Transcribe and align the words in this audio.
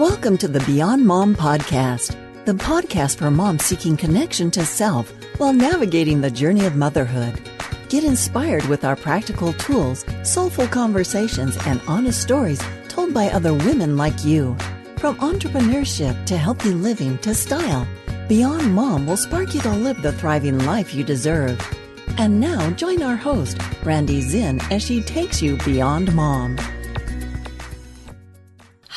Welcome 0.00 0.38
to 0.38 0.48
the 0.48 0.60
Beyond 0.60 1.04
Mom 1.04 1.34
Podcast, 1.34 2.16
the 2.46 2.54
podcast 2.54 3.18
for 3.18 3.30
moms 3.30 3.66
seeking 3.66 3.98
connection 3.98 4.50
to 4.52 4.64
self 4.64 5.12
while 5.36 5.52
navigating 5.52 6.22
the 6.22 6.30
journey 6.30 6.64
of 6.64 6.74
motherhood. 6.74 7.38
Get 7.90 8.04
inspired 8.04 8.64
with 8.64 8.82
our 8.82 8.96
practical 8.96 9.52
tools, 9.52 10.06
soulful 10.22 10.68
conversations, 10.68 11.58
and 11.66 11.82
honest 11.86 12.22
stories 12.22 12.62
told 12.88 13.12
by 13.12 13.26
other 13.26 13.52
women 13.52 13.98
like 13.98 14.24
you. 14.24 14.56
From 14.96 15.18
entrepreneurship 15.18 16.24
to 16.24 16.38
healthy 16.38 16.72
living 16.72 17.18
to 17.18 17.34
style, 17.34 17.86
Beyond 18.26 18.74
Mom 18.74 19.06
will 19.06 19.18
spark 19.18 19.54
you 19.54 19.60
to 19.60 19.70
live 19.70 20.00
the 20.00 20.12
thriving 20.12 20.60
life 20.60 20.94
you 20.94 21.04
deserve. 21.04 21.60
And 22.16 22.40
now 22.40 22.70
join 22.70 23.02
our 23.02 23.16
host, 23.16 23.58
Brandy 23.82 24.22
Zinn, 24.22 24.62
as 24.70 24.82
she 24.82 25.02
takes 25.02 25.42
you 25.42 25.58
beyond 25.58 26.14
mom. 26.14 26.56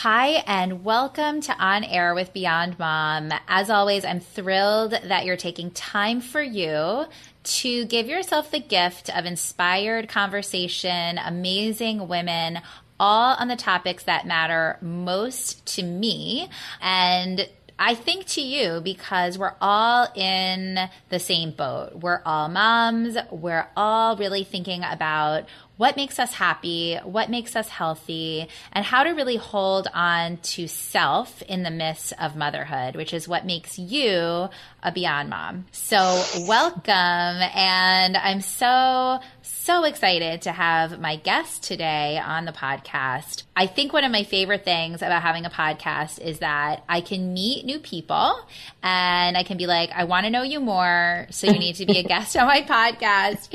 Hi, 0.03 0.43
and 0.48 0.84
welcome 0.84 1.39
to 1.39 1.55
On 1.57 1.81
Air 1.85 2.13
with 2.13 2.34
Beyond 2.34 2.77
Mom. 2.77 3.31
As 3.48 3.70
always, 3.70 4.03
I'm 4.03 4.20
thrilled 4.20 4.91
that 4.91 5.23
you're 5.23 5.38
taking 5.38 5.71
time 5.71 6.20
for 6.20 6.41
you 6.41 7.05
to 7.43 7.85
give 7.85 8.09
yourself 8.09 8.52
the 8.52 8.59
gift 8.59 9.09
of 9.16 9.26
inspired 9.26 10.09
conversation, 10.09 11.17
amazing 11.17 12.09
women, 12.09 12.59
all 12.99 13.38
on 13.38 13.48
the 13.48 13.55
topics 13.55 14.03
that 14.03 14.27
matter 14.27 14.77
most 14.81 15.66
to 15.67 15.84
me. 15.84 16.49
And 16.81 17.48
I 17.79 17.95
think 17.95 18.26
to 18.27 18.41
you 18.41 18.81
because 18.81 19.38
we're 19.38 19.55
all 19.62 20.07
in 20.15 20.79
the 21.09 21.20
same 21.20 21.51
boat. 21.51 21.95
We're 21.95 22.21
all 22.26 22.49
moms. 22.49 23.17
We're 23.31 23.67
all 23.77 24.17
really 24.17 24.43
thinking 24.43 24.84
about 24.84 25.45
what 25.83 25.97
makes 25.97 26.17
us 26.17 26.33
happy, 26.33 26.95
what 27.03 27.29
makes 27.29 27.57
us 27.57 27.67
healthy, 27.67 28.47
and 28.71 28.85
how 28.85 29.03
to 29.03 29.09
really 29.09 29.35
hold 29.35 29.85
on 29.93 30.37
to 30.37 30.65
self 30.65 31.41
in 31.41 31.63
the 31.63 31.70
midst 31.70 32.13
of 32.21 32.37
motherhood, 32.37 32.95
which 32.95 33.13
is 33.13 33.27
what 33.27 33.45
makes 33.45 33.77
you 33.77 34.48
a 34.81 34.91
Beyond 34.93 35.29
Mom. 35.29 35.65
So, 35.73 36.23
welcome. 36.48 36.90
And 36.90 38.15
I'm 38.15 38.40
so, 38.40 39.20
so 39.41 39.84
excited 39.84 40.43
to 40.43 40.51
have 40.51 40.99
my 40.99 41.17
guest 41.17 41.63
today 41.63 42.18
on 42.18 42.45
the 42.45 42.51
podcast. 42.51 43.43
I 43.55 43.68
think 43.68 43.93
one 43.93 44.03
of 44.03 44.12
my 44.12 44.23
favorite 44.23 44.65
things 44.65 45.01
about 45.01 45.21
having 45.21 45.45
a 45.45 45.49
podcast 45.49 46.20
is 46.20 46.40
that 46.40 46.84
I 46.87 47.01
can 47.01 47.34
meet 47.34 47.65
new 47.65 47.79
people 47.79 48.35
and 48.81 49.37
I 49.37 49.43
can 49.43 49.57
be 49.57 49.68
like, 49.68 49.91
I 49.91 50.03
want 50.05 50.25
to 50.25 50.29
know 50.29 50.43
you 50.43 50.59
more. 50.59 51.27
So, 51.31 51.47
you 51.47 51.59
need 51.59 51.75
to 51.75 51.85
be 51.85 51.97
a 51.97 52.03
guest 52.07 52.37
on 52.37 52.47
my 52.47 52.62
podcast. 52.62 53.49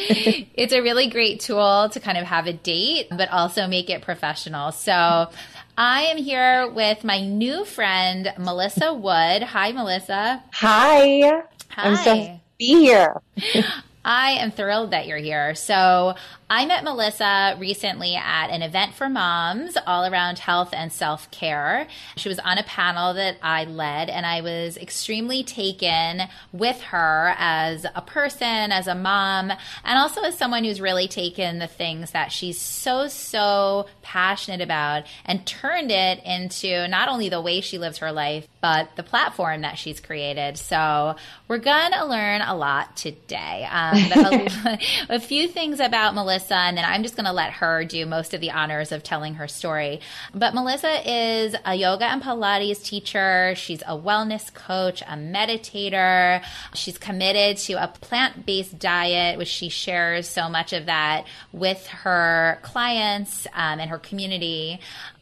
It's 0.55 0.73
a 0.73 0.81
really 0.81 1.09
great 1.09 1.41
tool 1.41 1.89
to 1.91 2.01
kind 2.01 2.18
of 2.18 2.18
have 2.25 2.47
a 2.47 2.53
date, 2.53 3.09
but 3.11 3.31
also 3.31 3.67
make 3.67 3.91
it 3.91 4.03
professional. 4.03 4.73
So, 4.73 5.29
I 5.77 6.03
am 6.07 6.17
here 6.17 6.69
with 6.71 7.05
my 7.05 7.21
new 7.21 7.65
friend, 7.65 8.33
Melissa 8.37 8.93
Wood. 8.93 9.45
Hi, 9.45 9.71
Melissa. 9.71 10.43
Hi. 10.55 11.43
Hi. 11.71 11.89
I'm 11.89 11.97
so 11.97 12.15
happy 12.15 12.27
to 12.27 12.41
be 12.59 12.67
here. 12.81 13.21
I 14.05 14.33
am 14.33 14.51
thrilled 14.51 14.91
that 14.91 15.07
you're 15.07 15.19
here. 15.19 15.55
So, 15.55 16.15
I 16.51 16.65
met 16.65 16.83
Melissa 16.83 17.57
recently 17.59 18.17
at 18.17 18.49
an 18.49 18.63
event 18.63 18.95
for 18.95 19.11
moms 19.11 19.77
all 19.87 20.11
around 20.11 20.39
health 20.39 20.71
and 20.73 20.91
self 20.91 21.31
care. 21.31 21.87
She 22.17 22.31
was 22.31 22.39
on 22.39 22.57
a 22.57 22.63
panel 22.63 23.13
that 23.15 23.37
I 23.43 23.65
led, 23.65 24.09
and 24.09 24.25
I 24.25 24.41
was 24.41 24.79
extremely 24.79 25.45
taken 25.45 26.23
with 26.53 26.81
her 26.81 27.35
as 27.37 27.85
a 27.95 28.01
person, 28.01 28.73
as 28.73 28.87
a 28.87 28.95
mom, 28.95 29.51
and 29.51 29.99
also 29.99 30.23
as 30.23 30.39
someone 30.39 30.65
who's 30.65 30.81
really 30.81 31.07
taken 31.07 31.59
the 31.59 31.67
things 31.67 32.13
that 32.13 32.33
she's 32.33 32.59
so, 32.59 33.09
so 33.09 33.87
passionate 34.01 34.63
about 34.63 35.05
and 35.27 35.47
turned 35.47 35.91
it 35.91 36.25
into 36.25 36.89
not 36.89 37.09
only 37.09 37.29
the 37.29 37.43
way 37.43 37.61
she 37.61 37.77
lives 37.77 37.99
her 37.99 38.11
life, 38.11 38.49
but 38.63 38.89
the 38.97 39.03
platform 39.03 39.61
that 39.61 39.77
she's 39.77 40.01
created. 40.01 40.57
So, 40.57 41.15
we're 41.47 41.59
going 41.59 41.93
to 41.93 42.07
learn 42.07 42.41
a 42.41 42.57
lot 42.57 42.97
today. 42.97 43.69
Um, 43.71 43.99
a, 43.99 44.79
a 45.11 45.21
few 45.21 45.47
things 45.47 45.79
about 45.79 46.15
Melissa 46.15 46.38
Melissa, 46.39 46.55
and 46.55 46.77
then 46.79 46.85
I'm 46.85 47.03
just 47.03 47.17
going 47.17 47.27
to 47.27 47.33
let 47.33 47.51
her 47.55 47.85
do 47.85 48.07
most 48.07 48.33
of 48.33 48.41
the 48.41 48.53
honors 48.53 48.93
of 48.93 49.03
telling 49.03 49.35
her 49.35 49.49
story. 49.49 50.01
But 50.33 50.55
Melissa 50.55 51.03
is 51.05 51.57
a 51.65 51.75
yoga 51.75 52.05
and 52.05 52.23
Pilates 52.23 52.85
teacher. 52.85 53.55
She's 53.57 53.83
a 53.83 53.99
wellness 53.99 54.55
coach, 54.55 55.03
a 55.03 55.17
meditator. 55.17 56.41
She's 56.75 56.97
committed 56.97 57.57
to 57.65 57.73
a 57.73 57.89
plant 57.89 58.47
based 58.47 58.79
diet, 58.79 59.37
which 59.37 59.49
she 59.49 59.69
shares 59.69 60.29
so 60.29 60.49
much 60.49 60.73
of 60.73 60.87
that 60.87 61.27
with 61.53 61.85
her 61.89 62.61
clients 62.63 63.49
um, 63.53 63.81
and 63.81 63.91
her 63.91 63.99
community 63.99 64.79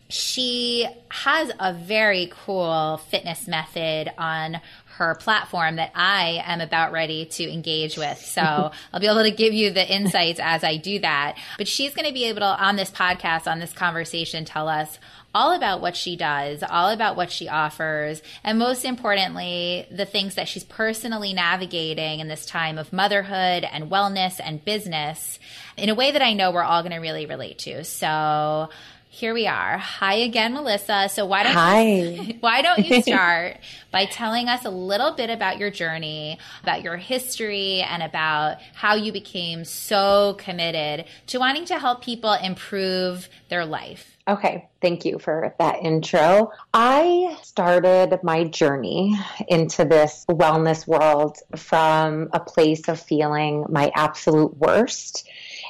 she 0.09 0.87
has 1.09 1.50
a 1.59 1.72
very 1.72 2.31
cool 2.44 2.99
fitness 3.09 3.49
method 3.49 4.11
on 4.19 4.61
her 4.97 5.15
platform 5.15 5.77
that 5.77 5.93
I 5.94 6.43
am 6.44 6.61
about 6.61 6.93
ready 6.93 7.27
to 7.27 7.53
engage 7.53 7.99
with. 7.99 8.19
So 8.19 8.41
I'll 8.93 9.00
be 9.00 9.06
able 9.06 9.22
to 9.22 9.31
give 9.31 9.53
you 9.53 9.71
the 9.71 9.87
insights 9.87 10.41
as 10.43 10.65
I 10.65 10.77
do 10.77 11.00
that. 11.00 11.37
But 11.59 11.69
she's 11.69 11.94
going 11.94 12.06
to 12.06 12.15
be 12.15 12.25
able 12.25 12.41
to, 12.41 12.47
on 12.47 12.77
this 12.77 12.91
podcast, 12.91 13.50
on 13.50 13.59
this 13.59 13.72
conversation, 13.72 14.44
tell 14.44 14.69
us 14.69 14.99
all 15.34 15.53
about 15.53 15.83
what 15.83 15.94
she 15.94 16.17
does, 16.17 16.62
all 16.62 16.88
about 16.88 17.15
what 17.15 17.31
she 17.31 17.47
offers, 17.47 18.23
and 18.43 18.59
most 18.59 18.87
importantly, 18.87 19.87
the 19.91 20.06
things 20.06 20.37
that 20.37 20.49
she's 20.49 20.65
personally 20.65 21.34
navigating 21.34 22.21
in 22.21 22.28
this 22.28 22.47
time 22.47 22.78
of 22.78 22.91
motherhood 22.91 23.62
and 23.71 23.91
wellness 23.91 24.41
and 24.43 24.65
business 24.65 25.38
in 25.77 25.91
a 25.91 25.94
way 25.94 26.11
that 26.11 26.23
I 26.23 26.33
know 26.33 26.53
we're 26.53 26.62
all 26.62 26.81
going 26.81 26.94
to 26.94 27.00
really 27.00 27.27
relate 27.27 27.59
to. 27.59 27.84
So, 27.84 28.71
here 29.16 29.32
we 29.32 29.47
are. 29.47 29.78
Hi 29.78 30.12
again, 30.16 30.53
Melissa. 30.53 31.09
So 31.10 31.25
why 31.25 31.43
don't 31.44 31.54
Hi. 31.54 31.88
You, 31.88 32.34
why 32.41 32.60
don't 32.60 32.84
you 32.87 33.00
start 33.03 33.56
by 33.91 34.04
telling 34.04 34.47
us 34.47 34.66
a 34.66 34.71
little 34.71 35.12
bit 35.12 35.31
about 35.31 35.56
your 35.56 35.71
journey, 35.71 36.38
about 36.62 36.82
your 36.82 36.99
history, 36.99 37.81
and 37.81 38.03
about 38.03 38.59
how 38.75 38.94
you 38.94 39.12
became 39.12 39.65
so 39.65 40.37
committed 40.38 41.06
to 41.28 41.38
wanting 41.38 41.65
to 41.65 41.78
help 41.78 42.05
people 42.05 42.34
improve 42.34 43.31
their 43.49 43.65
life? 43.65 44.19
Okay, 44.28 44.69
thank 44.82 45.06
you 45.06 45.19
for 45.19 45.55
that 45.59 45.82
intro. 45.82 46.50
I 46.75 47.38
started 47.43 48.19
my 48.22 48.44
journey 48.44 49.16
into 49.49 49.87
this 49.87 50.26
wellness 50.28 50.87
world 50.87 51.38
from 51.56 52.28
a 52.34 52.41
place 52.41 52.87
of 52.88 53.00
feeling 53.00 53.65
my 53.71 53.91
absolute 53.94 54.55
worst 54.59 55.26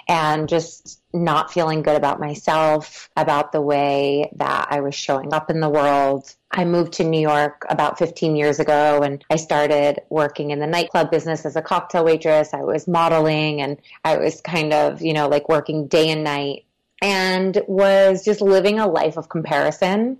and 0.09 0.49
just 0.49 0.96
not 1.13 1.53
feeling 1.53 1.83
good 1.83 1.97
about 1.97 2.21
myself, 2.21 3.09
about 3.17 3.53
the 3.53 3.61
way 3.61 4.31
that 4.37 4.69
I 4.71 4.81
was 4.81 4.95
showing 4.95 5.33
up 5.33 5.51
in 5.51 5.61
the 5.61 5.69
world. 5.69 6.35
I 6.51 6.65
moved 6.65 6.95
to 6.95 7.05
New 7.05 7.21
York 7.21 7.65
about 7.69 7.99
15 7.99 8.37
years 8.37 8.61
ago 8.61 9.03
and 9.03 9.25
I 9.31 9.37
started 9.37 10.01
working 10.11 10.51
in 10.51 10.59
the 10.59 10.67
nightclub 10.67 11.11
business 11.11 11.47
as 11.47 11.57
a 11.57 11.63
cocktail 11.63 12.05
waitress. 12.05 12.53
I 12.53 12.63
was 12.63 12.87
modeling 12.87 13.61
and 13.61 13.79
I 14.05 14.19
was 14.19 14.41
kind 14.41 14.73
of, 14.73 15.03
you 15.03 15.13
know, 15.13 15.29
like 15.29 15.49
working 15.49 15.87
day 15.87 16.11
and 16.11 16.25
night 16.25 16.65
and 17.03 17.61
was 17.67 18.25
just 18.25 18.41
living 18.41 18.79
a 18.79 18.87
life 18.87 19.17
of 19.17 19.29
comparison 19.29 20.19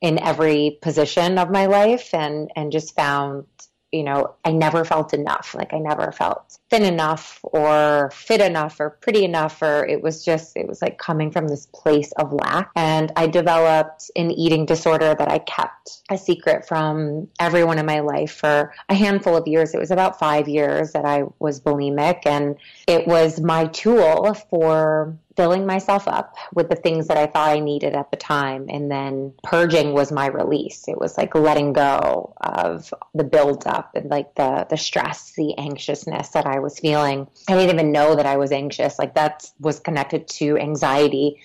in 0.00 0.18
every 0.18 0.78
position 0.82 1.38
of 1.38 1.50
my 1.50 1.66
life 1.66 2.12
and 2.14 2.50
and 2.54 2.72
just 2.72 2.94
found 2.94 3.46
you 3.96 4.02
know, 4.02 4.34
I 4.44 4.52
never 4.52 4.84
felt 4.84 5.14
enough. 5.14 5.54
Like 5.54 5.72
I 5.72 5.78
never 5.78 6.12
felt 6.12 6.58
thin 6.68 6.84
enough 6.84 7.40
or 7.42 8.10
fit 8.12 8.40
enough 8.40 8.78
or 8.78 8.90
pretty 8.90 9.24
enough 9.24 9.62
or 9.62 9.86
it 9.86 10.02
was 10.02 10.24
just 10.24 10.56
it 10.56 10.68
was 10.68 10.82
like 10.82 10.98
coming 10.98 11.30
from 11.30 11.48
this 11.48 11.66
place 11.66 12.12
of 12.12 12.32
lack 12.32 12.70
and 12.76 13.10
I 13.16 13.26
developed 13.26 14.10
an 14.16 14.30
eating 14.30 14.66
disorder 14.66 15.14
that 15.14 15.28
I 15.28 15.38
kept 15.38 16.02
a 16.10 16.18
secret 16.18 16.66
from 16.68 17.28
everyone 17.40 17.78
in 17.78 17.86
my 17.86 18.00
life 18.00 18.32
for 18.32 18.74
a 18.88 18.94
handful 18.94 19.36
of 19.36 19.46
years. 19.46 19.74
It 19.74 19.78
was 19.78 19.90
about 19.90 20.18
5 20.18 20.48
years 20.48 20.92
that 20.92 21.04
I 21.04 21.24
was 21.38 21.60
bulimic 21.60 22.26
and 22.26 22.56
it 22.86 23.06
was 23.06 23.40
my 23.40 23.66
tool 23.66 24.34
for 24.50 25.16
filling 25.36 25.66
myself 25.66 26.08
up 26.08 26.34
with 26.54 26.68
the 26.68 26.76
things 26.76 27.08
that 27.08 27.16
I 27.16 27.26
thought 27.26 27.50
I 27.50 27.60
needed 27.60 27.94
at 27.94 28.10
the 28.10 28.16
time. 28.16 28.66
And 28.70 28.90
then 28.90 29.34
purging 29.42 29.92
was 29.92 30.10
my 30.10 30.26
release. 30.26 30.88
It 30.88 30.98
was 30.98 31.16
like 31.18 31.34
letting 31.34 31.72
go 31.72 32.34
of 32.40 32.92
the 33.14 33.24
buildup 33.24 33.94
and 33.94 34.10
like 34.10 34.34
the, 34.34 34.66
the 34.68 34.76
stress, 34.76 35.32
the 35.36 35.56
anxiousness 35.58 36.30
that 36.30 36.46
I 36.46 36.58
was 36.58 36.78
feeling. 36.78 37.28
I 37.48 37.54
didn't 37.54 37.74
even 37.74 37.92
know 37.92 38.16
that 38.16 38.26
I 38.26 38.38
was 38.38 38.50
anxious. 38.50 38.98
Like 38.98 39.14
that 39.14 39.50
was 39.60 39.78
connected 39.78 40.26
to 40.28 40.56
anxiety 40.56 41.40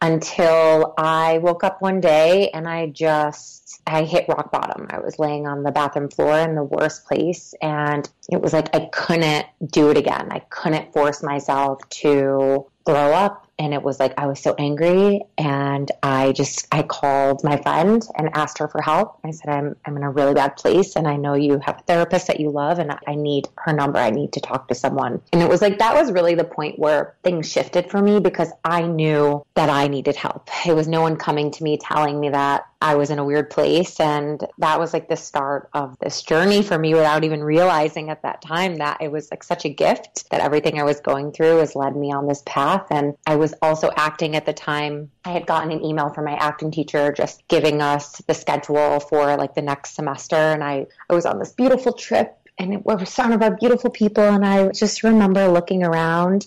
until 0.00 0.94
I 0.96 1.38
woke 1.38 1.64
up 1.64 1.82
one 1.82 2.00
day 2.00 2.50
and 2.50 2.68
I 2.68 2.86
just 2.86 3.80
I 3.86 4.04
hit 4.04 4.28
rock 4.28 4.52
bottom. 4.52 4.86
I 4.90 5.00
was 5.00 5.18
laying 5.18 5.46
on 5.46 5.62
the 5.62 5.72
bathroom 5.72 6.08
floor 6.08 6.38
in 6.38 6.54
the 6.54 6.62
worst 6.62 7.06
place 7.06 7.54
and 7.60 8.08
it 8.30 8.40
was 8.40 8.52
like 8.52 8.74
I 8.74 8.88
couldn't 8.92 9.46
do 9.66 9.90
it 9.90 9.96
again. 9.96 10.28
I 10.30 10.40
couldn't 10.50 10.92
force 10.92 11.22
myself 11.22 11.80
to 11.88 12.66
throw 12.88 13.12
up 13.12 13.47
and 13.58 13.74
it 13.74 13.82
was 13.82 13.98
like 13.98 14.14
I 14.16 14.26
was 14.26 14.40
so 14.40 14.54
angry 14.58 15.22
and 15.36 15.90
I 16.02 16.32
just 16.32 16.66
I 16.72 16.82
called 16.82 17.42
my 17.42 17.56
friend 17.56 18.06
and 18.16 18.30
asked 18.34 18.58
her 18.58 18.68
for 18.68 18.80
help. 18.80 19.18
I 19.24 19.30
said 19.32 19.50
I'm 19.50 19.76
I'm 19.84 19.96
in 19.96 20.02
a 20.02 20.10
really 20.10 20.34
bad 20.34 20.56
place 20.56 20.96
and 20.96 21.08
I 21.08 21.16
know 21.16 21.34
you 21.34 21.58
have 21.58 21.80
a 21.80 21.82
therapist 21.82 22.28
that 22.28 22.40
you 22.40 22.50
love 22.50 22.78
and 22.78 22.96
I 23.06 23.14
need 23.14 23.48
her 23.58 23.72
number. 23.72 23.98
I 23.98 24.10
need 24.10 24.32
to 24.34 24.40
talk 24.40 24.68
to 24.68 24.74
someone. 24.74 25.20
And 25.32 25.42
it 25.42 25.48
was 25.48 25.60
like 25.60 25.78
that 25.78 25.94
was 25.94 26.12
really 26.12 26.34
the 26.34 26.44
point 26.44 26.78
where 26.78 27.14
things 27.24 27.50
shifted 27.50 27.90
for 27.90 28.00
me 28.00 28.20
because 28.20 28.52
I 28.64 28.82
knew 28.82 29.44
that 29.54 29.70
I 29.70 29.88
needed 29.88 30.16
help. 30.16 30.48
It 30.66 30.74
was 30.74 30.88
no 30.88 31.02
one 31.02 31.16
coming 31.16 31.50
to 31.50 31.64
me 31.64 31.78
telling 31.78 32.20
me 32.20 32.28
that 32.30 32.66
I 32.80 32.94
was 32.94 33.10
in 33.10 33.18
a 33.18 33.24
weird 33.24 33.50
place 33.50 33.98
and 33.98 34.46
that 34.58 34.78
was 34.78 34.92
like 34.92 35.08
the 35.08 35.16
start 35.16 35.68
of 35.72 35.98
this 35.98 36.22
journey 36.22 36.62
for 36.62 36.78
me 36.78 36.94
without 36.94 37.24
even 37.24 37.42
realizing 37.42 38.08
at 38.08 38.22
that 38.22 38.40
time 38.40 38.76
that 38.76 38.98
it 39.00 39.10
was 39.10 39.30
like 39.32 39.42
such 39.42 39.64
a 39.64 39.68
gift 39.68 40.30
that 40.30 40.40
everything 40.40 40.78
I 40.78 40.84
was 40.84 41.00
going 41.00 41.32
through 41.32 41.58
has 41.58 41.74
led 41.74 41.96
me 41.96 42.12
on 42.12 42.28
this 42.28 42.42
path 42.46 42.86
and 42.90 43.16
I 43.26 43.34
was 43.34 43.47
also 43.62 43.90
acting 43.96 44.36
at 44.36 44.46
the 44.46 44.52
time. 44.52 45.10
I 45.24 45.30
had 45.30 45.46
gotten 45.46 45.70
an 45.70 45.84
email 45.84 46.10
from 46.10 46.24
my 46.24 46.34
acting 46.34 46.70
teacher 46.70 47.12
just 47.12 47.46
giving 47.48 47.82
us 47.82 48.18
the 48.26 48.34
schedule 48.34 49.00
for 49.00 49.36
like 49.36 49.54
the 49.54 49.62
next 49.62 49.94
semester 49.94 50.36
and 50.36 50.62
I 50.62 50.86
I 51.08 51.14
was 51.14 51.26
on 51.26 51.38
this 51.38 51.52
beautiful 51.52 51.92
trip 51.92 52.36
and 52.58 52.74
it 52.74 52.84
was 52.84 53.08
surrounded 53.08 53.40
by 53.40 53.50
beautiful 53.50 53.90
people 53.90 54.24
and 54.24 54.44
I 54.44 54.68
just 54.70 55.02
remember 55.02 55.48
looking 55.48 55.82
around 55.82 56.46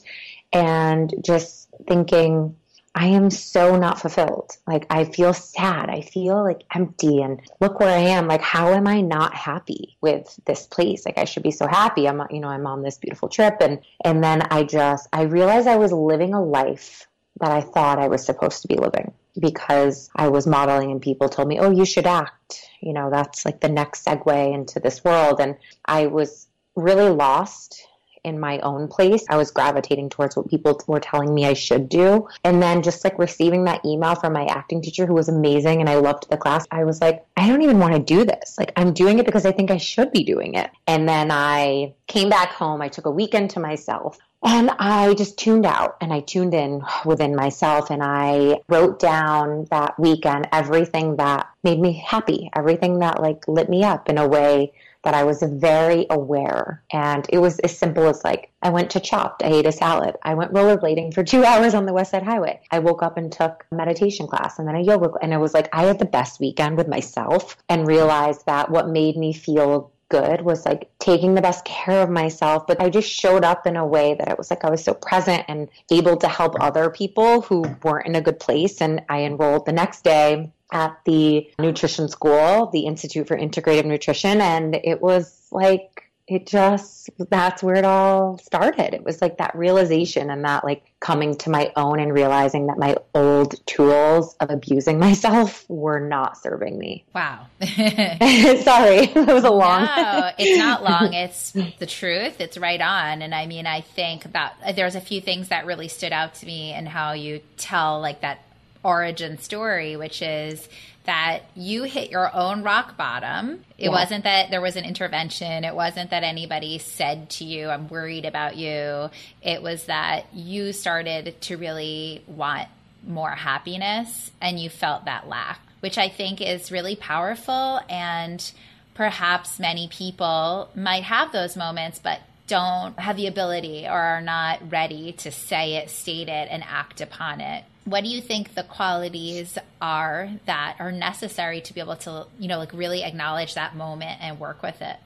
and 0.53 1.13
just 1.23 1.69
thinking 1.87 2.55
I 2.93 3.07
am 3.07 3.29
so 3.29 3.77
not 3.77 4.01
fulfilled. 4.01 4.57
Like 4.67 4.85
I 4.89 5.05
feel 5.05 5.33
sad. 5.33 5.89
I 5.89 6.01
feel 6.01 6.43
like 6.43 6.63
empty 6.75 7.21
and 7.21 7.41
look 7.61 7.79
where 7.79 7.95
I 7.95 8.01
am. 8.01 8.27
Like 8.27 8.41
how 8.41 8.73
am 8.73 8.85
I 8.85 9.01
not 9.01 9.33
happy 9.33 9.97
with 10.01 10.37
this 10.45 10.67
place? 10.67 11.05
Like 11.05 11.17
I 11.17 11.25
should 11.25 11.43
be 11.43 11.51
so 11.51 11.67
happy. 11.67 12.07
I'm 12.07 12.21
you 12.31 12.41
know, 12.41 12.49
I'm 12.49 12.67
on 12.67 12.83
this 12.83 12.97
beautiful 12.97 13.29
trip 13.29 13.57
and 13.61 13.79
and 14.03 14.23
then 14.23 14.41
I 14.51 14.63
just 14.63 15.07
I 15.13 15.23
realized 15.23 15.67
I 15.67 15.77
was 15.77 15.93
living 15.93 16.33
a 16.33 16.43
life 16.43 17.07
that 17.39 17.51
I 17.51 17.61
thought 17.61 17.97
I 17.99 18.09
was 18.09 18.25
supposed 18.25 18.61
to 18.63 18.67
be 18.67 18.75
living 18.75 19.13
because 19.39 20.09
I 20.15 20.27
was 20.27 20.45
modeling 20.45 20.91
and 20.91 21.01
people 21.01 21.29
told 21.29 21.47
me, 21.47 21.59
"Oh, 21.59 21.71
you 21.71 21.85
should 21.85 22.05
act." 22.05 22.69
You 22.81 22.91
know, 22.93 23.09
that's 23.09 23.45
like 23.45 23.61
the 23.61 23.69
next 23.69 24.05
segue 24.05 24.53
into 24.53 24.81
this 24.81 25.03
world 25.03 25.39
and 25.39 25.55
I 25.85 26.07
was 26.07 26.47
really 26.75 27.09
lost 27.09 27.87
in 28.23 28.39
my 28.39 28.59
own 28.59 28.87
place. 28.87 29.25
I 29.29 29.37
was 29.37 29.51
gravitating 29.51 30.09
towards 30.09 30.35
what 30.35 30.49
people 30.49 30.79
were 30.87 30.99
telling 30.99 31.33
me 31.33 31.45
I 31.45 31.53
should 31.53 31.89
do. 31.89 32.27
And 32.43 32.61
then 32.61 32.81
just 32.81 33.03
like 33.03 33.17
receiving 33.17 33.63
that 33.65 33.83
email 33.85 34.15
from 34.15 34.33
my 34.33 34.45
acting 34.45 34.81
teacher 34.81 35.05
who 35.05 35.13
was 35.13 35.29
amazing 35.29 35.79
and 35.79 35.89
I 35.89 35.95
loved 35.95 36.29
the 36.29 36.37
class, 36.37 36.65
I 36.71 36.83
was 36.83 37.01
like, 37.01 37.25
I 37.37 37.47
don't 37.47 37.61
even 37.61 37.79
want 37.79 37.93
to 37.93 37.99
do 37.99 38.23
this. 38.23 38.57
Like, 38.57 38.71
I'm 38.75 38.93
doing 38.93 39.19
it 39.19 39.25
because 39.25 39.45
I 39.45 39.51
think 39.51 39.71
I 39.71 39.77
should 39.77 40.11
be 40.11 40.23
doing 40.23 40.53
it. 40.53 40.69
And 40.87 41.07
then 41.07 41.31
I 41.31 41.93
came 42.07 42.29
back 42.29 42.49
home. 42.49 42.81
I 42.81 42.89
took 42.89 43.05
a 43.05 43.11
weekend 43.11 43.51
to 43.51 43.59
myself. 43.59 44.19
And 44.43 44.71
I 44.71 45.13
just 45.13 45.37
tuned 45.37 45.67
out 45.67 45.97
and 46.01 46.11
I 46.11 46.21
tuned 46.21 46.55
in 46.55 46.81
within 47.05 47.35
myself 47.35 47.91
and 47.91 48.01
I 48.01 48.59
wrote 48.67 48.99
down 48.99 49.67
that 49.69 49.99
weekend 49.99 50.47
everything 50.51 51.17
that 51.17 51.47
made 51.63 51.79
me 51.79 51.93
happy, 51.93 52.49
everything 52.55 52.99
that 52.99 53.21
like 53.21 53.47
lit 53.47 53.69
me 53.69 53.83
up 53.83 54.09
in 54.09 54.17
a 54.17 54.27
way 54.27 54.73
that 55.03 55.13
I 55.13 55.23
was 55.23 55.41
very 55.41 56.05
aware. 56.09 56.83
And 56.91 57.25
it 57.29 57.39
was 57.39 57.59
as 57.59 57.77
simple 57.77 58.07
as 58.07 58.23
like, 58.23 58.51
I 58.61 58.69
went 58.69 58.91
to 58.91 58.99
Chopt, 58.99 59.43
I 59.43 59.47
ate 59.47 59.65
a 59.65 59.71
salad. 59.71 60.15
I 60.23 60.35
went 60.35 60.53
rollerblading 60.53 61.13
for 61.13 61.23
two 61.23 61.43
hours 61.51 61.73
on 61.73 61.85
the 61.85 61.93
West 61.93 62.11
Side 62.11 62.23
Highway. 62.23 62.61
I 62.71 62.79
woke 62.79 63.03
up 63.03 63.17
and 63.17 63.31
took 63.31 63.65
a 63.71 63.75
meditation 63.75 64.27
class 64.27 64.59
and 64.59 64.67
then 64.67 64.75
a 64.75 64.81
yoga. 64.81 65.11
And 65.21 65.33
it 65.33 65.37
was 65.37 65.53
like, 65.53 65.69
I 65.73 65.83
had 65.83 65.99
the 65.99 66.05
best 66.05 66.39
weekend 66.39 66.77
with 66.77 66.87
myself 66.87 67.57
and 67.69 67.87
realized 67.87 68.45
that 68.45 68.69
what 68.69 68.89
made 68.89 69.17
me 69.17 69.33
feel 69.33 69.91
good 70.11 70.41
was 70.41 70.65
like 70.65 70.91
taking 70.99 71.35
the 71.35 71.41
best 71.41 71.63
care 71.63 72.03
of 72.03 72.09
myself 72.09 72.67
but 72.67 72.81
i 72.81 72.89
just 72.89 73.09
showed 73.09 73.45
up 73.45 73.65
in 73.65 73.77
a 73.77 73.87
way 73.87 74.13
that 74.13 74.27
it 74.27 74.37
was 74.37 74.49
like 74.49 74.65
i 74.65 74.69
was 74.69 74.83
so 74.83 74.93
present 74.93 75.41
and 75.47 75.69
able 75.89 76.17
to 76.17 76.27
help 76.27 76.53
other 76.59 76.89
people 76.89 77.41
who 77.43 77.61
weren't 77.81 78.05
in 78.05 78.15
a 78.15 78.21
good 78.21 78.37
place 78.37 78.81
and 78.81 79.01
i 79.07 79.21
enrolled 79.21 79.65
the 79.65 79.71
next 79.71 80.03
day 80.03 80.51
at 80.71 80.97
the 81.05 81.49
nutrition 81.59 82.07
school, 82.07 82.69
the 82.71 82.85
Institute 82.85 83.27
for 83.27 83.37
Integrative 83.37 83.85
Nutrition, 83.85 84.41
and 84.41 84.75
it 84.75 85.01
was 85.01 85.47
like 85.51 86.11
it 86.31 86.47
just 86.47 87.09
that's 87.29 87.61
where 87.61 87.75
it 87.75 87.83
all 87.83 88.37
started. 88.37 88.93
It 88.93 89.03
was 89.03 89.21
like 89.21 89.39
that 89.39 89.53
realization 89.53 90.29
and 90.29 90.45
that 90.45 90.63
like 90.63 90.83
coming 91.01 91.35
to 91.39 91.49
my 91.49 91.73
own 91.75 91.99
and 91.99 92.13
realizing 92.13 92.67
that 92.67 92.77
my 92.77 92.95
old 93.13 93.55
tools 93.65 94.33
of 94.39 94.49
abusing 94.49 94.97
myself 95.07 95.65
were 95.67 95.99
not 95.99 96.37
serving 96.37 96.77
me. 96.77 97.03
Wow. 97.13 97.47
Sorry, 97.59 99.09
it 99.09 99.27
was 99.27 99.43
a 99.43 99.51
long. 99.51 99.83
No, 99.83 100.31
it's 100.37 100.57
not 100.57 100.83
long. 100.83 101.13
It's 101.13 101.51
the 101.51 101.85
truth. 101.85 102.39
It's 102.39 102.57
right 102.57 102.79
on. 102.79 103.21
And 103.21 103.35
I 103.35 103.45
mean, 103.45 103.67
I 103.67 103.81
think 103.81 104.23
about 104.23 104.53
there's 104.75 104.95
a 104.95 105.01
few 105.01 105.19
things 105.19 105.49
that 105.49 105.65
really 105.65 105.89
stood 105.89 106.13
out 106.13 106.35
to 106.35 106.45
me 106.45 106.71
and 106.71 106.87
how 106.87 107.11
you 107.11 107.41
tell 107.57 107.99
like 107.99 108.21
that 108.21 108.45
origin 108.83 109.37
story, 109.37 109.95
which 109.95 110.21
is 110.21 110.67
that 111.05 111.41
you 111.55 111.83
hit 111.83 112.11
your 112.11 112.33
own 112.35 112.63
rock 112.63 112.95
bottom. 112.95 113.63
It 113.77 113.85
yeah. 113.85 113.89
wasn't 113.89 114.23
that 114.23 114.51
there 114.51 114.61
was 114.61 114.75
an 114.75 114.85
intervention. 114.85 115.63
It 115.63 115.75
wasn't 115.75 116.11
that 116.11 116.23
anybody 116.23 116.77
said 116.77 117.29
to 117.31 117.45
you, 117.45 117.69
I'm 117.69 117.87
worried 117.87 118.25
about 118.25 118.55
you. 118.55 119.09
It 119.41 119.63
was 119.63 119.85
that 119.85 120.33
you 120.33 120.73
started 120.73 121.41
to 121.41 121.57
really 121.57 122.23
want 122.27 122.67
more 123.05 123.31
happiness 123.31 124.31
and 124.39 124.59
you 124.59 124.69
felt 124.69 125.05
that 125.05 125.27
lack, 125.27 125.59
which 125.79 125.97
I 125.97 126.09
think 126.09 126.39
is 126.39 126.71
really 126.71 126.95
powerful. 126.95 127.79
And 127.89 128.51
perhaps 128.93 129.59
many 129.59 129.87
people 129.87 130.69
might 130.75 131.03
have 131.03 131.31
those 131.31 131.57
moments, 131.57 131.97
but 131.97 132.19
don't 132.51 132.99
have 132.99 133.15
the 133.15 133.27
ability 133.27 133.85
or 133.85 133.97
are 133.97 134.21
not 134.21 134.59
ready 134.69 135.13
to 135.13 135.31
say 135.31 135.75
it, 135.75 135.89
state 135.89 136.27
it, 136.27 136.49
and 136.51 136.61
act 136.67 136.99
upon 136.99 137.39
it. 137.39 137.63
What 137.85 138.03
do 138.03 138.09
you 138.09 138.19
think 138.19 138.55
the 138.55 138.63
qualities 138.63 139.57
are 139.81 140.29
that 140.47 140.75
are 140.79 140.91
necessary 140.91 141.61
to 141.61 141.73
be 141.73 141.79
able 141.79 141.95
to 141.95 142.27
you 142.37 142.49
know 142.49 142.57
like 142.57 142.73
really 142.73 143.03
acknowledge 143.03 143.55
that 143.55 143.77
moment 143.77 144.19
and 144.21 144.37
work 144.37 144.61
with 144.61 144.81
it? 144.81 144.97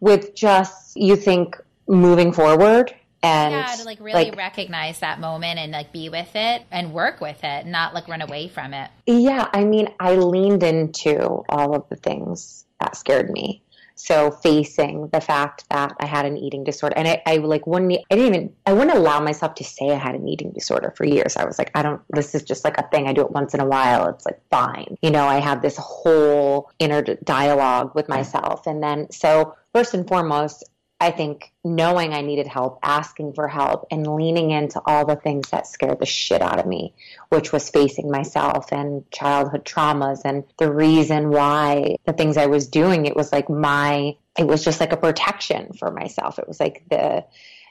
With 0.00 0.34
just 0.34 0.96
you 0.96 1.14
think 1.14 1.60
moving 1.86 2.32
forward 2.32 2.94
and 3.22 3.52
yeah 3.52 3.66
to 3.76 3.84
like 3.84 4.00
really 4.00 4.30
like, 4.30 4.36
recognize 4.36 5.00
that 5.00 5.20
moment 5.20 5.58
and 5.58 5.72
like 5.72 5.92
be 5.92 6.08
with 6.08 6.30
it 6.34 6.62
and 6.70 6.94
work 6.94 7.20
with 7.20 7.42
it 7.42 7.66
not 7.66 7.92
like 7.92 8.08
run 8.08 8.22
away 8.22 8.48
from 8.48 8.72
it. 8.72 8.90
Yeah 9.06 9.48
i 9.52 9.64
mean 9.64 9.88
i 10.00 10.14
leaned 10.14 10.62
into 10.62 11.44
all 11.48 11.74
of 11.74 11.88
the 11.88 11.96
things 11.96 12.64
that 12.80 12.96
scared 12.96 13.30
me 13.30 13.62
so 13.98 14.30
facing 14.30 15.08
the 15.08 15.20
fact 15.20 15.64
that 15.70 15.94
I 15.98 16.06
had 16.06 16.24
an 16.24 16.36
eating 16.36 16.64
disorder 16.64 16.96
and 16.96 17.08
I, 17.08 17.22
I 17.26 17.36
like 17.38 17.66
wouldn't, 17.66 17.92
I 18.10 18.14
didn't 18.14 18.34
even, 18.34 18.52
I 18.64 18.72
wouldn't 18.72 18.96
allow 18.96 19.20
myself 19.20 19.54
to 19.56 19.64
say 19.64 19.90
I 19.90 19.96
had 19.96 20.14
an 20.14 20.28
eating 20.28 20.52
disorder 20.52 20.92
for 20.96 21.04
years. 21.04 21.36
I 21.36 21.44
was 21.44 21.58
like, 21.58 21.70
I 21.74 21.82
don't, 21.82 22.00
this 22.10 22.34
is 22.34 22.42
just 22.42 22.64
like 22.64 22.78
a 22.78 22.88
thing. 22.88 23.08
I 23.08 23.12
do 23.12 23.22
it 23.22 23.32
once 23.32 23.54
in 23.54 23.60
a 23.60 23.66
while. 23.66 24.08
It's 24.08 24.24
like 24.24 24.40
fine. 24.50 24.96
You 25.02 25.10
know, 25.10 25.26
I 25.26 25.40
had 25.40 25.62
this 25.62 25.76
whole 25.76 26.70
inner 26.78 27.02
dialogue 27.02 27.94
with 27.94 28.08
myself. 28.08 28.66
And 28.66 28.82
then, 28.82 29.10
so 29.10 29.54
first 29.74 29.94
and 29.94 30.06
foremost, 30.06 30.64
I 31.00 31.12
think 31.12 31.52
knowing 31.62 32.12
I 32.12 32.22
needed 32.22 32.48
help, 32.48 32.80
asking 32.82 33.34
for 33.34 33.46
help, 33.46 33.86
and 33.90 34.16
leaning 34.16 34.50
into 34.50 34.80
all 34.84 35.06
the 35.06 35.14
things 35.14 35.50
that 35.50 35.68
scared 35.68 36.00
the 36.00 36.06
shit 36.06 36.42
out 36.42 36.58
of 36.58 36.66
me, 36.66 36.92
which 37.28 37.52
was 37.52 37.70
facing 37.70 38.10
myself 38.10 38.72
and 38.72 39.08
childhood 39.12 39.64
traumas. 39.64 40.22
And 40.24 40.42
the 40.58 40.72
reason 40.72 41.30
why 41.30 41.96
the 42.04 42.12
things 42.12 42.36
I 42.36 42.46
was 42.46 42.66
doing, 42.66 43.06
it 43.06 43.14
was 43.14 43.30
like 43.30 43.48
my, 43.48 44.16
it 44.36 44.46
was 44.46 44.64
just 44.64 44.80
like 44.80 44.92
a 44.92 44.96
protection 44.96 45.72
for 45.72 45.92
myself. 45.92 46.40
It 46.40 46.48
was 46.48 46.58
like 46.58 46.82
the, 46.90 47.24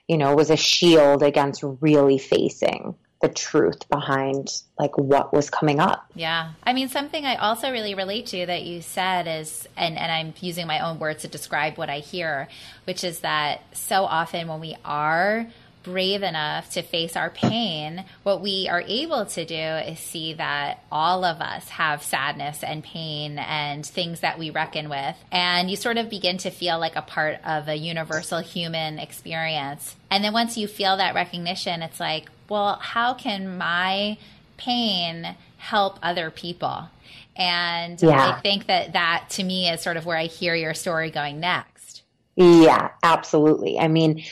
you 0.08 0.18
know, 0.18 0.32
it 0.32 0.38
was 0.38 0.50
a 0.50 0.56
shield 0.56 1.22
against 1.22 1.64
really 1.82 2.20
facing 2.20 2.96
the 3.22 3.30
truth 3.30 3.90
behind 3.90 4.62
like 4.78 4.98
what 4.98 5.34
was 5.34 5.50
coming 5.50 5.80
up. 5.80 6.06
Yeah. 6.14 6.52
I 6.64 6.74
mean 6.74 6.90
something 6.90 7.26
I 7.26 7.36
also 7.36 7.72
really 7.72 7.96
relate 7.96 8.28
to 8.28 8.46
that 8.46 8.64
you 8.64 8.82
said 8.82 9.28
is 9.28 9.68
and 9.76 9.98
and 9.98 10.12
I'm 10.12 10.34
using 10.40 10.68
my 10.68 10.88
own 10.88 11.00
words 11.00 11.24
to 11.24 11.28
describe 11.28 11.78
what 11.78 11.90
I 11.90 12.00
hear, 12.00 12.48
which 12.86 13.04
is 13.04 13.20
that 13.20 13.62
so 13.74 14.04
often 14.04 14.48
when 14.48 14.60
we 14.60 14.76
are 14.86 15.48
brave 15.88 16.22
enough 16.22 16.70
to 16.72 16.82
face 16.82 17.16
our 17.16 17.30
pain, 17.30 18.04
what 18.24 18.42
we 18.42 18.68
are 18.70 18.84
able 18.86 19.26
to 19.26 19.46
do 19.46 19.56
is 19.56 19.98
see 20.00 20.34
that 20.34 20.84
all 20.92 21.24
of 21.24 21.40
us 21.40 21.70
have 21.70 22.04
sadness 22.04 22.62
and 22.62 22.84
pain 22.84 23.40
and 23.40 23.86
things 23.86 24.20
that 24.20 24.38
we 24.38 24.50
reckon 24.50 24.90
with. 24.90 25.16
And 25.32 25.72
you 25.72 25.78
sort 25.78 25.98
of 25.98 26.10
begin 26.10 26.40
to 26.40 26.50
feel 26.50 26.78
like 26.78 26.98
a 26.98 27.02
part 27.02 27.40
of 27.46 27.70
a 27.70 27.76
universal 27.76 28.40
human 28.40 29.00
experience. 29.00 29.96
And 30.12 30.26
then 30.26 30.34
once 30.34 30.58
you 30.58 30.68
feel 30.68 30.98
that 30.98 31.16
recognition, 31.16 31.82
it's 31.82 32.02
like, 32.02 32.30
well, 32.50 32.78
how 32.82 33.14
can 33.14 33.58
my 33.58 34.18
pain 34.58 35.36
help 35.58 36.00
other 36.02 36.32
people? 36.32 36.90
And 37.36 38.02
yeah. 38.02 38.36
I 38.38 38.42
think 38.42 38.68
that 38.68 38.94
that 38.94 39.26
to 39.32 39.44
me 39.44 39.70
is 39.70 39.82
sort 39.82 39.98
of 39.98 40.06
where 40.06 40.18
I 40.18 40.26
hear 40.26 40.56
your 40.56 40.74
story 40.74 41.12
going 41.12 41.40
next. 41.40 42.04
Yeah, 42.36 42.90
absolutely. 43.04 43.80
I 43.80 43.88
mean, 43.88 44.24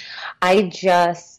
I 0.42 0.64
just 0.64 1.36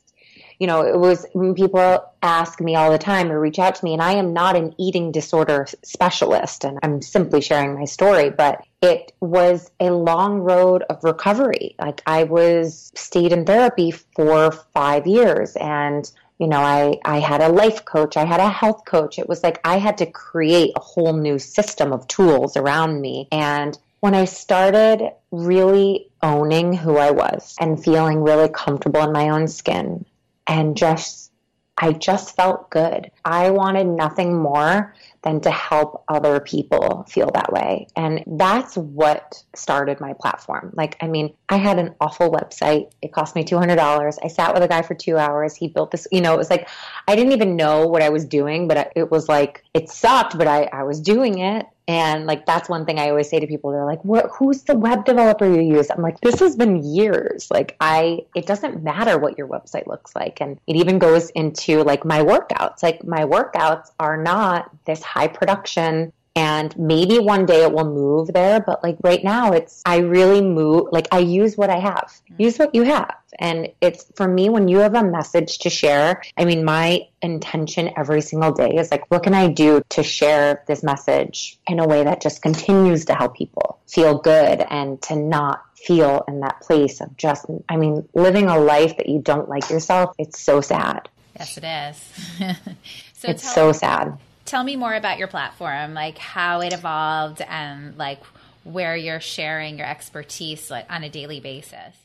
you 0.59 0.67
know, 0.67 0.83
it 0.83 0.99
was 0.99 1.27
when 1.33 1.55
people 1.55 2.03
ask 2.23 2.61
me 2.61 2.77
all 2.77 2.91
the 2.91 2.99
time 2.99 3.31
or 3.31 3.39
reach 3.39 3.59
out 3.59 3.75
to 3.75 3.85
me, 3.85 3.93
and 3.93 4.01
I 4.01 4.13
am 4.13 4.33
not 4.33 4.57
an 4.57 4.75
eating 4.79 5.13
disorder 5.13 5.67
specialist, 5.85 6.65
and 6.65 6.79
I'm 6.83 7.03
simply 7.03 7.43
sharing 7.43 7.75
my 7.75 7.85
story, 7.85 8.31
but 8.31 8.65
it 8.81 9.13
was 9.21 9.71
a 9.81 9.91
long 9.91 10.39
road 10.39 10.83
of 10.89 11.05
recovery. 11.05 11.75
Like 11.79 12.03
I 12.07 12.25
was 12.25 12.91
stayed 12.95 13.33
in 13.33 13.45
therapy 13.45 13.91
for 13.91 14.53
five 14.53 15.07
years 15.07 15.57
and 15.57 16.11
you 16.39 16.47
know, 16.47 16.61
I, 16.61 16.99
I 17.05 17.19
had 17.19 17.41
a 17.41 17.49
life 17.49 17.85
coach, 17.85 18.17
I 18.17 18.25
had 18.25 18.41
a 18.41 18.49
health 18.49 18.85
coach. 18.85 19.19
It 19.19 19.29
was 19.29 19.43
like 19.43 19.61
I 19.65 19.79
had 19.79 19.99
to 19.99 20.07
create 20.07 20.73
a 20.77 20.81
whole 20.81 21.15
new 21.15 21.39
system 21.39 21.93
of 21.93 22.07
tools 22.09 22.57
around 22.57 23.01
me. 23.01 23.29
And 23.33 23.79
when 24.01 24.15
I 24.15 24.27
started 24.27 25.13
really 25.31 26.11
owning 26.23 26.75
who 26.75 26.97
I 26.97 27.11
was 27.11 27.57
and 27.59 27.83
feeling 27.83 28.23
really 28.23 28.49
comfortable 28.49 29.03
in 29.03 29.13
my 29.13 29.31
own 29.31 29.49
skin 29.49 30.05
and 30.47 30.77
just, 30.77 31.33
I 31.79 31.93
just 31.93 32.37
felt 32.37 32.71
good. 32.71 33.11
I 33.25 33.51
wanted 33.51 33.87
nothing 33.87 34.37
more 34.37 34.95
than 35.27 35.41
to 35.41 35.51
help 35.51 36.05
other 36.07 36.39
people 36.39 37.05
feel 37.09 37.29
that 37.35 37.53
way. 37.53 37.89
And 37.97 38.23
that's 38.39 38.77
what 38.77 39.43
started 39.57 40.01
my 40.01 40.13
platform. 40.13 40.73
Like, 40.75 40.97
I 41.01 41.09
mean, 41.09 41.35
I 41.49 41.57
had 41.57 41.81
an 41.81 41.97
awful 42.01 42.31
website. 42.31 42.93
It 43.03 43.13
cost 43.13 43.35
me 43.35 43.45
$200. 43.45 44.19
I 44.23 44.29
sat 44.29 44.55
with 44.55 44.63
a 44.63 44.69
guy 44.69 44.83
for 44.83 44.95
two 44.95 45.19
hours. 45.19 45.57
He 45.57 45.67
built 45.67 45.91
this, 45.91 46.07
you 46.13 46.21
know, 46.21 46.33
it 46.33 46.39
was 46.39 46.49
like, 46.49 46.69
I 47.09 47.17
didn't 47.17 47.33
even 47.33 47.57
know 47.57 47.89
what 47.89 48.03
I 48.03 48.09
was 48.09 48.25
doing, 48.25 48.69
but 48.69 48.93
it 48.95 49.11
was 49.11 49.29
like, 49.29 49.65
it 49.75 49.89
sucked, 49.89 50.39
but 50.39 50.47
I, 50.47 50.69
I 50.73 50.85
was 50.85 51.01
doing 51.01 51.41
it. 51.41 51.67
And 51.89 52.27
like 52.27 52.47
that's 52.47 52.69
one 52.69 52.85
thing 52.85 52.99
I 52.99 53.11
always 53.11 53.29
say 53.29 53.39
to 53.39 53.47
people. 53.47 53.71
They're 53.71 53.85
like, 53.85 54.05
"What? 54.05 54.27
"Who's 54.33 54.63
the 54.63 54.77
web 54.77 55.05
developer 55.05 55.47
you 55.47 55.61
use?" 55.61 55.89
I'm 55.91 56.03
like, 56.03 56.21
"This 56.21 56.41
has 56.41 56.57
been 56.57 56.83
years. 56.83 57.49
Like 57.51 57.77
I, 57.81 58.21
it 58.35 58.47
doesn't 58.47 58.83
matter 58.83 59.19
what 59.19 59.39
your 59.39 59.47
website 59.47 59.87
looks 59.87 60.17
like, 60.17 60.41
and 60.41 60.59
it 60.67 60.77
even 60.77 60.99
goes 60.99 61.31
into 61.31 61.85
like 61.85 62.05
my 62.05 62.21
workouts. 62.21 62.83
Like 62.83 63.05
my 63.05 63.25
workouts 63.25 63.91
are 64.01 64.21
not 64.21 64.71
this 64.85 65.03
high 65.03 65.29
production 65.29 66.13
and 66.37 66.77
maybe 66.79 67.19
one 67.19 67.47
day 67.47 67.63
it 67.63 67.73
will 67.73 67.91
move 67.91 68.29
there 68.35 68.61
but 68.61 68.83
like 68.85 68.99
right 69.03 69.25
now 69.25 69.53
it's 69.53 69.83
i 69.87 69.97
really 69.97 70.43
move 70.43 70.87
like 70.93 71.09
i 71.11 71.19
use 71.19 71.57
what 71.57 71.71
i 71.71 71.79
have. 71.79 72.13
Mm-hmm. 72.31 72.43
use 72.43 72.59
what 72.59 72.75
you 72.75 72.83
have. 72.83 73.17
And 73.39 73.69
it's 73.83 74.07
for 74.15 74.27
me 74.27 74.49
when 74.49 74.69
you 74.69 74.79
have 74.79 74.95
a 74.95 75.03
message 75.03 75.59
to 75.61 75.71
share 75.71 76.23
i 76.37 76.45
mean 76.45 76.65
my 76.65 77.09
intention 77.23 77.91
every 77.97 78.21
single 78.21 78.53
day 78.53 78.77
is 78.77 78.91
like 78.91 79.11
what 79.11 79.23
can 79.23 79.35
i 79.35 79.49
do 79.49 79.83
to 79.91 80.03
share 80.03 80.63
this 80.69 80.83
message 80.83 81.59
in 81.67 81.81
a 81.81 81.87
way 81.87 82.05
that 82.05 82.21
just 82.21 82.43
continues 82.43 83.07
to 83.07 83.15
help 83.15 83.37
people 83.37 83.79
feel 83.89 84.19
good 84.19 84.65
and 84.71 85.01
to 85.03 85.17
not 85.17 85.63
feel 85.75 86.25
in 86.29 86.41
that 86.41 86.61
place 86.61 87.01
of 87.01 87.17
just 87.17 87.47
i 87.69 87.77
mean 87.77 88.07
living 88.15 88.47
a 88.49 88.59
life 88.59 88.97
that 88.99 89.09
you 89.09 89.21
don't 89.21 89.49
like 89.49 89.69
yourself. 89.71 90.15
It's 90.19 90.39
so 90.39 90.61
sad. 90.61 91.09
Yes 91.39 91.57
it 91.57 91.65
is. 91.65 92.57
So 93.19 93.31
it's 93.31 93.51
so 93.55 93.73
sad 93.73 94.19
tell 94.47 94.65
me 94.65 94.77
more 94.77 94.95
about 94.95 95.19
your 95.19 95.29
platform, 95.29 95.95
like 95.95 96.19
how 96.19 96.61
it 96.61 96.73
evolved 96.73 97.43
and 97.43 97.97
like 97.99 98.23
where 98.65 98.97
you're 98.97 99.21
sharing 99.21 99.79
your 99.79 99.87
expertise 99.87 100.71
like 100.71 100.91
on 100.91 101.05
a 101.05 101.09
daily 101.09 101.41
basis. 101.41 101.97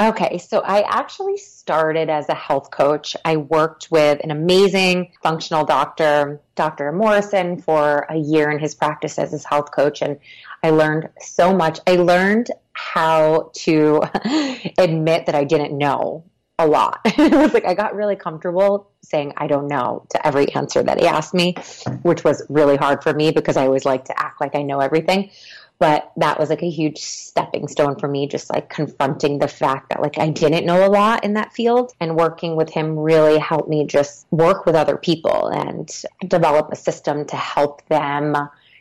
Okay, 0.00 0.38
so 0.38 0.60
I 0.60 0.82
actually 0.82 1.36
started 1.38 2.08
as 2.08 2.28
a 2.28 2.34
health 2.34 2.70
coach. 2.70 3.16
I 3.24 3.36
worked 3.36 3.90
with 3.90 4.20
an 4.22 4.30
amazing 4.30 5.10
functional 5.24 5.64
doctor, 5.64 6.40
Dr. 6.54 6.92
Morrison, 6.92 7.60
for 7.60 8.06
a 8.08 8.16
year 8.16 8.48
in 8.48 8.60
his 8.60 8.76
practice 8.76 9.18
as 9.18 9.32
his 9.32 9.44
health 9.44 9.72
coach, 9.72 10.00
and 10.00 10.20
I 10.62 10.70
learned 10.70 11.08
so 11.20 11.52
much. 11.52 11.80
I 11.84 11.96
learned 11.96 12.48
how 12.74 13.50
to 13.54 14.02
admit 14.78 15.26
that 15.26 15.34
I 15.34 15.42
didn't 15.42 15.76
know 15.76 16.22
a 16.58 16.66
lot. 16.66 17.00
it 17.04 17.32
was 17.32 17.54
like 17.54 17.64
I 17.64 17.74
got 17.74 17.94
really 17.94 18.16
comfortable 18.16 18.90
saying 19.02 19.32
I 19.36 19.46
don't 19.46 19.68
know 19.68 20.04
to 20.10 20.26
every 20.26 20.52
answer 20.54 20.82
that 20.82 21.00
he 21.00 21.06
asked 21.06 21.34
me, 21.34 21.54
which 22.02 22.24
was 22.24 22.44
really 22.48 22.76
hard 22.76 23.02
for 23.02 23.14
me 23.14 23.30
because 23.30 23.56
I 23.56 23.66
always 23.66 23.84
like 23.84 24.04
to 24.06 24.22
act 24.22 24.40
like 24.40 24.54
I 24.54 24.62
know 24.62 24.80
everything. 24.80 25.30
But 25.78 26.10
that 26.16 26.40
was 26.40 26.50
like 26.50 26.62
a 26.62 26.68
huge 26.68 26.98
stepping 26.98 27.68
stone 27.68 27.96
for 28.00 28.08
me, 28.08 28.26
just 28.26 28.50
like 28.52 28.68
confronting 28.68 29.38
the 29.38 29.46
fact 29.46 29.90
that 29.90 30.02
like 30.02 30.18
I 30.18 30.28
didn't 30.28 30.66
know 30.66 30.84
a 30.84 30.90
lot 30.90 31.22
in 31.22 31.34
that 31.34 31.52
field 31.52 31.92
and 32.00 32.16
working 32.16 32.56
with 32.56 32.68
him 32.68 32.98
really 32.98 33.38
helped 33.38 33.68
me 33.68 33.86
just 33.86 34.26
work 34.32 34.66
with 34.66 34.74
other 34.74 34.96
people 34.96 35.46
and 35.48 35.88
develop 36.26 36.72
a 36.72 36.76
system 36.76 37.24
to 37.26 37.36
help 37.36 37.86
them 37.86 38.34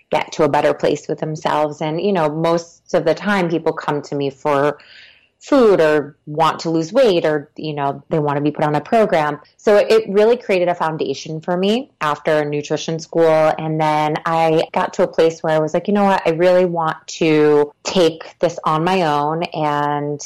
get 0.09 0.31
to 0.31 0.43
a 0.43 0.49
better 0.49 0.73
place 0.73 1.07
with 1.07 1.19
themselves. 1.19 1.81
And, 1.81 2.01
you 2.01 2.13
know, 2.13 2.29
most 2.29 2.93
of 2.95 3.05
the 3.05 3.13
time 3.13 3.49
people 3.49 3.73
come 3.73 4.01
to 4.03 4.15
me 4.15 4.31
for 4.31 4.79
food 5.39 5.79
or 5.79 6.17
want 6.25 6.59
to 6.59 6.69
lose 6.69 6.91
weight 6.91 7.25
or 7.25 7.51
you 7.55 7.73
know 7.73 8.03
they 8.09 8.19
want 8.19 8.37
to 8.37 8.41
be 8.41 8.51
put 8.51 8.63
on 8.63 8.75
a 8.75 8.81
program. 8.81 9.39
So 9.57 9.77
it 9.77 10.03
really 10.09 10.37
created 10.37 10.67
a 10.67 10.75
foundation 10.75 11.41
for 11.41 11.55
me 11.55 11.91
after 12.01 12.43
nutrition 12.45 12.99
school. 12.99 13.53
And 13.57 13.79
then 13.79 14.15
i 14.25 14.63
got 14.73 14.93
to 14.93 15.03
a 15.03 15.07
place 15.07 15.41
where 15.41 15.53
i 15.53 15.59
was 15.59 15.73
like 15.73 15.87
you 15.87 15.93
know 15.93 16.05
what? 16.05 16.21
I 16.25 16.31
really 16.31 16.65
want 16.65 17.05
to 17.07 17.71
take 17.83 18.37
this 18.39 18.59
on 18.63 18.83
my 18.83 19.03
own 19.03 19.43
and 19.43 20.21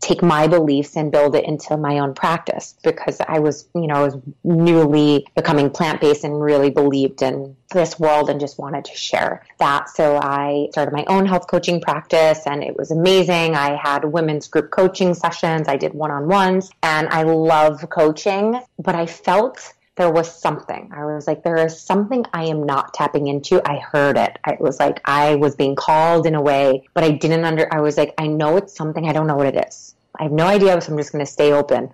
take 0.00 0.22
my 0.22 0.46
beliefs 0.46 0.96
and 0.96 1.12
build 1.12 1.34
it 1.34 1.44
into 1.44 1.76
my 1.76 2.00
own 2.00 2.14
practice 2.14 2.74
because 2.82 3.20
I 3.26 3.38
was, 3.38 3.68
you 3.74 3.86
know, 3.86 3.94
I 3.94 4.02
was 4.02 4.16
newly 4.42 5.26
becoming 5.36 5.70
plant 5.70 6.00
based 6.00 6.24
and 6.24 6.40
really 6.40 6.70
believed 6.70 7.22
in 7.22 7.56
this 7.72 7.98
world 7.98 8.28
and 8.28 8.40
just 8.40 8.58
wanted 8.58 8.84
to 8.86 8.94
share 8.96 9.44
that. 9.58 9.88
So 9.88 10.16
I 10.16 10.68
started 10.72 10.92
my 10.92 11.04
own 11.06 11.26
health 11.26 11.46
coaching 11.48 11.80
practice 11.80 12.46
and 12.46 12.64
it 12.64 12.76
was 12.76 12.90
amazing. 12.90 13.54
I 13.54 13.76
had 13.76 14.04
women's 14.04 14.48
group 14.48 14.70
coaching 14.70 15.14
sessions. 15.14 15.68
I 15.68 15.76
did 15.76 15.94
one 15.94 16.10
on 16.10 16.26
ones 16.26 16.70
and 16.82 17.08
I 17.08 17.22
love 17.22 17.88
coaching, 17.88 18.60
but 18.78 18.94
I 18.94 19.06
felt 19.06 19.74
there 19.98 20.10
was 20.10 20.32
something. 20.32 20.90
I 20.94 21.04
was 21.04 21.26
like, 21.26 21.42
there 21.42 21.58
is 21.58 21.78
something 21.78 22.24
I 22.32 22.44
am 22.44 22.64
not 22.64 22.94
tapping 22.94 23.26
into. 23.26 23.60
I 23.68 23.78
heard 23.78 24.16
it. 24.16 24.38
It 24.46 24.60
was 24.60 24.80
like 24.80 25.00
I 25.04 25.34
was 25.34 25.54
being 25.56 25.76
called 25.76 26.26
in 26.26 26.34
a 26.34 26.40
way, 26.40 26.88
but 26.94 27.04
I 27.04 27.10
didn't 27.10 27.44
under, 27.44 27.72
I 27.72 27.80
was 27.80 27.98
like, 27.98 28.14
I 28.16 28.26
know 28.26 28.56
it's 28.56 28.74
something. 28.74 29.06
I 29.06 29.12
don't 29.12 29.26
know 29.26 29.36
what 29.36 29.54
it 29.54 29.66
is. 29.68 29.94
I 30.18 30.22
have 30.22 30.32
no 30.32 30.46
idea, 30.46 30.80
so 30.80 30.92
I'm 30.92 30.98
just 30.98 31.12
going 31.12 31.24
to 31.24 31.30
stay 31.30 31.52
open. 31.52 31.90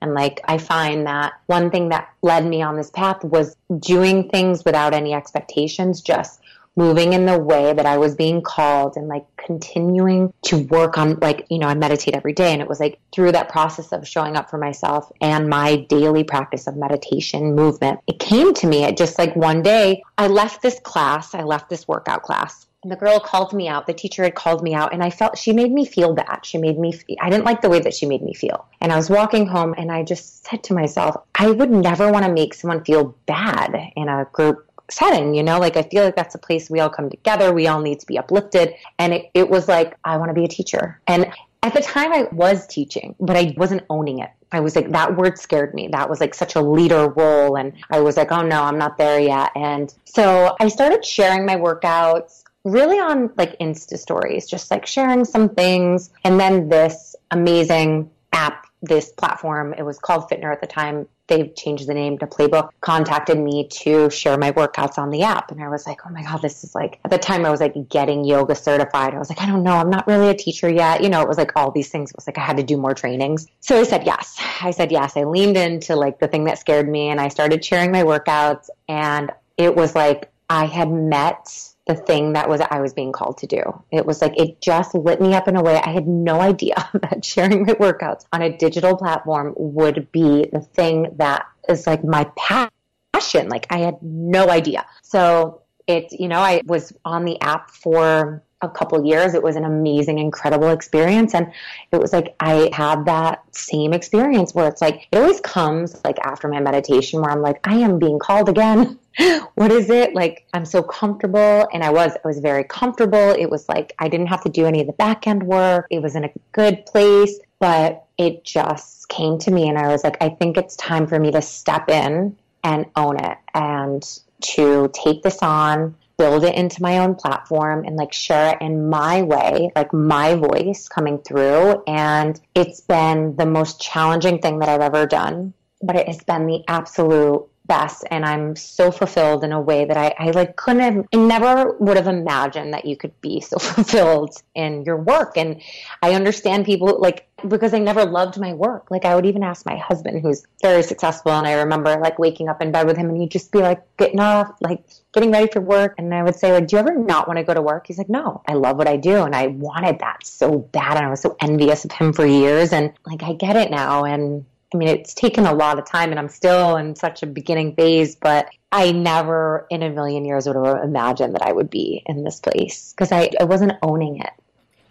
And 0.00 0.14
like, 0.14 0.40
I 0.44 0.58
find 0.58 1.06
that 1.06 1.34
one 1.46 1.70
thing 1.70 1.88
that 1.90 2.08
led 2.22 2.46
me 2.46 2.62
on 2.62 2.76
this 2.76 2.90
path 2.90 3.22
was 3.24 3.56
doing 3.80 4.28
things 4.28 4.64
without 4.64 4.94
any 4.94 5.12
expectations, 5.12 6.00
just 6.00 6.40
moving 6.78 7.12
in 7.12 7.26
the 7.26 7.36
way 7.36 7.72
that 7.72 7.86
I 7.86 7.98
was 7.98 8.14
being 8.14 8.40
called 8.40 8.96
and 8.96 9.08
like 9.08 9.26
continuing 9.36 10.32
to 10.42 10.58
work 10.58 10.96
on 10.96 11.18
like, 11.20 11.44
you 11.50 11.58
know, 11.58 11.66
I 11.66 11.74
meditate 11.74 12.14
every 12.14 12.32
day. 12.32 12.52
And 12.52 12.62
it 12.62 12.68
was 12.68 12.78
like 12.78 13.00
through 13.12 13.32
that 13.32 13.48
process 13.48 13.90
of 13.90 14.06
showing 14.06 14.36
up 14.36 14.48
for 14.48 14.58
myself 14.58 15.10
and 15.20 15.48
my 15.48 15.76
daily 15.88 16.22
practice 16.22 16.68
of 16.68 16.76
meditation 16.76 17.56
movement, 17.56 17.98
it 18.06 18.20
came 18.20 18.54
to 18.54 18.66
me. 18.68 18.84
It 18.84 18.96
just 18.96 19.18
like 19.18 19.34
one 19.34 19.60
day 19.60 20.04
I 20.16 20.28
left 20.28 20.62
this 20.62 20.78
class, 20.78 21.34
I 21.34 21.42
left 21.42 21.68
this 21.68 21.88
workout 21.88 22.22
class. 22.22 22.68
And 22.84 22.92
the 22.92 22.96
girl 22.96 23.18
called 23.18 23.52
me 23.52 23.66
out. 23.66 23.88
The 23.88 23.92
teacher 23.92 24.22
had 24.22 24.36
called 24.36 24.62
me 24.62 24.72
out, 24.72 24.92
and 24.92 25.02
I 25.02 25.10
felt 25.10 25.36
she 25.36 25.52
made 25.52 25.72
me 25.72 25.84
feel 25.84 26.14
bad. 26.14 26.46
She 26.46 26.58
made 26.58 26.78
me, 26.78 26.94
I 27.20 27.28
didn't 27.28 27.44
like 27.44 27.60
the 27.60 27.68
way 27.68 27.80
that 27.80 27.92
she 27.92 28.06
made 28.06 28.22
me 28.22 28.34
feel. 28.34 28.68
And 28.80 28.92
I 28.92 28.96
was 28.96 29.10
walking 29.10 29.48
home, 29.48 29.74
and 29.76 29.90
I 29.90 30.04
just 30.04 30.46
said 30.46 30.62
to 30.64 30.74
myself, 30.74 31.16
I 31.34 31.50
would 31.50 31.72
never 31.72 32.12
want 32.12 32.24
to 32.24 32.32
make 32.32 32.54
someone 32.54 32.84
feel 32.84 33.16
bad 33.26 33.74
in 33.96 34.08
a 34.08 34.28
group 34.32 34.67
setting, 34.90 35.34
you 35.34 35.42
know, 35.42 35.58
like 35.58 35.76
I 35.76 35.82
feel 35.82 36.04
like 36.04 36.16
that's 36.16 36.34
a 36.34 36.38
place 36.38 36.70
we 36.70 36.80
all 36.80 36.88
come 36.88 37.10
together. 37.10 37.52
We 37.52 37.66
all 37.66 37.80
need 37.80 38.00
to 38.00 38.06
be 38.06 38.18
uplifted. 38.18 38.74
And 38.98 39.12
it, 39.12 39.30
it 39.34 39.48
was 39.48 39.68
like, 39.68 39.96
I 40.04 40.16
want 40.16 40.30
to 40.30 40.34
be 40.34 40.44
a 40.44 40.48
teacher. 40.48 41.00
And 41.06 41.32
at 41.62 41.74
the 41.74 41.80
time 41.80 42.12
I 42.12 42.28
was 42.32 42.66
teaching, 42.66 43.14
but 43.20 43.36
I 43.36 43.54
wasn't 43.56 43.84
owning 43.90 44.20
it. 44.20 44.30
I 44.50 44.60
was 44.60 44.74
like, 44.74 44.90
that 44.92 45.16
word 45.16 45.38
scared 45.38 45.74
me. 45.74 45.88
That 45.88 46.08
was 46.08 46.20
like 46.20 46.34
such 46.34 46.54
a 46.54 46.62
leader 46.62 47.08
role. 47.08 47.56
And 47.56 47.72
I 47.90 48.00
was 48.00 48.16
like, 48.16 48.32
oh 48.32 48.42
no, 48.42 48.62
I'm 48.62 48.78
not 48.78 48.96
there 48.96 49.20
yet. 49.20 49.50
And 49.54 49.92
so 50.04 50.56
I 50.60 50.68
started 50.68 51.04
sharing 51.04 51.44
my 51.44 51.56
workouts 51.56 52.44
really 52.64 52.98
on 52.98 53.30
like 53.36 53.58
Insta 53.58 53.98
stories, 53.98 54.46
just 54.46 54.70
like 54.70 54.86
sharing 54.86 55.24
some 55.24 55.50
things. 55.50 56.10
And 56.24 56.40
then 56.40 56.68
this 56.68 57.14
amazing 57.30 58.10
app 58.32 58.66
this 58.82 59.10
platform, 59.10 59.74
it 59.74 59.82
was 59.82 59.98
called 59.98 60.28
Fitner 60.30 60.52
at 60.52 60.60
the 60.60 60.66
time. 60.66 61.08
They've 61.28 61.54
changed 61.54 61.86
the 61.86 61.94
name 61.94 62.18
to 62.18 62.26
Playbook, 62.26 62.70
contacted 62.80 63.38
me 63.38 63.68
to 63.82 64.10
share 64.10 64.36
my 64.36 64.52
workouts 64.52 64.98
on 64.98 65.10
the 65.10 65.22
app. 65.22 65.50
And 65.50 65.62
I 65.62 65.68
was 65.68 65.86
like, 65.86 66.00
oh 66.06 66.10
my 66.10 66.22
God, 66.22 66.42
this 66.42 66.64
is 66.64 66.74
like, 66.74 66.98
at 67.04 67.10
the 67.10 67.18
time 67.18 67.46
I 67.46 67.50
was 67.50 67.60
like 67.60 67.74
getting 67.88 68.24
yoga 68.24 68.54
certified. 68.54 69.14
I 69.14 69.18
was 69.18 69.28
like, 69.28 69.40
I 69.40 69.46
don't 69.46 69.62
know, 69.62 69.74
I'm 69.74 69.90
not 69.90 70.06
really 70.06 70.28
a 70.28 70.34
teacher 70.34 70.68
yet. 70.68 71.02
You 71.02 71.10
know, 71.10 71.22
it 71.22 71.28
was 71.28 71.38
like 71.38 71.52
all 71.54 71.70
these 71.70 71.90
things. 71.90 72.10
It 72.10 72.16
was 72.16 72.26
like 72.26 72.38
I 72.38 72.42
had 72.42 72.56
to 72.56 72.62
do 72.62 72.76
more 72.76 72.94
trainings. 72.94 73.46
So 73.60 73.78
I 73.78 73.84
said 73.84 74.04
yes. 74.04 74.36
I 74.60 74.70
said 74.70 74.90
yes. 74.90 75.16
I 75.16 75.24
leaned 75.24 75.56
into 75.56 75.96
like 75.96 76.18
the 76.18 76.28
thing 76.28 76.44
that 76.44 76.58
scared 76.58 76.88
me 76.88 77.08
and 77.08 77.20
I 77.20 77.28
started 77.28 77.64
sharing 77.64 77.92
my 77.92 78.02
workouts. 78.02 78.68
And 78.88 79.30
it 79.56 79.76
was 79.76 79.94
like 79.94 80.30
I 80.50 80.64
had 80.64 80.90
met 80.90 81.74
the 81.88 81.94
thing 81.94 82.34
that 82.34 82.48
was 82.48 82.60
I 82.60 82.80
was 82.80 82.92
being 82.92 83.12
called 83.12 83.38
to 83.38 83.46
do. 83.46 83.62
It 83.90 84.06
was 84.06 84.20
like 84.20 84.38
it 84.38 84.60
just 84.60 84.94
lit 84.94 85.20
me 85.20 85.34
up 85.34 85.48
in 85.48 85.56
a 85.56 85.62
way 85.62 85.76
I 85.76 85.88
had 85.88 86.06
no 86.06 86.38
idea 86.38 86.74
that 86.92 87.24
sharing 87.24 87.64
my 87.64 87.72
workouts 87.72 88.26
on 88.32 88.42
a 88.42 88.56
digital 88.56 88.96
platform 88.96 89.54
would 89.56 90.12
be 90.12 90.46
the 90.52 90.60
thing 90.60 91.14
that 91.16 91.46
is 91.68 91.86
like 91.86 92.04
my 92.04 92.30
passion. 92.36 93.48
Like 93.48 93.66
I 93.70 93.78
had 93.78 94.02
no 94.02 94.50
idea. 94.50 94.84
So 95.02 95.62
it, 95.86 96.12
you 96.12 96.28
know, 96.28 96.38
I 96.38 96.60
was 96.66 96.92
on 97.06 97.24
the 97.24 97.40
app 97.40 97.70
for 97.70 98.42
a 98.60 98.68
couple 98.68 99.04
years. 99.04 99.34
It 99.34 99.42
was 99.42 99.56
an 99.56 99.64
amazing, 99.64 100.18
incredible 100.18 100.68
experience. 100.70 101.34
And 101.34 101.52
it 101.92 102.00
was 102.00 102.12
like 102.12 102.34
I 102.40 102.70
had 102.72 103.04
that 103.04 103.42
same 103.54 103.92
experience 103.92 104.54
where 104.54 104.68
it's 104.68 104.80
like 104.80 105.06
it 105.12 105.18
always 105.18 105.40
comes 105.40 106.00
like 106.04 106.18
after 106.24 106.48
my 106.48 106.60
meditation 106.60 107.20
where 107.20 107.30
I'm 107.30 107.42
like, 107.42 107.60
I 107.66 107.76
am 107.76 107.98
being 107.98 108.18
called 108.18 108.48
again. 108.48 108.98
what 109.54 109.70
is 109.70 109.90
it? 109.90 110.14
Like 110.14 110.46
I'm 110.52 110.64
so 110.64 110.82
comfortable. 110.82 111.68
And 111.72 111.84
I 111.84 111.90
was, 111.90 112.12
I 112.12 112.26
was 112.26 112.40
very 112.40 112.64
comfortable. 112.64 113.30
It 113.30 113.50
was 113.50 113.68
like 113.68 113.94
I 113.98 114.08
didn't 114.08 114.28
have 114.28 114.42
to 114.44 114.48
do 114.48 114.66
any 114.66 114.80
of 114.80 114.86
the 114.86 114.92
back 114.94 115.26
end 115.26 115.42
work. 115.42 115.86
It 115.90 116.02
was 116.02 116.16
in 116.16 116.24
a 116.24 116.30
good 116.52 116.84
place. 116.86 117.38
But 117.60 118.06
it 118.18 118.44
just 118.44 119.08
came 119.08 119.38
to 119.38 119.50
me 119.50 119.68
and 119.68 119.76
I 119.76 119.88
was 119.88 120.04
like, 120.04 120.16
I 120.20 120.28
think 120.28 120.56
it's 120.56 120.76
time 120.76 121.06
for 121.06 121.18
me 121.18 121.32
to 121.32 121.42
step 121.42 121.88
in 121.88 122.36
and 122.62 122.86
own 122.96 123.18
it 123.18 123.38
and 123.54 124.20
to 124.40 124.90
take 124.94 125.22
this 125.22 125.42
on, 125.42 125.96
build 126.18 126.44
it 126.44 126.54
into 126.56 126.82
my 126.82 126.98
own 126.98 127.14
platform 127.14 127.84
and 127.84 127.96
like 127.96 128.12
share 128.12 128.54
it 128.54 128.60
in 128.60 128.90
my 128.90 129.22
way, 129.22 129.70
like 129.74 129.92
my 129.92 130.34
voice 130.34 130.88
coming 130.88 131.18
through. 131.18 131.82
And 131.86 132.38
it's 132.54 132.80
been 132.80 133.36
the 133.36 133.46
most 133.46 133.80
challenging 133.80 134.40
thing 134.40 134.58
that 134.58 134.68
I've 134.68 134.80
ever 134.80 135.06
done, 135.06 135.54
but 135.80 135.96
it 135.96 136.08
has 136.08 136.22
been 136.24 136.46
the 136.46 136.64
absolute 136.66 137.48
best 137.68 138.04
and 138.10 138.24
I'm 138.24 138.56
so 138.56 138.90
fulfilled 138.90 139.44
in 139.44 139.52
a 139.52 139.60
way 139.60 139.84
that 139.84 139.96
I, 139.96 140.14
I 140.18 140.30
like 140.30 140.56
couldn't 140.56 140.80
have 140.80 141.06
I 141.14 141.16
never 141.16 141.76
would 141.78 141.96
have 141.96 142.08
imagined 142.08 142.72
that 142.72 142.86
you 142.86 142.96
could 142.96 143.18
be 143.20 143.40
so 143.40 143.58
fulfilled 143.60 144.42
in 144.54 144.84
your 144.84 144.96
work. 144.96 145.36
And 145.36 145.62
I 146.02 146.14
understand 146.14 146.64
people 146.64 146.98
like 146.98 147.28
because 147.48 147.72
I 147.72 147.78
never 147.78 148.04
loved 148.04 148.40
my 148.40 148.52
work. 148.54 148.90
Like 148.90 149.04
I 149.04 149.14
would 149.14 149.26
even 149.26 149.44
ask 149.44 149.64
my 149.64 149.76
husband 149.76 150.22
who's 150.22 150.44
very 150.60 150.82
successful 150.82 151.30
and 151.30 151.46
I 151.46 151.52
remember 151.52 151.96
like 152.00 152.18
waking 152.18 152.48
up 152.48 152.60
in 152.60 152.72
bed 152.72 152.86
with 152.86 152.96
him 152.96 153.10
and 153.10 153.20
he'd 153.20 153.30
just 153.30 153.52
be 153.52 153.60
like 153.60 153.80
getting 153.96 154.18
off, 154.18 154.50
like 154.60 154.82
getting 155.12 155.30
ready 155.30 155.48
for 155.52 155.60
work 155.60 155.94
and 155.98 156.12
I 156.12 156.22
would 156.22 156.34
say 156.34 156.52
like, 156.52 156.66
Do 156.66 156.76
you 156.76 156.80
ever 156.80 156.96
not 156.96 157.28
want 157.28 157.36
to 157.36 157.44
go 157.44 157.54
to 157.54 157.62
work? 157.62 157.86
He's 157.86 157.98
like, 157.98 158.08
No, 158.08 158.42
I 158.48 158.54
love 158.54 158.78
what 158.78 158.88
I 158.88 158.96
do 158.96 159.24
and 159.24 159.36
I 159.36 159.48
wanted 159.48 160.00
that 160.00 160.26
so 160.26 160.58
bad 160.58 160.96
and 160.96 161.06
I 161.06 161.10
was 161.10 161.20
so 161.20 161.36
envious 161.40 161.84
of 161.84 161.92
him 161.92 162.12
for 162.12 162.26
years 162.26 162.72
and 162.72 162.92
like 163.06 163.22
I 163.22 163.34
get 163.34 163.56
it 163.56 163.70
now 163.70 164.04
and 164.04 164.44
I 164.72 164.76
mean, 164.76 164.88
it's 164.88 165.14
taken 165.14 165.46
a 165.46 165.54
lot 165.54 165.78
of 165.78 165.86
time 165.86 166.10
and 166.10 166.18
I'm 166.18 166.28
still 166.28 166.76
in 166.76 166.94
such 166.94 167.22
a 167.22 167.26
beginning 167.26 167.74
phase, 167.74 168.16
but 168.16 168.50
I 168.70 168.92
never 168.92 169.66
in 169.70 169.82
a 169.82 169.88
million 169.88 170.26
years 170.26 170.46
would 170.46 170.56
have 170.56 170.84
imagined 170.84 171.34
that 171.34 171.42
I 171.42 171.52
would 171.52 171.70
be 171.70 172.02
in 172.04 172.22
this 172.22 172.38
place 172.40 172.92
because 172.92 173.10
I, 173.10 173.30
I 173.40 173.44
wasn't 173.44 173.72
owning 173.82 174.20
it. 174.20 174.30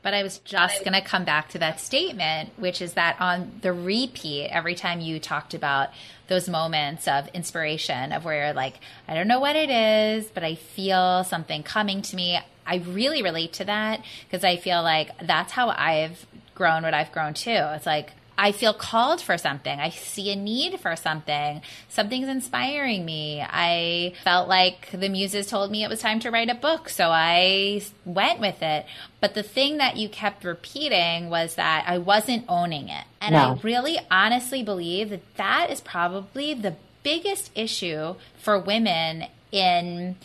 But 0.02 0.14
I 0.14 0.24
was 0.24 0.40
just 0.40 0.84
going 0.86 0.94
to 0.94 1.02
come 1.02 1.26
back 1.26 1.50
to 1.50 1.60
that 1.60 1.80
statement, 1.80 2.52
which 2.56 2.82
is 2.82 2.94
that 2.94 3.20
on 3.20 3.60
the 3.62 3.74
repeat, 3.74 4.48
every 4.48 4.74
time 4.74 5.02
you 5.02 5.20
talked 5.20 5.54
about 5.54 5.90
those 6.28 6.48
moments 6.48 7.08
of 7.08 7.28
inspiration, 7.34 8.14
of 8.14 8.24
where 8.24 8.46
you're 8.46 8.54
like, 8.54 8.80
I 9.08 9.14
don't 9.16 9.28
know 9.28 9.40
what 9.40 9.56
it 9.56 9.70
is, 9.70 10.28
but 10.28 10.44
I 10.44 10.56
feel 10.56 11.24
something 11.24 11.62
coming 11.62 12.02
to 12.04 12.16
me. 12.16 12.40
I 12.66 12.78
really 12.78 13.22
relate 13.22 13.54
to 13.54 13.66
that 13.66 14.02
because 14.30 14.44
I 14.44 14.56
feel 14.56 14.82
like 14.82 15.12
that's 15.20 15.52
how 15.52 15.70
I've 15.70 16.26
grown 16.56 16.84
what 16.84 16.94
I've 16.94 17.12
grown 17.12 17.34
too. 17.34 17.52
It's 17.52 17.86
like, 17.86 18.12
I 18.38 18.52
feel 18.52 18.74
called 18.74 19.20
for 19.20 19.38
something. 19.38 19.80
I 19.80 19.90
see 19.90 20.32
a 20.32 20.36
need 20.36 20.80
for 20.80 20.96
something. 20.96 21.62
Something's 21.90 22.28
inspiring 22.28 23.04
me. 23.04 23.42
I 23.42 24.14
felt 24.24 24.48
like 24.48 24.92
the 24.92 25.10
muses 25.10 25.48
told 25.48 25.72
me 25.72 25.84
it 25.84 25.90
was 25.90 26.02
time 26.02 26.20
to 26.20 26.30
write 26.30 26.50
a 26.50 26.56
book, 26.56 26.88
so 26.88 27.10
I 27.10 27.82
went 28.06 28.40
with 28.40 28.62
it. 28.62 28.86
But 29.20 29.34
the 29.34 29.42
thing 29.42 29.78
that 29.78 29.98
you 29.98 30.08
kept 30.08 30.44
repeating 30.44 31.32
was 31.32 31.56
that 31.56 31.86
I 31.88 31.98
wasn't 31.98 32.46
owning 32.48 32.90
it. 32.90 33.06
And 33.20 33.34
no. 33.34 33.40
I 33.40 33.60
really 33.64 33.98
honestly 34.12 34.62
believe 34.62 35.10
that 35.10 35.36
that 35.38 35.72
is 35.72 35.82
probably 35.82 36.54
the 36.54 36.76
biggest 37.02 37.50
issue 37.56 38.16
for 38.38 38.60
women 38.60 39.26
in 39.52 40.16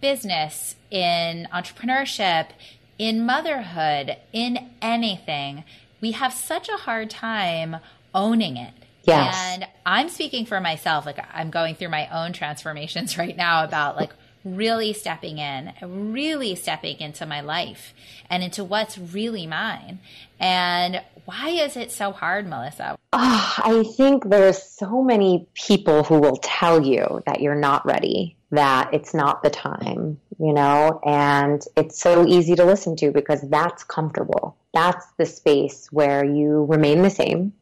business, 0.00 0.76
in 0.90 1.46
entrepreneurship, 1.52 2.46
in 2.98 3.26
motherhood, 3.26 4.16
in 4.32 4.70
anything 4.80 5.64
we 6.04 6.10
have 6.10 6.34
such 6.34 6.68
a 6.68 6.76
hard 6.76 7.08
time 7.08 7.78
owning 8.14 8.58
it. 8.58 8.74
Yes. 9.04 9.34
And 9.54 9.66
I'm 9.86 10.10
speaking 10.10 10.44
for 10.44 10.60
myself. 10.60 11.06
Like 11.06 11.18
I'm 11.32 11.48
going 11.48 11.76
through 11.76 11.88
my 11.88 12.08
own 12.08 12.34
transformations 12.34 13.16
right 13.22 13.34
now 13.34 13.64
about 13.64 13.96
like 13.96 14.12
really 14.44 14.92
stepping 14.92 15.38
in, 15.38 15.72
really 15.80 16.56
stepping 16.56 17.00
into 17.00 17.24
my 17.24 17.40
life 17.40 17.94
and 18.28 18.42
into 18.42 18.62
what's 18.62 18.98
really 18.98 19.46
mine. 19.46 19.98
And 20.38 21.00
why 21.24 21.48
is 21.48 21.74
it 21.74 21.90
so 21.90 22.12
hard, 22.12 22.46
Melissa? 22.46 22.98
Oh, 23.14 23.54
I 23.64 23.82
think 23.96 24.28
there's 24.28 24.62
so 24.62 25.02
many 25.02 25.48
people 25.54 26.04
who 26.04 26.18
will 26.18 26.36
tell 26.36 26.84
you 26.84 27.22
that 27.24 27.40
you're 27.40 27.54
not 27.54 27.86
ready, 27.86 28.36
that 28.54 28.92
it's 28.92 29.14
not 29.14 29.42
the 29.42 29.50
time, 29.50 30.20
you 30.38 30.52
know, 30.52 31.00
and 31.04 31.64
it's 31.76 32.00
so 32.00 32.26
easy 32.26 32.54
to 32.56 32.64
listen 32.64 32.96
to 32.96 33.10
because 33.10 33.40
that's 33.42 33.84
comfortable. 33.84 34.56
That's 34.72 35.06
the 35.16 35.26
space 35.26 35.88
where 35.92 36.24
you 36.24 36.64
remain 36.64 37.02
the 37.02 37.10
same 37.10 37.52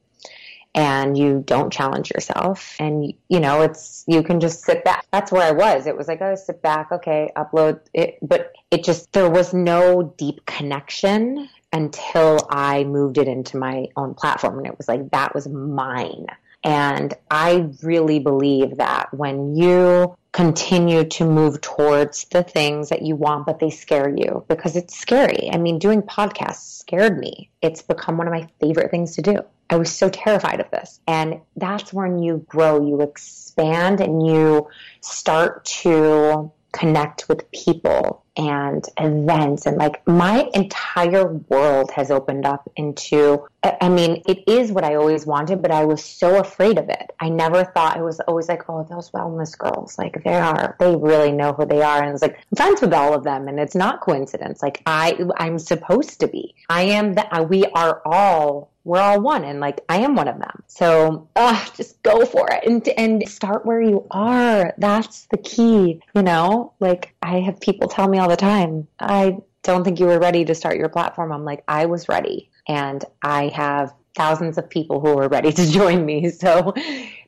and 0.74 1.18
you 1.18 1.42
don't 1.46 1.72
challenge 1.72 2.10
yourself. 2.10 2.76
And 2.78 3.12
you 3.28 3.40
know 3.40 3.62
it's 3.62 4.04
you 4.06 4.22
can 4.22 4.40
just 4.40 4.64
sit 4.64 4.84
back. 4.84 5.04
That's 5.12 5.30
where 5.30 5.42
i 5.42 5.52
was. 5.52 5.86
It 5.86 5.96
was 5.96 6.08
like 6.08 6.20
oh 6.22 6.34
sit 6.34 6.62
back. 6.62 6.90
Okay 6.92 7.30
upload 7.36 7.80
it. 7.92 8.18
But 8.22 8.52
it 8.70 8.84
just 8.84 9.12
there 9.12 9.28
was 9.28 9.52
no 9.52 10.14
deep 10.16 10.44
connection 10.46 11.48
until 11.74 12.38
i 12.50 12.84
moved 12.84 13.18
it 13.18 13.28
into 13.28 13.56
my 13.56 13.86
own 13.96 14.14
platform. 14.14 14.58
And 14.58 14.66
it 14.66 14.78
was 14.78 14.88
like 14.88 15.10
that 15.10 15.34
was 15.34 15.48
mine. 15.48 16.26
And 16.64 17.12
i 17.30 17.68
really 17.82 18.18
believe 18.18 18.78
that 18.78 19.12
when 19.12 19.54
you 19.54 20.16
continue 20.32 21.04
to 21.04 21.24
move 21.26 21.60
towards 21.60 22.24
the 22.24 22.42
things 22.42 22.88
that 22.88 23.02
you 23.02 23.14
want, 23.14 23.44
but 23.44 23.60
they 23.60 23.70
scare 23.70 24.08
you 24.08 24.44
because 24.48 24.76
it's 24.76 24.98
scary. 24.98 25.50
I 25.52 25.58
mean, 25.58 25.78
doing 25.78 26.02
podcasts 26.02 26.78
scared 26.78 27.18
me. 27.18 27.50
It's 27.60 27.82
become 27.82 28.16
one 28.16 28.26
of 28.26 28.32
my 28.32 28.48
favorite 28.60 28.90
things 28.90 29.14
to 29.16 29.22
do. 29.22 29.38
I 29.68 29.76
was 29.76 29.92
so 29.92 30.08
terrified 30.08 30.60
of 30.60 30.70
this. 30.70 31.00
And 31.06 31.40
that's 31.56 31.92
when 31.92 32.18
you 32.18 32.44
grow, 32.48 32.86
you 32.86 33.02
expand, 33.02 34.00
and 34.00 34.26
you 34.26 34.68
start 35.00 35.64
to 35.66 36.50
connect 36.72 37.28
with 37.28 37.50
people 37.52 38.24
and 38.36 38.84
events 38.98 39.66
and 39.66 39.76
like 39.76 40.06
my 40.06 40.48
entire 40.54 41.26
world 41.26 41.90
has 41.90 42.10
opened 42.10 42.46
up 42.46 42.70
into 42.76 43.46
I 43.62 43.88
mean 43.88 44.22
it 44.26 44.48
is 44.48 44.72
what 44.72 44.84
I 44.84 44.94
always 44.94 45.26
wanted 45.26 45.60
but 45.60 45.70
I 45.70 45.84
was 45.84 46.02
so 46.02 46.38
afraid 46.38 46.78
of 46.78 46.88
it. 46.88 47.12
I 47.20 47.28
never 47.28 47.64
thought 47.64 47.98
it 47.98 48.02
was 48.02 48.20
always 48.20 48.48
like 48.48 48.68
oh 48.68 48.86
those 48.88 49.10
wellness 49.10 49.56
girls 49.56 49.98
like 49.98 50.24
they 50.24 50.34
are 50.34 50.76
they 50.78 50.96
really 50.96 51.32
know 51.32 51.52
who 51.52 51.66
they 51.66 51.82
are 51.82 52.02
and 52.02 52.12
it's 52.12 52.22
like 52.22 52.38
I'm 52.50 52.56
friends 52.56 52.80
with 52.80 52.94
all 52.94 53.14
of 53.14 53.24
them 53.24 53.48
and 53.48 53.60
it's 53.60 53.74
not 53.74 54.00
coincidence 54.00 54.62
like 54.62 54.82
I 54.86 55.18
I'm 55.36 55.58
supposed 55.58 56.20
to 56.20 56.28
be. 56.28 56.54
I 56.70 56.82
am 56.82 57.14
that 57.14 57.48
we 57.48 57.66
are 57.66 58.00
all 58.04 58.72
we're 58.84 59.00
all 59.00 59.20
one 59.20 59.44
and 59.44 59.60
like 59.60 59.80
I 59.88 59.98
am 59.98 60.16
one 60.16 60.28
of 60.28 60.38
them. 60.38 60.62
So 60.66 61.28
uh, 61.36 61.64
just 61.74 62.02
go 62.02 62.24
for 62.26 62.48
it 62.50 62.64
and 62.66 62.86
and 62.88 63.28
start 63.28 63.64
where 63.64 63.80
you 63.80 64.06
are. 64.10 64.74
That's 64.78 65.26
the 65.30 65.38
key, 65.38 66.00
you 66.14 66.22
know? 66.22 66.72
Like 66.80 67.14
I 67.22 67.40
have 67.40 67.60
people 67.60 67.88
tell 67.88 68.08
me 68.08 68.18
all 68.22 68.28
the 68.28 68.36
time, 68.36 68.86
I 69.00 69.38
don't 69.64 69.82
think 69.82 69.98
you 69.98 70.06
were 70.06 70.20
ready 70.20 70.44
to 70.44 70.54
start 70.54 70.76
your 70.76 70.88
platform. 70.88 71.32
I'm 71.32 71.44
like, 71.44 71.64
I 71.66 71.86
was 71.86 72.08
ready 72.08 72.48
and 72.68 73.04
I 73.22 73.48
have 73.48 73.92
thousands 74.14 74.58
of 74.58 74.70
people 74.70 75.00
who 75.00 75.18
are 75.18 75.28
ready 75.28 75.52
to 75.60 75.66
join 75.68 76.06
me. 76.06 76.30
So 76.30 76.72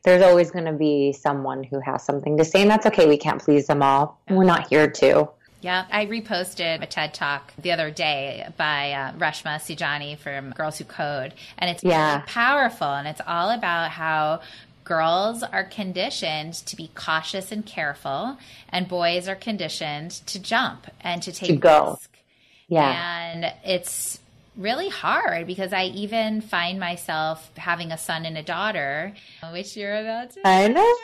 there's 0.04 0.22
always 0.22 0.52
going 0.52 0.66
to 0.66 0.72
be 0.72 1.12
someone 1.12 1.64
who 1.64 1.80
has 1.80 2.04
something 2.04 2.36
to 2.36 2.44
say 2.44 2.62
and 2.62 2.70
that's 2.70 2.86
okay. 2.86 3.08
We 3.08 3.16
can't 3.16 3.42
please 3.42 3.66
them 3.66 3.82
all. 3.82 4.20
We're 4.30 4.44
not 4.44 4.68
here 4.68 4.88
to. 4.88 5.30
Yeah, 5.62 5.86
I 5.90 6.04
reposted 6.06 6.82
a 6.82 6.86
TED 6.86 7.14
talk 7.14 7.54
the 7.58 7.72
other 7.72 7.90
day 7.90 8.46
by 8.56 8.92
uh, 8.92 9.12
Reshma 9.14 9.56
Saujani 9.56 10.18
from 10.18 10.50
Girls 10.50 10.76
Who 10.76 10.84
Code, 10.84 11.32
and 11.56 11.70
it's 11.70 11.82
yeah. 11.82 12.16
really 12.16 12.26
powerful. 12.26 12.88
And 12.88 13.08
it's 13.08 13.22
all 13.26 13.48
about 13.48 13.90
how 13.90 14.42
girls 14.84 15.42
are 15.42 15.64
conditioned 15.64 16.54
to 16.54 16.76
be 16.76 16.90
cautious 16.94 17.50
and 17.50 17.64
careful, 17.64 18.38
and 18.68 18.86
boys 18.86 19.28
are 19.28 19.34
conditioned 19.34 20.10
to 20.26 20.38
jump 20.38 20.86
and 21.00 21.22
to 21.22 21.32
take 21.32 21.48
to 21.48 21.56
go. 21.56 21.90
risk. 21.92 22.10
Yeah, 22.68 23.32
and 23.32 23.52
it's 23.64 24.20
really 24.56 24.88
hard 24.88 25.46
because 25.46 25.72
I 25.72 25.84
even 25.86 26.40
find 26.40 26.78
myself 26.78 27.50
having 27.56 27.92
a 27.92 27.98
son 27.98 28.24
and 28.24 28.38
a 28.38 28.42
daughter, 28.42 29.12
which 29.52 29.76
you're 29.76 29.96
about 29.96 30.30
to. 30.32 30.40
I 30.44 30.68
know. 30.68 30.94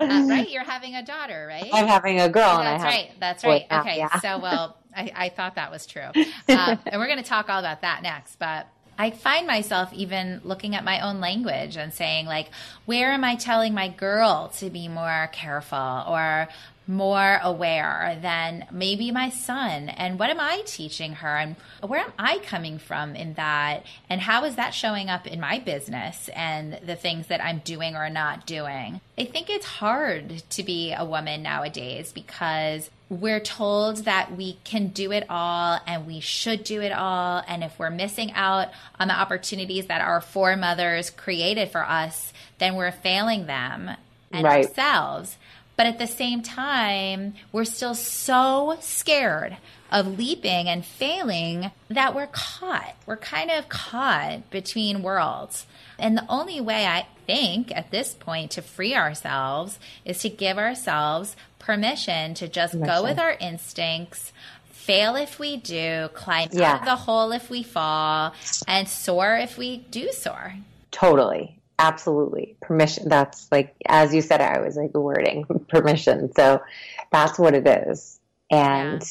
Uh, 0.00 0.26
right, 0.28 0.50
you're 0.50 0.64
having 0.64 0.94
a 0.94 1.04
daughter, 1.04 1.46
right? 1.48 1.68
I'm 1.72 1.86
having 1.86 2.20
a 2.20 2.28
girl. 2.28 2.58
that's 2.58 2.84
right. 2.84 3.10
That's 3.20 3.44
right. 3.44 3.66
Okay, 3.70 3.98
yeah. 3.98 4.20
so 4.20 4.38
well, 4.38 4.76
I, 4.96 5.12
I, 5.14 5.28
thought 5.28 5.56
that 5.56 5.70
was 5.70 5.86
true, 5.86 6.02
uh, 6.48 6.76
and 6.86 7.00
we're 7.00 7.06
going 7.06 7.22
to 7.22 7.28
talk 7.28 7.48
all 7.48 7.60
about 7.60 7.82
that 7.82 8.02
next, 8.02 8.36
but. 8.36 8.66
I 8.98 9.10
find 9.10 9.46
myself 9.46 9.92
even 9.92 10.40
looking 10.44 10.74
at 10.74 10.84
my 10.84 11.00
own 11.00 11.20
language 11.20 11.76
and 11.76 11.92
saying, 11.92 12.26
like, 12.26 12.50
where 12.84 13.12
am 13.12 13.24
I 13.24 13.36
telling 13.36 13.74
my 13.74 13.88
girl 13.88 14.52
to 14.58 14.70
be 14.70 14.88
more 14.88 15.28
careful? 15.32 16.04
Or 16.06 16.48
more 16.86 17.40
aware 17.42 18.18
than 18.22 18.66
maybe 18.70 19.10
my 19.10 19.28
son? 19.30 19.88
And 19.88 20.18
what 20.18 20.30
am 20.30 20.40
i 20.40 20.62
teaching 20.64 21.14
her? 21.14 21.36
And 21.36 21.56
where 21.80 22.00
am 22.00 22.12
i 22.18 22.38
coming 22.38 22.78
from 22.78 23.16
in 23.16 23.34
that? 23.34 23.84
And 24.08 24.20
how 24.20 24.44
is 24.44 24.56
that 24.56 24.74
showing 24.74 25.08
up 25.08 25.26
in 25.26 25.40
my 25.40 25.58
business 25.58 26.28
and 26.34 26.78
the 26.84 26.96
things 26.96 27.26
that 27.26 27.44
i'm 27.44 27.60
doing 27.64 27.96
or 27.96 28.08
not 28.08 28.46
doing? 28.46 29.00
I 29.18 29.24
think 29.24 29.50
it's 29.50 29.66
hard 29.66 30.42
to 30.50 30.62
be 30.62 30.92
a 30.92 31.04
woman 31.04 31.42
nowadays 31.42 32.12
because 32.12 32.90
we're 33.08 33.40
told 33.40 33.98
that 33.98 34.36
we 34.36 34.58
can 34.64 34.88
do 34.88 35.12
it 35.12 35.24
all 35.28 35.78
and 35.86 36.06
we 36.06 36.18
should 36.20 36.64
do 36.64 36.80
it 36.80 36.92
all 36.92 37.42
and 37.46 37.62
if 37.62 37.78
we're 37.78 37.90
missing 37.90 38.32
out 38.32 38.68
on 38.98 39.08
the 39.08 39.14
opportunities 39.14 39.86
that 39.86 40.00
our 40.00 40.20
foremothers 40.20 41.10
created 41.10 41.70
for 41.70 41.84
us 41.84 42.32
then 42.58 42.74
we're 42.74 42.90
failing 42.90 43.46
them 43.46 43.90
and 44.32 44.44
right. 44.44 44.66
ourselves 44.66 45.36
But 45.76 45.86
at 45.86 45.98
the 45.98 46.06
same 46.06 46.42
time, 46.42 47.34
we're 47.52 47.66
still 47.66 47.94
so 47.94 48.78
scared 48.80 49.58
of 49.92 50.18
leaping 50.18 50.68
and 50.68 50.84
failing 50.84 51.70
that 51.88 52.14
we're 52.14 52.28
caught. 52.28 52.96
We're 53.04 53.18
kind 53.18 53.50
of 53.50 53.68
caught 53.68 54.50
between 54.50 55.02
worlds. 55.02 55.66
And 55.98 56.16
the 56.16 56.26
only 56.28 56.60
way 56.60 56.86
I 56.86 57.06
think 57.26 57.70
at 57.76 57.90
this 57.90 58.14
point 58.14 58.52
to 58.52 58.62
free 58.62 58.94
ourselves 58.94 59.78
is 60.04 60.18
to 60.20 60.30
give 60.30 60.58
ourselves 60.58 61.36
permission 61.66 62.32
to 62.34 62.48
just 62.48 62.74
permission. 62.74 62.94
go 62.94 63.02
with 63.02 63.18
our 63.18 63.32
instincts, 63.32 64.32
fail 64.70 65.16
if 65.16 65.40
we 65.40 65.56
do, 65.56 66.08
climb 66.14 66.48
yeah. 66.52 66.74
out 66.74 66.80
of 66.80 66.84
the 66.86 66.94
hole 66.94 67.32
if 67.32 67.50
we 67.50 67.64
fall, 67.64 68.32
and 68.68 68.88
soar 68.88 69.36
if 69.36 69.58
we 69.58 69.78
do 69.78 70.12
soar. 70.12 70.54
Totally. 70.92 71.58
Absolutely. 71.78 72.56
Permission. 72.60 73.08
That's 73.08 73.50
like, 73.50 73.74
as 73.86 74.14
you 74.14 74.22
said, 74.22 74.40
I 74.40 74.60
was 74.60 74.76
like 74.76 74.94
wording 74.94 75.44
permission. 75.68 76.32
So 76.34 76.62
that's 77.10 77.38
what 77.38 77.54
it 77.54 77.66
is. 77.66 78.18
And 78.50 79.02
yeah. 79.02 79.08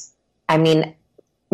I 0.47 0.57
mean, 0.57 0.95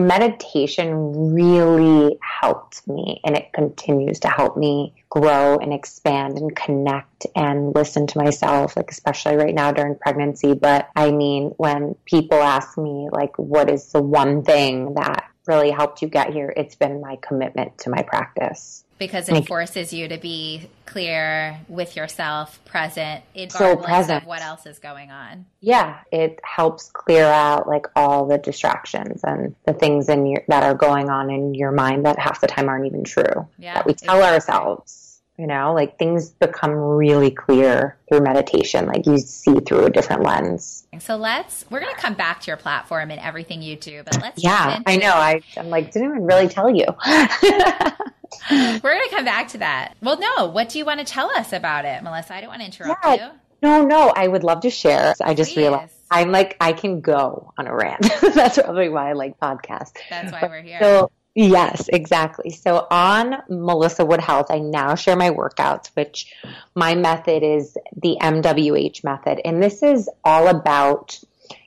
meditation 0.08 1.34
really 1.34 2.18
helped 2.22 2.88
me 2.88 3.22
and 3.24 3.36
it 3.36 3.52
continues 3.54 4.20
to 4.22 4.28
help 4.28 4.58
me 4.58 4.94
grow 5.10 5.58
and 5.58 5.74
expand 5.74 6.38
and 6.38 6.56
connect 6.56 7.26
and 7.36 7.74
listen 7.76 8.08
to 8.08 8.18
myself 8.18 8.78
like 8.78 8.92
especially 8.92 9.36
right 9.36 9.56
now 9.56 9.72
during 9.72 9.96
pregnancy. 9.96 10.54
But 10.54 10.90
i 10.96 11.12
mean 11.12 11.54
when 11.58 11.96
people 12.06 12.42
ask 12.42 12.78
me 12.78 13.10
like 13.12 13.38
what 13.38 13.70
is 13.70 13.92
the 13.92 14.02
one 14.02 14.44
thing 14.44 14.94
that 14.96 15.26
really 15.48 15.72
helped 15.72 16.02
you 16.02 16.08
get 16.08 16.32
here 16.32 16.54
it's 16.56 16.76
been 16.76 17.02
my 17.02 17.18
commitment 17.22 17.78
to 17.80 17.90
my 17.90 18.02
practice 18.04 18.84
because 19.02 19.28
it 19.30 19.34
like, 19.34 19.48
forces 19.48 19.92
you 19.92 20.08
to 20.08 20.20
be 20.20 20.70
clear 20.86 21.60
with 21.68 21.96
yourself, 21.96 22.64
present, 22.66 23.24
so 23.50 23.76
present. 23.76 24.22
of 24.22 24.28
what 24.28 24.44
else 24.44 24.68
is 24.68 24.78
going 24.78 25.10
on. 25.10 25.48
Yeah, 25.60 26.02
it 26.12 26.40
helps 26.44 26.92
clear 26.92 27.26
out 27.26 27.68
like 27.68 27.88
all 27.96 28.28
the 28.28 28.38
distractions 28.38 29.22
and 29.24 29.56
the 29.66 29.74
things 29.74 30.08
in 30.08 30.28
your 30.28 30.44
that 30.50 30.62
are 30.62 30.76
going 30.76 31.10
on 31.10 31.32
in 31.32 31.56
your 31.56 31.72
mind 31.72 32.06
that 32.06 32.20
half 32.20 32.42
the 32.42 32.48
time 32.48 32.70
aren't 32.70 32.86
even 32.86 33.04
true. 33.04 33.48
Yeah, 33.58 33.74
that 33.74 33.88
we 33.88 33.96
tell 33.96 34.18
exactly. 34.18 34.36
ourselves. 34.36 35.20
You 35.36 35.48
know, 35.48 35.74
like 35.74 35.98
things 35.98 36.30
become 36.30 36.74
really 36.74 37.32
clear 37.32 37.98
through 38.08 38.22
meditation. 38.22 38.86
Like 38.86 39.08
you 39.08 39.18
see 39.18 39.56
through 39.62 39.86
a 39.86 39.90
different 39.90 40.22
lens. 40.22 40.86
So 41.00 41.16
let's, 41.16 41.66
we're 41.72 41.80
going 41.80 41.96
to 41.96 42.00
come 42.00 42.14
back 42.14 42.42
to 42.42 42.48
your 42.48 42.58
platform 42.58 43.10
and 43.10 43.20
everything 43.20 43.64
you 43.64 43.76
do, 43.76 44.04
but 44.04 44.22
let's. 44.22 44.44
Yeah, 44.44 44.82
I 44.86 44.98
know. 44.98 45.14
I, 45.14 45.42
I'm 45.58 45.70
like, 45.70 45.92
didn't 45.92 46.10
even 46.10 46.26
really 46.26 46.48
tell 46.48 46.70
you. 46.70 46.86
We're 48.50 48.80
going 48.80 49.10
to 49.10 49.16
come 49.16 49.26
back 49.26 49.50
to 49.50 49.58
that. 49.60 49.96
Well, 50.02 50.20
no, 50.20 50.48
what 50.48 50.70
do 50.70 50.78
you 50.78 50.86
want 50.86 51.00
to 51.00 51.06
tell 51.06 51.30
us 51.32 51.54
about 51.54 51.86
it, 51.86 52.02
Melissa? 52.04 52.34
I 52.34 52.42
don't 52.42 52.50
want 52.50 52.62
to 52.62 52.66
interrupt 52.66 53.06
yeah, 53.06 53.14
you. 53.14 53.40
No, 53.62 53.86
no, 53.86 54.14
I 54.16 54.28
would 54.28 54.44
love 54.44 54.62
to 54.62 54.70
share. 54.70 55.14
I 55.22 55.34
just 55.34 55.54
Please. 55.54 55.62
realized 55.62 55.94
I'm 56.12 56.32
like, 56.32 56.58
I 56.60 56.74
can 56.74 57.00
go 57.00 57.54
on 57.58 57.68
a 57.68 57.76
rant. 57.76 58.02
That's 58.34 58.58
probably 58.58 58.90
why 58.90 59.10
I 59.10 59.14
like 59.14 59.40
podcasts. 59.40 59.94
That's 60.10 60.32
why 60.32 60.42
but 60.42 60.50
we're 60.50 60.62
here. 60.62 60.80
So, 60.82 61.10
yes, 61.36 61.88
exactly. 61.88 62.50
So 62.50 62.86
on 62.92 63.42
Melissa 63.48 64.04
Wood 64.04 64.20
Health, 64.20 64.48
I 64.50 64.60
now 64.60 64.96
share 64.96 65.16
my 65.16 65.30
workouts, 65.30 65.88
which 65.96 66.34
my 66.76 66.96
method 66.96 67.44
is 67.44 67.78
the 67.96 68.18
MWH 68.22 69.06
method. 69.06 69.40
And 69.46 69.64
this 69.64 69.82
is 69.82 70.10
all 70.26 70.50
about 70.50 71.18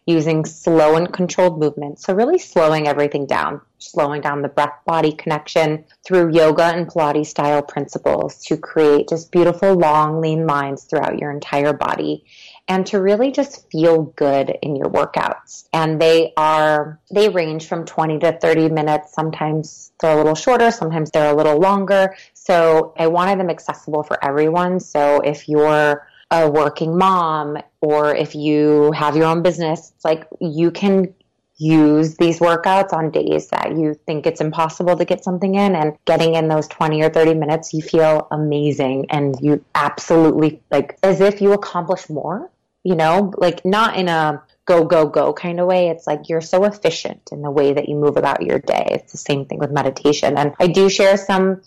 using 0.06 0.44
slow 0.44 0.96
and 0.96 1.10
controlled 1.10 1.58
movement. 1.58 1.98
So 1.98 2.12
really 2.12 2.38
slowing 2.38 2.86
everything 2.86 3.24
down, 3.24 3.62
slowing 3.90 4.20
down 4.20 4.42
the 4.42 4.48
breath 4.48 4.78
body 4.86 5.12
connection 5.12 5.84
through 6.04 6.32
yoga 6.32 6.64
and 6.64 6.88
Pilates 6.88 7.26
style 7.26 7.62
principles 7.62 8.44
to 8.44 8.56
create 8.56 9.08
just 9.08 9.32
beautiful 9.32 9.74
long 9.74 10.20
lean 10.20 10.46
lines 10.46 10.84
throughout 10.84 11.18
your 11.18 11.30
entire 11.30 11.72
body 11.72 12.24
and 12.68 12.86
to 12.86 13.00
really 13.00 13.30
just 13.30 13.70
feel 13.70 14.02
good 14.16 14.56
in 14.62 14.74
your 14.74 14.88
workouts. 14.88 15.68
And 15.72 16.00
they 16.00 16.32
are, 16.36 16.98
they 17.12 17.28
range 17.28 17.66
from 17.66 17.84
20 17.84 18.18
to 18.20 18.32
30 18.32 18.70
minutes. 18.70 19.12
Sometimes 19.12 19.92
they're 20.00 20.14
a 20.14 20.16
little 20.16 20.34
shorter, 20.34 20.70
sometimes 20.70 21.10
they're 21.10 21.32
a 21.32 21.36
little 21.36 21.58
longer. 21.58 22.16
So 22.32 22.94
I 22.98 23.06
wanted 23.08 23.38
them 23.38 23.50
accessible 23.50 24.02
for 24.02 24.22
everyone. 24.24 24.80
So 24.80 25.20
if 25.20 25.48
you're 25.48 26.06
a 26.30 26.50
working 26.50 26.96
mom 26.96 27.58
or 27.80 28.14
if 28.14 28.34
you 28.34 28.92
have 28.92 29.16
your 29.16 29.26
own 29.26 29.42
business, 29.42 29.92
it's 29.94 30.04
like 30.04 30.26
you 30.40 30.70
can 30.70 31.14
use 31.56 32.16
these 32.16 32.40
workouts 32.40 32.92
on 32.92 33.10
days 33.10 33.48
that 33.48 33.76
you 33.76 33.94
think 34.06 34.26
it's 34.26 34.40
impossible 34.40 34.96
to 34.96 35.04
get 35.04 35.22
something 35.22 35.54
in 35.54 35.76
and 35.76 35.96
getting 36.04 36.34
in 36.34 36.48
those 36.48 36.66
20 36.66 37.00
or 37.02 37.10
30 37.10 37.34
minutes 37.34 37.72
you 37.72 37.80
feel 37.80 38.26
amazing 38.32 39.06
and 39.10 39.36
you 39.40 39.64
absolutely 39.74 40.60
like 40.70 40.98
as 41.02 41.20
if 41.20 41.40
you 41.40 41.52
accomplish 41.52 42.10
more 42.10 42.50
you 42.84 42.94
know? 42.94 43.32
Like 43.36 43.64
not 43.64 43.96
in 43.96 44.08
a 44.08 44.42
go 44.66 44.84
go 44.84 45.06
go 45.06 45.32
kind 45.32 45.58
of 45.58 45.66
way. 45.66 45.88
It's 45.88 46.06
like 46.06 46.28
you're 46.28 46.40
so 46.40 46.64
efficient 46.64 47.30
in 47.32 47.42
the 47.42 47.50
way 47.50 47.72
that 47.72 47.88
you 47.88 47.96
move 47.96 48.16
about 48.16 48.42
your 48.42 48.60
day. 48.60 48.86
It's 48.92 49.12
the 49.12 49.18
same 49.18 49.46
thing 49.46 49.58
with 49.58 49.72
meditation. 49.72 50.38
And 50.38 50.54
i 50.60 50.68
do 50.68 50.88
share 50.88 51.16
some 51.16 51.62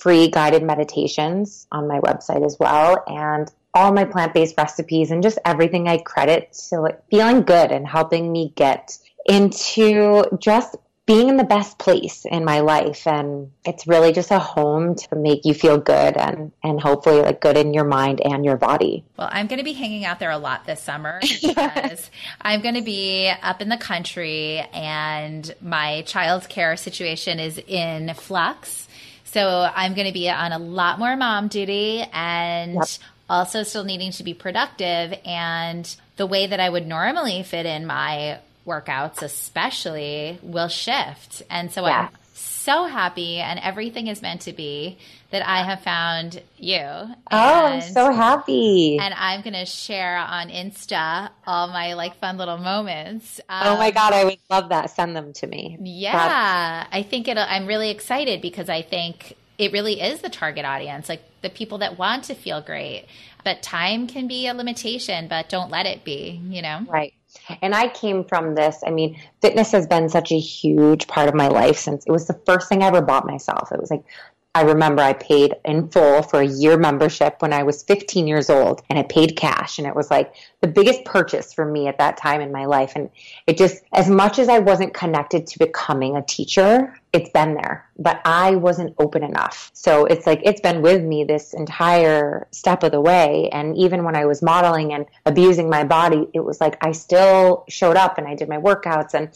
free 0.00 0.28
guided 0.28 0.62
meditations 0.62 1.66
on 1.72 1.88
my 1.88 2.00
website 2.00 2.44
as 2.46 2.56
well 2.58 3.02
and 3.06 3.50
all 3.74 3.92
my 3.92 4.04
plant 4.04 4.32
based 4.32 4.54
recipes 4.56 5.10
and 5.10 5.22
just 5.22 5.38
everything 5.44 5.88
I 5.88 5.98
credit 5.98 6.52
to 6.68 6.80
like 6.80 7.06
feeling 7.08 7.42
good 7.42 7.70
and 7.70 7.86
helping 7.86 8.32
me 8.32 8.52
get 8.56 8.98
into 9.26 10.24
just 10.38 10.76
being 11.06 11.28
in 11.28 11.36
the 11.36 11.44
best 11.44 11.76
place 11.76 12.24
in 12.24 12.44
my 12.44 12.60
life 12.60 13.04
and 13.04 13.50
it's 13.64 13.84
really 13.88 14.12
just 14.12 14.30
a 14.30 14.38
home 14.38 14.94
to 14.94 15.16
make 15.16 15.44
you 15.44 15.52
feel 15.52 15.76
good 15.76 16.16
and 16.16 16.52
and 16.62 16.80
hopefully 16.80 17.20
like 17.20 17.40
good 17.40 17.56
in 17.56 17.74
your 17.74 17.84
mind 17.84 18.20
and 18.20 18.44
your 18.44 18.56
body. 18.56 19.02
Well, 19.16 19.28
I'm 19.30 19.48
going 19.48 19.58
to 19.58 19.64
be 19.64 19.72
hanging 19.72 20.04
out 20.04 20.20
there 20.20 20.30
a 20.30 20.38
lot 20.38 20.66
this 20.66 20.80
summer 20.80 21.18
because 21.42 22.10
I'm 22.40 22.60
going 22.60 22.76
to 22.76 22.82
be 22.82 23.28
up 23.42 23.60
in 23.60 23.68
the 23.68 23.76
country 23.76 24.58
and 24.72 25.52
my 25.60 26.02
child 26.02 26.48
care 26.48 26.76
situation 26.76 27.40
is 27.40 27.58
in 27.58 28.14
flux. 28.14 28.86
So 29.24 29.68
I'm 29.74 29.94
going 29.94 30.06
to 30.06 30.14
be 30.14 30.30
on 30.30 30.52
a 30.52 30.58
lot 30.58 31.00
more 31.00 31.16
mom 31.16 31.48
duty 31.48 32.04
and 32.12 32.74
yep 32.74 32.88
also 33.30 33.62
still 33.62 33.84
needing 33.84 34.10
to 34.10 34.24
be 34.24 34.34
productive. 34.34 35.14
And 35.24 35.96
the 36.16 36.26
way 36.26 36.48
that 36.48 36.58
I 36.58 36.68
would 36.68 36.86
normally 36.86 37.44
fit 37.44 37.64
in 37.64 37.86
my 37.86 38.40
workouts, 38.66 39.22
especially, 39.22 40.38
will 40.42 40.68
shift. 40.68 41.42
And 41.50 41.72
so 41.72 41.86
yeah. 41.86 42.08
I'm 42.08 42.08
so 42.34 42.84
happy, 42.84 43.38
and 43.38 43.58
everything 43.60 44.06
is 44.06 44.22
meant 44.22 44.42
to 44.42 44.52
be 44.52 44.98
that 45.30 45.46
I 45.46 45.62
have 45.62 45.82
found 45.82 46.42
you. 46.56 46.78
oh, 46.78 47.14
I'm 47.30 47.80
so 47.80 48.12
happy. 48.12 48.98
And 49.00 49.14
I'm 49.14 49.42
going 49.42 49.54
to 49.54 49.64
share 49.64 50.16
on 50.16 50.48
Insta 50.48 51.30
all 51.46 51.68
my 51.68 51.94
like 51.94 52.16
fun 52.16 52.36
little 52.36 52.58
moments. 52.58 53.40
Um, 53.48 53.74
oh 53.74 53.78
my 53.78 53.88
um, 53.88 53.94
God, 53.94 54.12
I 54.12 54.24
would 54.24 54.38
love 54.50 54.70
that. 54.70 54.90
Send 54.90 55.14
them 55.14 55.32
to 55.34 55.46
me. 55.46 55.78
Yeah. 55.80 56.12
That's- 56.12 56.88
I 56.92 57.02
think 57.02 57.28
it'll, 57.28 57.44
I'm 57.46 57.66
really 57.66 57.90
excited 57.90 58.42
because 58.42 58.68
I 58.68 58.82
think 58.82 59.36
it 59.56 59.72
really 59.72 60.00
is 60.00 60.20
the 60.20 60.30
target 60.30 60.64
audience, 60.64 61.08
like 61.08 61.22
the 61.42 61.50
people 61.50 61.78
that 61.78 61.98
want 61.98 62.24
to 62.24 62.34
feel 62.34 62.60
great. 62.60 63.06
But 63.44 63.62
time 63.62 64.06
can 64.06 64.26
be 64.26 64.46
a 64.48 64.54
limitation, 64.54 65.28
but 65.28 65.48
don't 65.48 65.70
let 65.70 65.86
it 65.86 66.04
be, 66.04 66.40
you 66.44 66.60
know? 66.62 66.80
Right. 66.88 67.14
And 67.62 67.74
I 67.74 67.88
came 67.88 68.24
from 68.24 68.54
this. 68.54 68.82
I 68.86 68.90
mean, 68.90 69.20
fitness 69.40 69.72
has 69.72 69.86
been 69.86 70.08
such 70.08 70.32
a 70.32 70.38
huge 70.38 71.06
part 71.06 71.28
of 71.28 71.34
my 71.34 71.48
life 71.48 71.78
since 71.78 72.04
it 72.06 72.12
was 72.12 72.26
the 72.26 72.40
first 72.46 72.68
thing 72.68 72.82
I 72.82 72.86
ever 72.86 73.02
bought 73.02 73.26
myself. 73.26 73.70
It 73.72 73.80
was 73.80 73.90
like 73.90 74.04
I 74.52 74.62
remember 74.62 75.00
I 75.00 75.12
paid 75.12 75.54
in 75.64 75.88
full 75.90 76.22
for 76.22 76.40
a 76.40 76.46
year 76.46 76.76
membership 76.76 77.36
when 77.38 77.52
I 77.52 77.62
was 77.62 77.84
15 77.84 78.26
years 78.26 78.50
old 78.50 78.82
and 78.90 78.98
I 78.98 79.04
paid 79.04 79.36
cash. 79.36 79.78
And 79.78 79.86
it 79.86 79.94
was 79.94 80.10
like 80.10 80.34
the 80.60 80.66
biggest 80.66 81.04
purchase 81.04 81.52
for 81.52 81.64
me 81.64 81.86
at 81.86 81.98
that 81.98 82.16
time 82.16 82.40
in 82.40 82.50
my 82.50 82.64
life. 82.64 82.94
And 82.96 83.10
it 83.46 83.56
just, 83.56 83.84
as 83.92 84.10
much 84.10 84.40
as 84.40 84.48
I 84.48 84.58
wasn't 84.58 84.92
connected 84.92 85.46
to 85.46 85.58
becoming 85.60 86.16
a 86.16 86.22
teacher, 86.22 86.98
it's 87.12 87.30
been 87.30 87.54
there, 87.54 87.88
but 87.96 88.20
I 88.24 88.56
wasn't 88.56 88.96
open 88.98 89.22
enough. 89.22 89.70
So 89.72 90.04
it's 90.06 90.26
like, 90.26 90.40
it's 90.44 90.60
been 90.60 90.82
with 90.82 91.04
me 91.04 91.22
this 91.22 91.54
entire 91.54 92.48
step 92.50 92.82
of 92.82 92.90
the 92.90 93.00
way. 93.00 93.50
And 93.52 93.76
even 93.76 94.02
when 94.02 94.16
I 94.16 94.24
was 94.24 94.42
modeling 94.42 94.92
and 94.92 95.06
abusing 95.26 95.70
my 95.70 95.84
body, 95.84 96.26
it 96.34 96.40
was 96.40 96.60
like 96.60 96.76
I 96.84 96.90
still 96.90 97.64
showed 97.68 97.96
up 97.96 98.18
and 98.18 98.26
I 98.26 98.34
did 98.34 98.48
my 98.48 98.58
workouts 98.58 99.14
and 99.14 99.30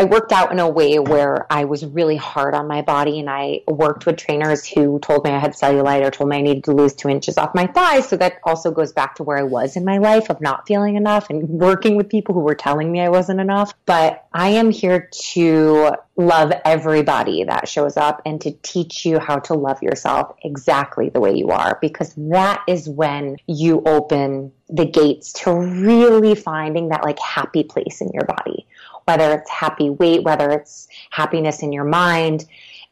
I 0.00 0.04
worked 0.04 0.32
out 0.32 0.50
in 0.50 0.58
a 0.58 0.66
way 0.66 0.98
where 0.98 1.46
I 1.52 1.66
was 1.66 1.84
really 1.84 2.16
hard 2.16 2.54
on 2.54 2.66
my 2.66 2.80
body 2.80 3.20
and 3.20 3.28
I 3.28 3.60
worked 3.68 4.06
with 4.06 4.16
trainers 4.16 4.66
who 4.66 4.98
told 4.98 5.24
me 5.24 5.30
I 5.30 5.38
had 5.38 5.52
cellulite 5.52 6.02
or 6.02 6.10
told 6.10 6.30
me 6.30 6.38
I 6.38 6.40
needed 6.40 6.64
to 6.64 6.72
lose 6.72 6.94
two 6.94 7.10
inches 7.10 7.36
off 7.36 7.54
my 7.54 7.66
thighs. 7.66 8.08
So 8.08 8.16
that 8.16 8.40
also 8.42 8.70
goes 8.70 8.92
back 8.92 9.16
to 9.16 9.24
where 9.24 9.36
I 9.36 9.42
was 9.42 9.76
in 9.76 9.84
my 9.84 9.98
life 9.98 10.30
of 10.30 10.40
not 10.40 10.66
feeling 10.66 10.96
enough 10.96 11.28
and 11.28 11.46
working 11.50 11.96
with 11.96 12.08
people 12.08 12.34
who 12.34 12.40
were 12.40 12.54
telling 12.54 12.90
me 12.90 13.02
I 13.02 13.10
wasn't 13.10 13.40
enough. 13.40 13.74
But 13.84 14.24
I 14.32 14.48
am 14.48 14.70
here 14.70 15.10
to 15.32 15.90
love 16.16 16.50
everybody 16.64 17.44
that 17.44 17.68
shows 17.68 17.98
up 17.98 18.22
and 18.24 18.40
to 18.40 18.52
teach 18.62 19.04
you 19.04 19.18
how 19.18 19.40
to 19.40 19.54
love 19.54 19.82
yourself 19.82 20.34
exactly 20.42 21.10
the 21.10 21.20
way 21.20 21.34
you 21.34 21.50
are 21.50 21.76
because 21.82 22.14
that 22.16 22.62
is 22.66 22.88
when 22.88 23.36
you 23.46 23.82
open 23.84 24.52
the 24.70 24.86
gates 24.86 25.32
to 25.32 25.52
really 25.52 26.34
finding 26.34 26.88
that 26.88 27.04
like 27.04 27.18
happy 27.18 27.64
place 27.64 28.00
in 28.00 28.08
your 28.14 28.24
body 28.24 28.66
whether 29.04 29.32
it's 29.32 29.50
happy 29.50 29.90
weight, 29.90 30.22
whether 30.22 30.50
it's 30.50 30.88
happiness 31.10 31.62
in 31.62 31.72
your 31.72 31.84
mind, 31.84 32.46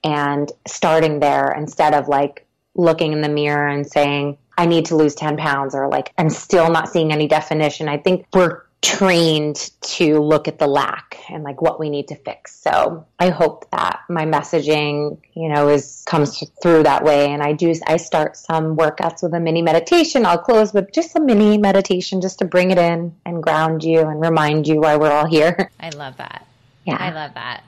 and 0.05 0.53
starting 0.67 1.21
there 1.21 1.53
instead 1.53 1.95
of 1.95 2.09
like 2.09 2.47
looking 2.75 3.13
in 3.13 3.21
the 3.21 3.29
mirror 3.29 3.69
and 3.69 3.87
saying, 3.87 4.39
I 4.57 4.67
need 4.67 4.87
to 4.87 4.97
lose 4.97 5.15
10 5.15 5.37
pounds 5.37 5.75
or 5.75 5.89
like 5.89 6.13
I'm 6.19 6.31
still 6.31 6.71
not 6.71 6.89
seeing 6.89 7.13
any 7.13 7.29
definition. 7.29 7.89
I 7.89 7.99
think 7.99 8.27
we're 8.33 8.63
trained 8.81 9.71
to 9.81 10.21
look 10.21 10.47
at 10.47 10.59
the 10.59 10.67
lack 10.67 11.19
and 11.29 11.43
like 11.43 11.61
what 11.61 11.81
we 11.81 11.91
need 11.91 12.09
to 12.09 12.15
fix. 12.15 12.55
So 12.61 13.07
I 13.19 13.31
hope 13.31 13.69
that 13.73 14.01
my 14.09 14.25
messaging, 14.25 15.19
you 15.35 15.49
know, 15.49 15.69
is 15.69 16.05
comes 16.07 16.45
through 16.63 16.85
that 16.85 17.03
way. 17.03 17.31
And 17.31 17.43
I 17.43 17.55
do, 17.55 17.75
I 17.87 17.97
start 17.97 18.37
some 18.37 18.77
workouts 18.77 19.23
with 19.23 19.35
a 19.35 19.41
mini 19.41 19.63
meditation. 19.63 20.25
I'll 20.25 20.39
close 20.39 20.73
with 20.73 20.93
just 20.93 21.17
a 21.17 21.21
mini 21.21 21.59
meditation 21.59 22.21
just 22.21 22.39
to 22.39 22.45
bring 22.45 22.71
it 22.71 22.79
in 22.79 23.15
and 23.27 23.43
ground 23.43 23.83
you 23.83 24.01
and 24.01 24.21
remind 24.21 24.69
you 24.69 24.81
why 24.81 24.97
we're 24.97 25.11
all 25.11 25.27
here. 25.27 25.71
I 25.81 25.91
love 25.91 26.17
that. 26.19 26.47
Yeah. 26.85 26.99
I 27.01 27.11
love 27.11 27.35
that. 27.35 27.65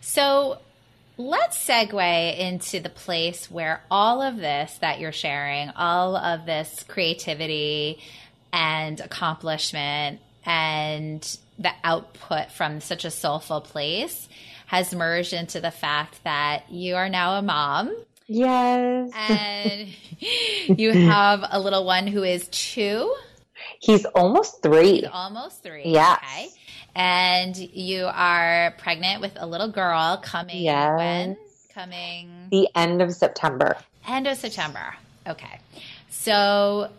So 0.00 0.58
let's 1.16 1.64
segue 1.64 2.38
into 2.38 2.80
the 2.80 2.90
place 2.90 3.48
where 3.48 3.82
all 3.88 4.20
of 4.20 4.36
this 4.36 4.78
that 4.78 4.98
you're 4.98 5.12
sharing, 5.12 5.70
all 5.70 6.16
of 6.16 6.44
this 6.44 6.84
creativity 6.88 8.00
and 8.52 8.98
accomplishment 8.98 10.20
and 10.44 11.38
the 11.58 11.72
output 11.84 12.50
from 12.50 12.80
such 12.80 13.04
a 13.04 13.10
soulful 13.10 13.60
place 13.60 14.28
has 14.66 14.94
merged 14.94 15.32
into 15.32 15.60
the 15.60 15.70
fact 15.70 16.22
that 16.24 16.70
you 16.70 16.94
are 16.96 17.08
now 17.08 17.34
a 17.34 17.42
mom. 17.42 17.94
Yes. 18.26 19.10
And 19.14 19.88
you 20.80 20.92
have 20.92 21.44
a 21.50 21.58
little 21.58 21.84
one 21.84 22.06
who 22.06 22.22
is 22.22 22.48
two. 22.48 23.14
He's 23.80 24.04
almost 24.06 24.62
three. 24.62 25.00
He's 25.00 25.08
almost 25.12 25.62
three. 25.62 25.82
Yes. 25.86 26.20
Okay. 26.22 26.48
And 26.94 27.56
you 27.56 28.06
are 28.06 28.74
pregnant 28.78 29.20
with 29.20 29.32
a 29.36 29.46
little 29.46 29.68
girl 29.68 30.20
coming 30.22 30.62
yes. 30.62 30.96
when? 30.96 31.36
Coming 31.74 32.48
the 32.50 32.68
end 32.74 33.02
of 33.02 33.12
September. 33.12 33.76
End 34.06 34.26
of 34.26 34.36
September. 34.36 34.94
Okay. 35.26 35.60
So 36.10 36.90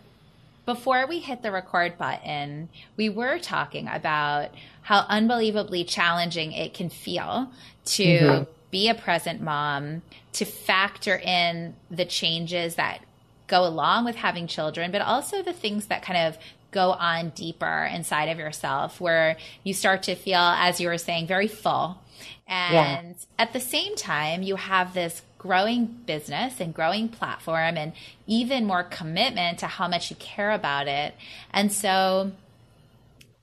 before 0.64 1.06
we 1.06 1.18
hit 1.18 1.42
the 1.42 1.50
record 1.50 1.98
button, 1.98 2.68
we 2.96 3.08
were 3.08 3.38
talking 3.38 3.88
about 3.88 4.50
how 4.82 5.04
unbelievably 5.08 5.84
challenging 5.84 6.52
it 6.52 6.74
can 6.74 6.88
feel 6.88 7.50
to 7.84 8.04
mm-hmm. 8.04 8.50
be 8.70 8.88
a 8.88 8.94
present 8.94 9.40
mom, 9.40 10.02
to 10.34 10.44
factor 10.44 11.16
in 11.16 11.74
the 11.90 12.04
changes 12.04 12.76
that 12.76 13.00
go 13.48 13.66
along 13.66 14.04
with 14.04 14.16
having 14.16 14.46
children, 14.46 14.92
but 14.92 15.02
also 15.02 15.42
the 15.42 15.52
things 15.52 15.86
that 15.86 16.02
kind 16.02 16.28
of 16.28 16.38
go 16.70 16.92
on 16.92 17.30
deeper 17.30 17.88
inside 17.92 18.26
of 18.26 18.38
yourself 18.38 19.00
where 19.00 19.36
you 19.62 19.74
start 19.74 20.04
to 20.04 20.14
feel, 20.14 20.38
as 20.38 20.80
you 20.80 20.88
were 20.88 20.98
saying, 20.98 21.26
very 21.26 21.48
full. 21.48 21.98
And 22.46 23.14
yeah. 23.16 23.24
at 23.38 23.52
the 23.52 23.60
same 23.60 23.94
time, 23.94 24.42
you 24.42 24.56
have 24.56 24.94
this 24.94 25.22
growing 25.42 25.86
business 26.06 26.60
and 26.60 26.72
growing 26.72 27.08
platform 27.08 27.76
and 27.76 27.92
even 28.28 28.64
more 28.64 28.84
commitment 28.84 29.58
to 29.58 29.66
how 29.66 29.88
much 29.88 30.08
you 30.08 30.16
care 30.16 30.52
about 30.52 30.86
it. 30.86 31.14
And 31.52 31.72
so 31.72 32.30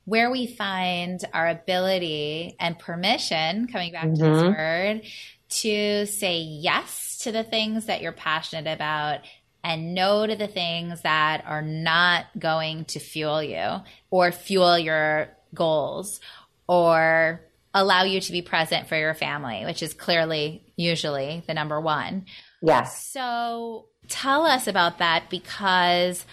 where 0.05 0.31
we 0.31 0.47
find 0.47 1.23
our 1.33 1.49
ability 1.49 2.55
and 2.57 2.79
permission, 2.79 3.67
coming 3.67 3.91
back 3.91 4.05
mm-hmm. 4.05 4.15
to 4.15 4.23
this 4.23 4.43
mm-hmm. 4.43 4.57
word, 4.57 5.01
to 5.49 6.05
say 6.05 6.39
yes 6.39 7.17
to 7.23 7.33
the 7.33 7.43
things 7.43 7.88
that 7.88 8.01
you're 8.01 8.13
passionate 8.13 8.73
about 8.73 9.19
and 9.62 9.93
no 9.93 10.25
to 10.25 10.38
the 10.38 10.47
things 10.47 11.01
that 11.01 11.43
are 11.45 11.62
not 11.62 12.27
going 12.39 12.85
to 12.85 12.99
fuel 12.99 13.43
you 13.43 13.81
or 14.09 14.31
fuel 14.31 14.79
your 14.79 15.27
goals 15.53 16.21
or 16.65 17.41
allow 17.73 18.03
you 18.03 18.19
to 18.19 18.32
be 18.32 18.41
present 18.41 18.88
for 18.88 18.95
your 18.97 19.13
family, 19.13 19.65
which 19.65 19.84
is 19.84 19.93
clearly 19.93 20.63
usually 20.75 21.43
the 21.47 21.53
number 21.53 21.79
one. 21.79 22.25
Yes. 22.62 23.08
So 23.08 23.86
tell 24.08 24.45
us 24.45 24.67
about 24.67 24.97
that 24.99 25.29
because 25.29 26.25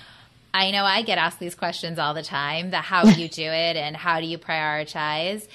I 0.54 0.70
know 0.70 0.84
I 0.84 1.02
get 1.02 1.18
asked 1.18 1.38
these 1.38 1.54
questions 1.54 1.98
all 1.98 2.14
the 2.14 2.22
time 2.22 2.70
the 2.70 2.78
how 2.78 3.04
you 3.04 3.28
do 3.28 3.44
it 3.44 3.76
and 3.76 3.96
how 3.96 4.20
do 4.20 4.26
you 4.26 4.38
prioritize? 4.38 5.46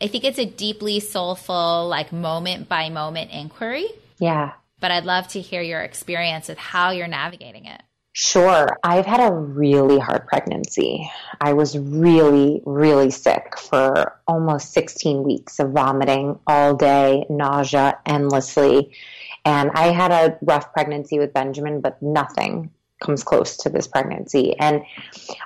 I 0.00 0.08
think 0.08 0.24
it's 0.24 0.38
a 0.38 0.44
deeply 0.44 1.00
soulful, 1.00 1.88
like 1.88 2.12
moment 2.12 2.68
by 2.68 2.88
moment 2.88 3.30
inquiry. 3.30 3.88
Yeah. 4.18 4.52
But 4.80 4.90
I'd 4.90 5.04
love 5.04 5.28
to 5.28 5.40
hear 5.40 5.62
your 5.62 5.80
experience 5.80 6.48
with 6.48 6.58
how 6.58 6.90
you're 6.90 7.08
navigating 7.08 7.66
it. 7.66 7.80
Sure. 8.12 8.76
I've 8.82 9.06
had 9.06 9.20
a 9.20 9.32
really 9.32 9.98
hard 9.98 10.26
pregnancy. 10.26 11.08
I 11.40 11.52
was 11.52 11.78
really, 11.78 12.62
really 12.64 13.10
sick 13.10 13.56
for 13.58 14.18
almost 14.26 14.72
16 14.72 15.22
weeks 15.22 15.60
of 15.60 15.70
vomiting 15.70 16.38
all 16.46 16.74
day, 16.74 17.26
nausea 17.30 17.98
endlessly. 18.06 18.92
And 19.44 19.70
I 19.72 19.92
had 19.92 20.10
a 20.10 20.36
rough 20.42 20.72
pregnancy 20.72 21.18
with 21.18 21.32
Benjamin, 21.32 21.80
but 21.80 22.02
nothing 22.02 22.70
comes 23.00 23.22
close 23.22 23.56
to 23.58 23.68
this 23.68 23.86
pregnancy. 23.86 24.58
And 24.58 24.82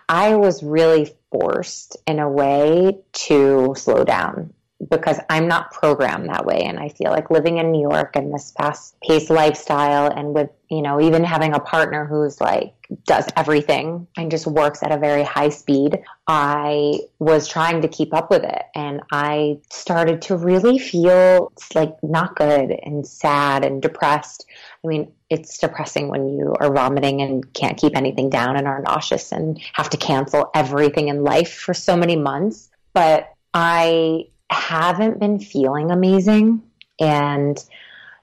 I 0.08 0.36
was 0.36 0.62
really 0.62 1.12
forced 1.30 1.96
in 2.06 2.18
a 2.18 2.28
way 2.28 2.98
to 3.12 3.74
slow 3.76 4.04
down 4.04 4.54
because 4.90 5.18
I'm 5.30 5.48
not 5.48 5.72
programmed 5.72 6.28
that 6.28 6.44
way. 6.44 6.62
And 6.64 6.78
I 6.78 6.88
feel 6.88 7.10
like 7.10 7.30
living 7.30 7.58
in 7.58 7.70
New 7.70 7.80
York 7.80 8.16
and 8.16 8.32
this 8.32 8.52
fast 8.52 8.96
paced 9.00 9.30
lifestyle 9.30 10.10
and 10.10 10.34
with, 10.34 10.50
you 10.70 10.82
know, 10.82 11.00
even 11.00 11.24
having 11.24 11.54
a 11.54 11.60
partner 11.60 12.04
who's 12.04 12.40
like 12.40 12.74
does 13.04 13.26
everything 13.36 14.06
and 14.16 14.30
just 14.30 14.46
works 14.46 14.82
at 14.82 14.92
a 14.92 14.98
very 14.98 15.22
high 15.22 15.48
speed, 15.48 16.02
I 16.26 17.00
was 17.18 17.48
trying 17.48 17.82
to 17.82 17.88
keep 17.88 18.12
up 18.12 18.30
with 18.30 18.44
it. 18.44 18.62
And 18.74 19.02
I 19.12 19.60
started 19.70 20.22
to 20.22 20.36
really 20.36 20.78
feel 20.78 21.52
like 21.74 21.94
not 22.02 22.36
good 22.36 22.78
and 22.82 23.06
sad 23.06 23.64
and 23.64 23.80
depressed. 23.80 24.46
I 24.84 24.88
mean, 24.88 25.12
it's 25.30 25.58
depressing 25.58 26.08
when 26.08 26.28
you 26.28 26.54
are 26.60 26.72
vomiting 26.72 27.22
and 27.22 27.52
can't 27.54 27.78
keep 27.78 27.96
anything 27.96 28.28
down 28.30 28.56
and 28.56 28.66
are 28.66 28.82
nauseous 28.82 29.32
and 29.32 29.60
have 29.72 29.90
to 29.90 29.96
cancel 29.96 30.50
everything 30.54 31.08
in 31.08 31.22
life 31.22 31.52
for 31.52 31.72
so 31.72 31.96
many 31.96 32.16
months. 32.16 32.68
But 32.92 33.32
I 33.54 34.26
haven't 34.52 35.18
been 35.18 35.38
feeling 35.38 35.90
amazing. 35.90 36.62
And, 37.00 37.62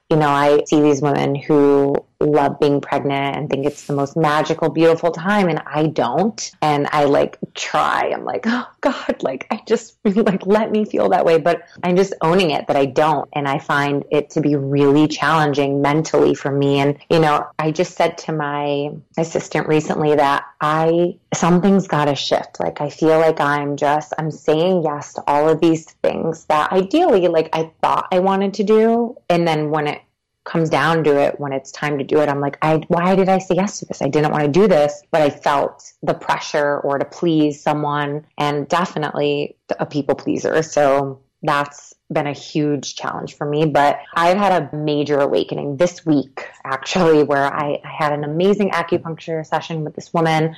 you 0.08 0.16
know, 0.16 0.28
I 0.28 0.64
see 0.64 0.80
these 0.80 1.02
women 1.02 1.34
who 1.34 1.94
love 2.20 2.60
being 2.60 2.80
pregnant 2.80 3.36
and 3.36 3.48
think 3.48 3.66
it's 3.66 3.86
the 3.86 3.92
most 3.92 4.16
magical, 4.16 4.70
beautiful 4.70 5.10
time. 5.10 5.48
And 5.48 5.62
I 5.66 5.86
don't. 5.86 6.50
And 6.62 6.88
I 6.92 7.04
like 7.04 7.38
try. 7.54 8.10
I'm 8.14 8.24
like, 8.24 8.44
oh 8.46 8.66
God, 8.80 9.16
like 9.22 9.46
I 9.50 9.62
just 9.66 9.96
like 10.04 10.46
let 10.46 10.70
me 10.70 10.84
feel 10.84 11.08
that 11.10 11.24
way. 11.24 11.38
But 11.38 11.62
I'm 11.82 11.96
just 11.96 12.14
owning 12.20 12.50
it 12.50 12.66
that 12.66 12.76
I 12.76 12.86
don't. 12.86 13.28
And 13.32 13.48
I 13.48 13.58
find 13.58 14.04
it 14.10 14.30
to 14.30 14.40
be 14.40 14.56
really 14.56 15.08
challenging 15.08 15.80
mentally 15.80 16.34
for 16.34 16.50
me. 16.50 16.80
And, 16.80 16.98
you 17.08 17.18
know, 17.18 17.46
I 17.58 17.70
just 17.70 17.96
said 17.96 18.18
to 18.18 18.32
my 18.32 18.90
assistant 19.16 19.66
recently 19.68 20.14
that 20.14 20.44
I, 20.60 21.18
something's 21.32 21.88
got 21.88 22.06
to 22.06 22.14
shift. 22.14 22.60
Like 22.60 22.80
I 22.80 22.90
feel 22.90 23.18
like 23.18 23.40
I'm 23.40 23.76
just, 23.76 24.12
I'm 24.18 24.30
saying 24.30 24.82
yes 24.84 25.14
to 25.14 25.22
all 25.26 25.48
of 25.48 25.60
these 25.60 25.84
things 26.02 26.44
that 26.46 26.72
ideally, 26.72 27.28
like 27.28 27.48
I 27.52 27.70
thought 27.82 28.08
I 28.12 28.18
wanted 28.18 28.54
to 28.54 28.64
do. 28.64 29.16
And 29.28 29.46
then 29.46 29.70
when 29.70 29.86
it 29.86 30.02
comes 30.50 30.68
down 30.68 31.04
to 31.04 31.16
it 31.16 31.38
when 31.38 31.52
it's 31.52 31.70
time 31.70 31.98
to 31.98 32.04
do 32.04 32.20
it. 32.20 32.28
I'm 32.28 32.40
like 32.40 32.58
i 32.62 32.82
why 32.88 33.14
did 33.14 33.28
i 33.28 33.38
say 33.38 33.54
yes 33.54 33.78
to 33.80 33.86
this? 33.86 34.02
I 34.02 34.08
didn't 34.08 34.32
want 34.32 34.44
to 34.44 34.50
do 34.50 34.66
this 34.66 35.02
but 35.10 35.22
i 35.22 35.30
felt 35.30 35.92
the 36.02 36.14
pressure 36.14 36.78
or 36.80 36.98
to 36.98 37.04
please 37.04 37.62
someone 37.62 38.26
and 38.36 38.68
definitely 38.68 39.56
a 39.78 39.86
people 39.86 40.14
pleaser. 40.14 40.62
So 40.62 41.20
that's 41.42 41.94
been 42.12 42.26
a 42.26 42.32
huge 42.32 42.96
challenge 42.96 43.36
for 43.36 43.48
me 43.48 43.64
but 43.64 44.00
i've 44.14 44.36
had 44.36 44.52
a 44.60 44.76
major 44.76 45.20
awakening 45.20 45.76
this 45.76 46.04
week 46.04 46.46
actually 46.64 47.22
where 47.22 47.46
I, 47.46 47.80
I 47.84 47.88
had 47.88 48.12
an 48.12 48.24
amazing 48.24 48.70
acupuncture 48.70 49.46
session 49.46 49.84
with 49.84 49.94
this 49.94 50.12
woman. 50.12 50.56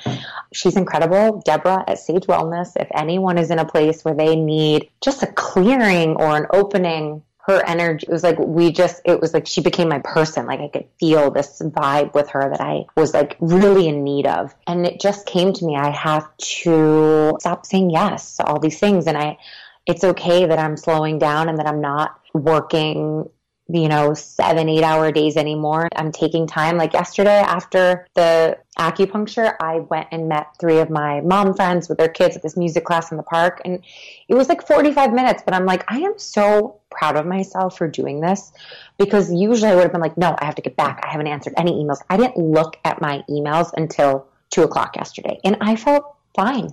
She's 0.52 0.76
incredible. 0.76 1.42
Deborah 1.44 1.84
at 1.86 1.98
sage 1.98 2.26
wellness 2.26 2.72
if 2.80 2.88
anyone 2.94 3.38
is 3.38 3.50
in 3.50 3.58
a 3.58 3.64
place 3.64 4.04
where 4.04 4.14
they 4.14 4.34
need 4.34 4.90
just 5.02 5.22
a 5.22 5.26
clearing 5.26 6.16
or 6.16 6.36
an 6.36 6.46
opening 6.52 7.22
her 7.44 7.62
energy 7.66 8.06
it 8.06 8.12
was 8.12 8.22
like 8.22 8.38
we 8.38 8.70
just 8.70 9.00
it 9.04 9.20
was 9.20 9.34
like 9.34 9.46
she 9.46 9.60
became 9.60 9.88
my 9.88 9.98
person. 10.00 10.46
Like 10.46 10.60
i 10.60 10.68
could 10.68 10.88
feel 10.98 11.30
this 11.30 11.60
vibe 11.60 12.14
with 12.14 12.30
her 12.30 12.48
that 12.50 12.60
i 12.60 12.84
was 12.96 13.14
like 13.14 13.36
really 13.40 13.88
in 13.88 14.04
need 14.04 14.26
of. 14.26 14.54
And 14.66 14.86
it 14.86 15.00
just 15.00 15.26
came 15.26 15.52
to 15.52 15.64
me 15.64 15.76
i 15.76 15.90
have 15.90 16.28
to 16.38 17.36
stop 17.40 17.66
saying 17.66 17.90
yes 17.90 18.36
to 18.36 18.44
all 18.44 18.58
these 18.58 18.78
things. 18.78 19.06
And 19.06 19.16
i 19.16 19.38
it's 19.86 20.04
okay 20.04 20.46
that 20.46 20.58
i'm 20.58 20.76
slowing 20.76 21.18
down 21.18 21.48
and 21.48 21.58
that 21.58 21.66
i'm 21.66 21.80
not 21.80 22.18
working 22.34 23.28
you 23.68 23.88
know, 23.88 24.12
seven, 24.14 24.68
eight 24.68 24.82
hour 24.82 25.12
days 25.12 25.36
anymore. 25.36 25.88
I'm 25.94 26.12
taking 26.12 26.46
time. 26.46 26.76
Like 26.76 26.92
yesterday 26.92 27.38
after 27.38 28.06
the 28.14 28.58
acupuncture, 28.78 29.54
I 29.60 29.80
went 29.80 30.08
and 30.10 30.28
met 30.28 30.48
three 30.60 30.78
of 30.78 30.90
my 30.90 31.20
mom 31.20 31.54
friends 31.54 31.88
with 31.88 31.98
their 31.98 32.08
kids 32.08 32.36
at 32.36 32.42
this 32.42 32.56
music 32.56 32.84
class 32.84 33.10
in 33.10 33.16
the 33.16 33.22
park. 33.22 33.62
And 33.64 33.82
it 34.28 34.34
was 34.34 34.48
like 34.48 34.66
45 34.66 35.12
minutes, 35.12 35.42
but 35.44 35.54
I'm 35.54 35.64
like, 35.64 35.84
I 35.88 36.00
am 36.00 36.18
so 36.18 36.80
proud 36.90 37.16
of 37.16 37.24
myself 37.24 37.78
for 37.78 37.88
doing 37.88 38.20
this 38.20 38.52
because 38.98 39.32
usually 39.32 39.70
I 39.70 39.74
would 39.74 39.84
have 39.84 39.92
been 39.92 40.00
like, 40.00 40.18
no, 40.18 40.36
I 40.38 40.44
have 40.44 40.56
to 40.56 40.62
get 40.62 40.76
back. 40.76 41.00
I 41.04 41.10
haven't 41.10 41.28
answered 41.28 41.54
any 41.56 41.72
emails. 41.72 42.02
I 42.10 42.16
didn't 42.16 42.38
look 42.38 42.78
at 42.84 43.00
my 43.00 43.24
emails 43.30 43.72
until 43.76 44.26
two 44.50 44.62
o'clock 44.62 44.96
yesterday 44.96 45.38
and 45.44 45.56
I 45.60 45.76
felt 45.76 46.16
fine 46.34 46.70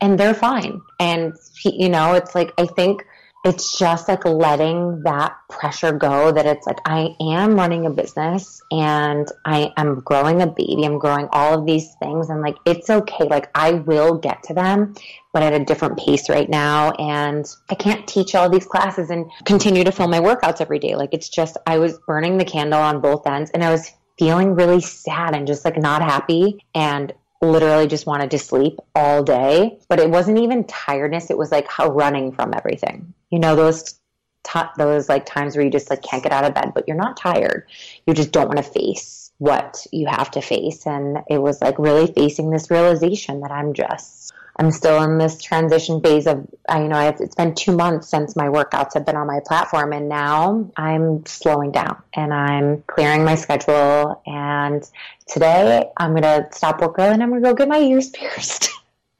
and 0.00 0.18
they're 0.18 0.34
fine. 0.34 0.80
And, 0.98 1.34
you 1.64 1.88
know, 1.88 2.14
it's 2.14 2.34
like, 2.34 2.52
I 2.58 2.66
think 2.66 3.04
it's 3.42 3.78
just 3.78 4.06
like 4.06 4.24
letting 4.26 5.02
that 5.02 5.34
pressure 5.48 5.92
go 5.92 6.30
that 6.30 6.44
it's 6.44 6.66
like 6.66 6.78
I 6.84 7.14
am 7.20 7.54
running 7.54 7.86
a 7.86 7.90
business 7.90 8.60
and 8.70 9.26
I 9.46 9.72
am 9.78 10.00
growing 10.00 10.42
a 10.42 10.46
baby, 10.46 10.84
I'm 10.84 10.98
growing 10.98 11.26
all 11.32 11.58
of 11.58 11.64
these 11.64 11.94
things 12.02 12.28
and 12.28 12.42
like 12.42 12.56
it's 12.66 12.90
okay. 12.90 13.24
Like 13.24 13.50
I 13.54 13.72
will 13.72 14.18
get 14.18 14.42
to 14.44 14.54
them, 14.54 14.94
but 15.32 15.42
at 15.42 15.54
a 15.54 15.64
different 15.64 15.98
pace 15.98 16.28
right 16.28 16.50
now 16.50 16.90
and 16.92 17.46
I 17.70 17.76
can't 17.76 18.06
teach 18.06 18.34
all 18.34 18.50
these 18.50 18.66
classes 18.66 19.08
and 19.08 19.30
continue 19.44 19.84
to 19.84 19.92
film 19.92 20.10
my 20.10 20.20
workouts 20.20 20.60
every 20.60 20.78
day. 20.78 20.94
Like 20.94 21.14
it's 21.14 21.30
just 21.30 21.56
I 21.66 21.78
was 21.78 21.98
burning 22.06 22.36
the 22.36 22.44
candle 22.44 22.80
on 22.80 23.00
both 23.00 23.26
ends 23.26 23.50
and 23.52 23.64
I 23.64 23.70
was 23.70 23.90
feeling 24.18 24.54
really 24.54 24.82
sad 24.82 25.34
and 25.34 25.46
just 25.46 25.64
like 25.64 25.78
not 25.78 26.02
happy 26.02 26.62
and 26.74 27.10
literally 27.40 27.86
just 27.86 28.06
wanted 28.06 28.30
to 28.32 28.38
sleep 28.38 28.78
all 28.94 29.22
day. 29.22 29.78
But 29.88 30.00
it 30.00 30.10
wasn't 30.10 30.38
even 30.38 30.64
tiredness. 30.64 31.30
It 31.30 31.38
was 31.38 31.50
like 31.50 31.66
running 31.78 32.32
from 32.32 32.52
everything. 32.54 33.12
You 33.30 33.38
know, 33.38 33.56
those 33.56 34.00
t- 34.44 34.60
those 34.76 35.08
like 35.08 35.26
times 35.26 35.56
where 35.56 35.64
you 35.64 35.70
just 35.70 35.90
like 35.90 36.02
can't 36.02 36.22
get 36.22 36.32
out 36.32 36.44
of 36.44 36.54
bed, 36.54 36.72
but 36.74 36.86
you're 36.86 36.96
not 36.96 37.16
tired. 37.16 37.66
You 38.06 38.14
just 38.14 38.32
don't 38.32 38.48
want 38.48 38.58
to 38.58 38.62
face 38.62 39.32
what 39.38 39.86
you 39.90 40.06
have 40.06 40.30
to 40.32 40.42
face. 40.42 40.86
And 40.86 41.18
it 41.28 41.38
was 41.38 41.60
like 41.60 41.78
really 41.78 42.12
facing 42.12 42.50
this 42.50 42.70
realization 42.70 43.40
that 43.40 43.50
I'm 43.50 43.72
just 43.72 44.32
I'm 44.60 44.70
still 44.72 45.02
in 45.02 45.16
this 45.16 45.40
transition 45.40 46.02
phase 46.02 46.26
of, 46.26 46.46
you 46.70 46.88
know, 46.88 47.08
it's 47.18 47.34
been 47.34 47.54
two 47.54 47.74
months 47.74 48.08
since 48.10 48.36
my 48.36 48.48
workouts 48.48 48.92
have 48.92 49.06
been 49.06 49.16
on 49.16 49.26
my 49.26 49.40
platform, 49.46 49.94
and 49.94 50.06
now 50.06 50.70
I'm 50.76 51.24
slowing 51.24 51.72
down 51.72 52.02
and 52.12 52.34
I'm 52.34 52.82
clearing 52.82 53.24
my 53.24 53.36
schedule. 53.36 54.20
And 54.26 54.86
today 55.26 55.86
I'm 55.96 56.14
to 56.14 56.46
stop 56.52 56.82
work 56.82 56.96
early 56.98 57.14
and 57.14 57.22
I'm 57.22 57.32
to 57.32 57.40
go 57.40 57.54
get 57.54 57.68
my 57.68 57.78
ears 57.78 58.10
pierced. 58.14 58.68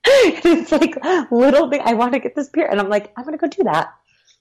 it's 0.04 0.72
like 0.72 0.96
little 1.30 1.70
thing. 1.70 1.80
I 1.86 1.94
want 1.94 2.12
to 2.12 2.20
get 2.20 2.34
this 2.34 2.50
pierced, 2.50 2.72
and 2.72 2.78
I'm 2.78 2.90
like, 2.90 3.10
I'm 3.16 3.24
to 3.24 3.38
go 3.38 3.46
do 3.46 3.64
that. 3.64 3.94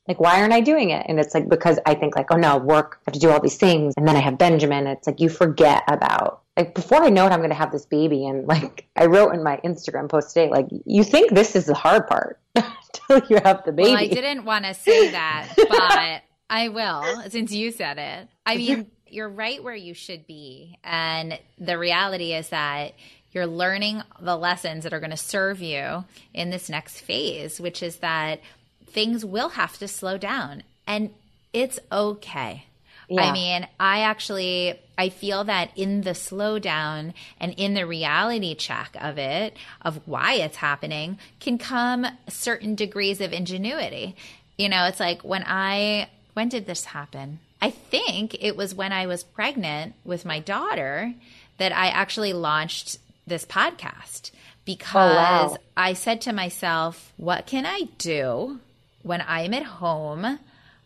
Like, 0.06 0.20
why 0.20 0.42
aren't 0.42 0.54
I 0.54 0.60
doing 0.60 0.90
it? 0.90 1.06
And 1.08 1.18
it's 1.18 1.34
like 1.34 1.48
because 1.48 1.80
I 1.86 1.96
think 1.96 2.18
like, 2.18 2.28
oh 2.30 2.36
no, 2.36 2.58
work, 2.58 2.98
I 2.98 3.02
have 3.06 3.14
to 3.14 3.20
do 3.22 3.30
all 3.30 3.40
these 3.40 3.58
things, 3.58 3.94
and 3.96 4.06
then 4.06 4.18
I 4.18 4.20
have 4.20 4.38
Benjamin. 4.38 4.86
It's 4.86 5.08
like 5.08 5.22
you 5.22 5.30
forget 5.30 5.84
about 5.88 6.42
like 6.60 6.76
before 6.76 7.02
I 7.02 7.10
know 7.10 7.26
it, 7.26 7.32
I'm 7.32 7.40
going 7.40 7.52
to 7.52 7.56
have 7.56 7.72
this 7.72 7.86
baby. 7.86 8.26
And 8.26 8.46
like 8.46 8.86
I 8.98 9.06
wrote 9.06 9.34
in 9.34 9.44
my 9.44 9.58
Instagram 9.64 10.10
post 10.10 10.34
today, 10.34 10.50
like 10.50 10.68
you 10.86 11.06
think 11.06 11.32
this 11.32 11.56
is 11.56 11.68
the 11.68 11.74
hard 11.74 12.08
part 12.08 12.38
until 12.56 13.22
you 13.30 13.40
have 13.46 13.64
the 13.64 13.72
baby. 13.72 13.92
Well, 13.92 13.98
I 13.98 14.08
didn't 14.08 14.44
want 14.44 14.66
to 14.66 14.74
say 14.74 15.12
that, 15.12 15.54
but 15.56 16.22
I 16.50 16.68
will 16.68 17.30
since 17.30 17.54
you 17.54 17.72
said 17.72 17.98
it. 17.98 18.28
I 18.46 18.58
mean, 18.58 18.92
you're 19.08 19.30
right 19.30 19.64
where 19.64 19.76
you 19.76 19.94
should 19.94 20.28
be. 20.28 20.78
And 20.84 21.40
the 21.58 21.78
reality 21.78 22.34
is 22.34 22.50
that 22.50 22.94
you're 23.32 23.48
learning 23.48 24.02
the 24.20 24.36
lessons 24.36 24.84
that 24.84 24.94
are 24.94 25.00
going 25.00 25.12
to 25.12 25.18
serve 25.18 25.62
you 25.62 26.04
in 26.34 26.50
this 26.50 26.68
next 26.68 27.00
phase, 27.00 27.62
which 27.62 27.82
is 27.82 27.98
that 27.98 28.42
things 28.88 29.24
will 29.24 29.50
have 29.50 29.78
to 29.78 29.88
slow 29.88 30.18
down 30.18 30.64
and 30.86 31.12
it's 31.54 31.80
okay. 31.90 32.66
Yeah. 33.08 33.22
I 33.22 33.32
mean, 33.32 33.68
I 33.80 34.02
actually 34.02 34.80
I 35.00 35.08
feel 35.08 35.46
that 35.46 35.72
in 35.78 36.02
the 36.02 36.10
slowdown 36.10 37.14
and 37.40 37.54
in 37.56 37.74
the 37.74 37.86
reality 37.86 38.54
check 38.54 38.98
of 39.00 39.18
it, 39.18 39.56
of 39.82 40.02
why 40.06 40.34
it's 40.34 40.58
happening, 40.58 41.18
can 41.40 41.58
come 41.58 42.06
certain 42.28 42.76
degrees 42.76 43.22
of 43.22 43.32
ingenuity. 43.32 44.18
You 44.58 44.68
know, 44.68 44.84
it's 44.88 45.00
like 45.00 45.22
when 45.22 45.46
I 45.48 46.10
when 46.34 46.50
did 46.50 46.66
this 46.66 46.84
happen? 46.84 47.40
I 47.62 47.70
think 47.70 48.44
it 48.44 48.58
was 48.58 48.76
when 48.76 48.92
I 48.92 49.06
was 49.06 49.24
pregnant 49.24 49.96
with 50.04 50.26
my 50.26 50.40
daughter 50.40 51.14
that 51.60 51.72
I 51.72 51.88
actually 51.88 52.34
launched 52.34 52.98
this 53.26 53.46
podcast 53.46 54.32
because 54.66 55.52
oh, 55.52 55.54
wow. 55.54 55.58
I 55.78 55.94
said 55.94 56.20
to 56.22 56.34
myself, 56.34 57.14
what 57.16 57.48
can 57.48 57.66
I 57.66 57.84
do 57.98 58.60
when 59.04 59.24
I'm 59.26 59.54
at 59.54 59.64
home 59.64 60.40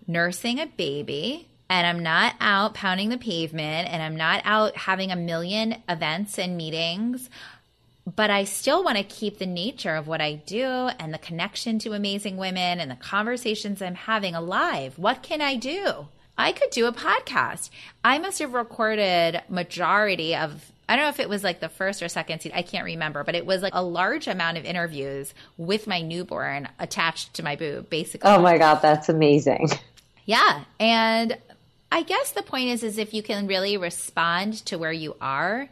nursing 0.05 0.59
a 0.59 0.67
baby 0.67 1.47
and 1.73 1.87
I'm 1.87 2.03
not 2.03 2.35
out 2.39 2.75
pounding 2.75 3.09
the 3.09 3.17
pavement 3.17 3.89
and 3.89 4.03
I'm 4.03 4.15
not 4.15 4.43
out 4.45 4.77
having 4.77 5.09
a 5.09 5.15
million 5.15 5.81
events 5.89 6.37
and 6.37 6.55
meetings, 6.55 7.31
but 8.15 8.29
I 8.29 8.43
still 8.43 8.83
want 8.83 8.99
to 8.99 9.03
keep 9.03 9.39
the 9.39 9.47
nature 9.47 9.95
of 9.95 10.07
what 10.07 10.21
I 10.21 10.35
do 10.35 10.67
and 10.99 11.11
the 11.11 11.17
connection 11.17 11.79
to 11.79 11.93
amazing 11.93 12.37
women 12.37 12.79
and 12.79 12.91
the 12.91 12.95
conversations 12.95 13.81
I'm 13.81 13.95
having 13.95 14.35
alive. 14.35 14.99
What 14.99 15.23
can 15.23 15.41
I 15.41 15.55
do? 15.55 16.09
I 16.37 16.51
could 16.51 16.69
do 16.69 16.85
a 16.85 16.93
podcast. 16.93 17.71
I 18.03 18.19
must 18.19 18.37
have 18.37 18.53
recorded 18.53 19.41
majority 19.49 20.35
of 20.35 20.71
I 20.87 20.95
don't 20.95 21.05
know 21.05 21.09
if 21.09 21.21
it 21.21 21.29
was 21.29 21.43
like 21.43 21.59
the 21.59 21.69
first 21.69 22.03
or 22.03 22.07
second 22.07 22.41
season. 22.41 22.55
I 22.55 22.61
can't 22.61 22.85
remember, 22.85 23.23
but 23.23 23.33
it 23.33 23.47
was 23.47 23.63
like 23.63 23.73
a 23.73 23.81
large 23.81 24.27
amount 24.27 24.59
of 24.59 24.65
interviews 24.65 25.33
with 25.57 25.87
my 25.87 26.01
newborn 26.01 26.67
attached 26.77 27.33
to 27.35 27.43
my 27.43 27.55
boob, 27.55 27.89
basically. 27.89 28.29
Oh 28.29 28.39
my 28.39 28.59
God, 28.59 28.75
that's 28.75 29.09
amazing. 29.09 29.69
Yeah. 30.25 30.63
And 30.79 31.37
I 31.93 32.01
guess 32.01 32.31
the 32.31 32.41
point 32.41 32.69
is, 32.69 32.81
is 32.81 32.97
if 32.97 33.13
you 33.13 33.21
can 33.21 33.45
really 33.45 33.77
respond 33.77 34.65
to 34.65 34.79
where 34.79 34.91
you 34.91 35.15
are, 35.21 35.69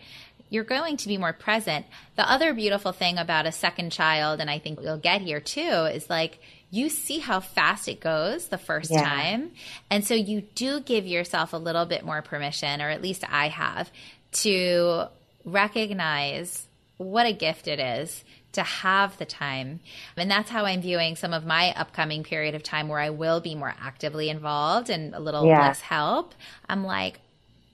you're 0.52 0.64
going 0.64 0.98
to 0.98 1.08
be 1.08 1.18
more 1.18 1.34
present. 1.34 1.88
The 2.16 2.30
other 2.30 2.54
beautiful 2.54 2.92
thing 2.92 3.18
about 3.18 3.48
a 3.48 3.52
second 3.52 3.92
child, 3.92 4.40
and 4.40 4.48
I 4.48 4.60
think 4.60 4.80
we'll 4.80 5.00
get 5.00 5.22
here 5.22 5.40
too, 5.40 5.62
is 5.62 6.12
like 6.12 6.38
you 6.70 6.90
see 6.90 7.18
how 7.18 7.40
fast 7.40 7.88
it 7.88 8.00
goes 8.02 8.50
the 8.50 8.60
first 8.60 8.92
yeah. 8.92 9.04
time. 9.04 9.52
And 9.90 10.06
so 10.06 10.14
you 10.14 10.42
do 10.42 10.80
give 10.80 11.08
yourself 11.08 11.54
a 11.54 11.58
little 11.58 11.88
bit 11.88 12.06
more 12.06 12.22
permission, 12.22 12.84
or 12.84 12.90
at 12.92 13.02
least 13.02 13.24
I 13.28 13.48
have, 13.48 13.92
to 14.34 15.06
recognize 15.44 16.68
what 16.98 17.26
a 17.26 17.34
gift 17.34 17.68
it 17.68 17.80
is 17.80 18.24
to 18.54 18.64
have 18.64 19.18
the 19.18 19.26
time. 19.26 19.80
And 20.18 20.30
that's 20.30 20.50
how 20.50 20.66
I'm 20.66 20.82
viewing 20.82 21.16
some 21.16 21.34
of 21.34 21.46
my 21.46 21.74
upcoming 21.74 22.24
period 22.24 22.56
of 22.56 22.64
time 22.64 22.88
where 22.88 23.00
I 23.00 23.10
will 23.10 23.40
be 23.40 23.56
more 23.56 23.74
actively 23.82 24.30
involved 24.30 24.90
and 24.90 25.14
a 25.16 25.20
little 25.20 25.46
yeah. 25.46 25.62
less 25.62 25.82
help. 25.82 26.34
I'm 26.68 26.84
like, 26.84 27.20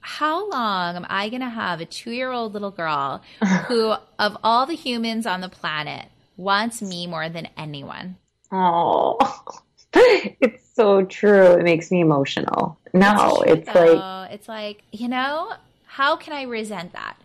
how 0.01 0.49
long 0.49 0.95
am 0.95 1.05
I 1.09 1.29
going 1.29 1.41
to 1.41 1.49
have 1.49 1.81
a 1.81 1.85
two 1.85 2.11
year 2.11 2.31
old 2.31 2.53
little 2.53 2.71
girl 2.71 3.21
who, 3.67 3.95
of 4.19 4.37
all 4.43 4.65
the 4.65 4.75
humans 4.75 5.25
on 5.25 5.41
the 5.41 5.49
planet, 5.49 6.05
wants 6.37 6.81
me 6.81 7.07
more 7.07 7.29
than 7.29 7.49
anyone? 7.57 8.17
Oh, 8.51 9.17
it's 9.93 10.63
so 10.75 11.03
true. 11.03 11.53
It 11.53 11.63
makes 11.63 11.91
me 11.91 12.01
emotional. 12.01 12.79
No, 12.93 13.41
it's, 13.45 13.67
it's 13.67 13.75
like, 13.75 14.31
it's 14.31 14.47
like, 14.47 14.83
you 14.91 15.07
know, 15.07 15.53
how 15.85 16.15
can 16.15 16.33
I 16.33 16.43
resent 16.43 16.93
that? 16.93 17.17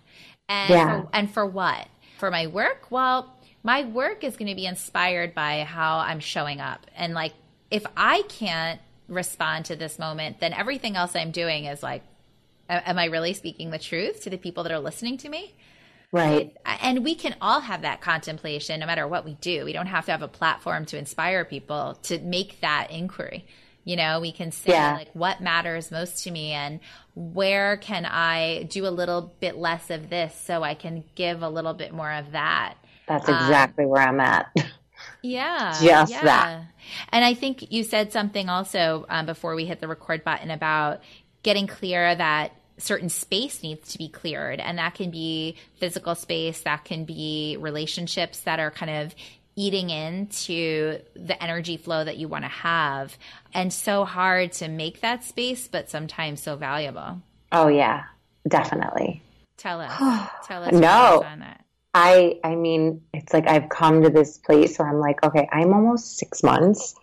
And, 0.49 0.71
yeah. 0.71 1.03
for, 1.03 1.09
and 1.13 1.31
for 1.31 1.47
what? 1.47 1.87
For 2.19 2.31
my 2.31 2.47
work? 2.47 2.91
Well, 2.91 3.33
my 3.63 3.85
work 3.85 4.25
is 4.25 4.37
going 4.37 4.49
to 4.49 4.55
be 4.55 4.67
inspired 4.67 5.35
by 5.35 5.65
how 5.65 5.99
I'm 5.99 6.21
showing 6.21 6.61
up. 6.61 6.87
And 6.97 7.15
like, 7.15 7.33
if 7.71 7.85
I 7.97 8.23
can't 8.23 8.81
respond 9.09 9.67
to 9.67 9.77
this 9.77 9.99
moment, 9.99 10.41
then 10.41 10.53
everything 10.53 10.97
else 10.97 11.15
I'm 11.15 11.31
doing 11.31 11.67
is 11.67 11.83
like, 11.83 12.03
am 12.69 12.99
I 12.99 13.07
really 13.07 13.35
speaking 13.35 13.71
the 13.71 13.79
truth 13.79 14.23
to 14.23 14.31
the 14.31 14.39
people 14.39 14.63
that 14.65 14.73
are 14.73 14.81
listening 14.81 15.19
to 15.19 15.29
me? 15.29 15.55
Right. 16.11 16.55
And 16.67 17.05
we 17.05 17.15
can 17.15 17.35
all 17.41 17.61
have 17.61 17.83
that 17.83 18.03
contemplation 18.03 18.81
no 18.81 18.87
matter 18.87 19.09
what 19.09 19.25
we 19.25 19.35
do. 19.35 19.65
We 19.65 19.73
don't 19.73 19.87
have 19.87 20.05
to 20.07 20.13
have 20.13 20.23
a 20.23 20.29
platform 20.29 20.85
to 20.87 20.99
inspire 20.99 21.45
people 21.45 21.99
to 22.05 22.19
make 22.19 22.61
that 22.61 22.91
inquiry. 22.91 23.47
You 23.85 23.97
know, 23.97 24.21
we 24.21 24.31
can 24.31 24.53
say 24.53 24.73
yeah. 24.73 24.95
like 24.95 25.09
what 25.15 25.41
matters 25.41 25.91
most 25.91 26.25
to 26.25 26.31
me 26.31 26.53
and 26.53 26.81
where 27.15 27.79
can 27.79 28.05
I 28.05 28.65
do 28.65 28.87
a 28.87 28.91
little 28.91 29.33
bit 29.41 29.57
less 29.57 29.91
of 29.91 30.11
this 30.11 30.39
so 30.39 30.63
I 30.63 30.75
can 30.75 31.03
give 31.15 31.43
a 31.43 31.49
little 31.49 31.75
bit 31.75 31.93
more 31.93 32.13
of 32.13 32.33
that. 32.33 32.75
That's 33.07 33.29
um, 33.29 33.35
exactly 33.35 33.85
um, 33.85 33.91
where 33.91 34.03
I'm 34.03 34.21
at. 34.21 34.55
Yeah. 35.23 35.79
Just 35.81 36.13
yeah. 36.13 36.25
that. 36.25 36.65
And 37.11 37.25
I 37.25 37.35
think 37.35 37.73
you 37.73 37.85
said 37.85 38.13
something 38.13 38.49
also 38.49 39.07
um, 39.09 39.27
before 39.27 39.55
we 39.55 39.65
hit 39.65 39.81
the 39.81 39.89
record 39.89 40.25
button 40.25 40.51
about 40.51 41.01
getting 41.43 41.67
clear 41.67 42.15
that 42.15 42.53
certain 42.79 43.09
space 43.09 43.63
needs 43.63 43.93
to 43.93 43.99
be 43.99 44.09
cleared. 44.09 44.61
And 44.61 44.79
that 44.79 44.95
can 44.95 45.11
be 45.11 45.57
physical 45.77 46.15
space, 46.15 46.63
that 46.63 46.85
can 46.85 47.05
be 47.05 47.57
relationships 47.61 48.41
that 48.41 48.59
are 48.59 48.71
kind 48.71 48.91
of 48.91 49.15
eating 49.55 49.91
into 49.91 50.99
the 51.15 51.41
energy 51.43 51.77
flow 51.77 52.03
that 52.03 52.17
you 52.17 52.27
want 52.27 52.45
to 52.45 52.49
have. 52.49 53.17
And 53.55 53.73
so 53.73 54.05
hard 54.05 54.53
to 54.55 54.69
make 54.69 55.03
that 55.03 55.25
space, 55.25 55.69
but 55.69 55.91
sometimes 55.91 56.43
so 56.43 56.57
valuable. 56.57 57.21
Oh, 57.53 57.69
yeah, 57.69 58.05
definitely. 58.49 59.23
Tell 59.59 59.81
us. 59.81 59.93
Tell 60.47 60.65
us. 60.65 60.73
no. 60.73 61.25
I 61.95 62.39
I 62.43 62.55
mean, 62.55 63.03
it's 63.13 63.33
like 63.33 63.49
I've 63.49 63.69
come 63.69 64.03
to 64.03 64.11
this 64.11 64.39
place 64.39 64.79
where 64.79 64.89
I'm 64.89 65.01
like, 65.01 65.23
okay, 65.23 65.49
I'm 65.53 65.73
almost 65.75 66.19
six 66.19 66.43
months 66.43 66.95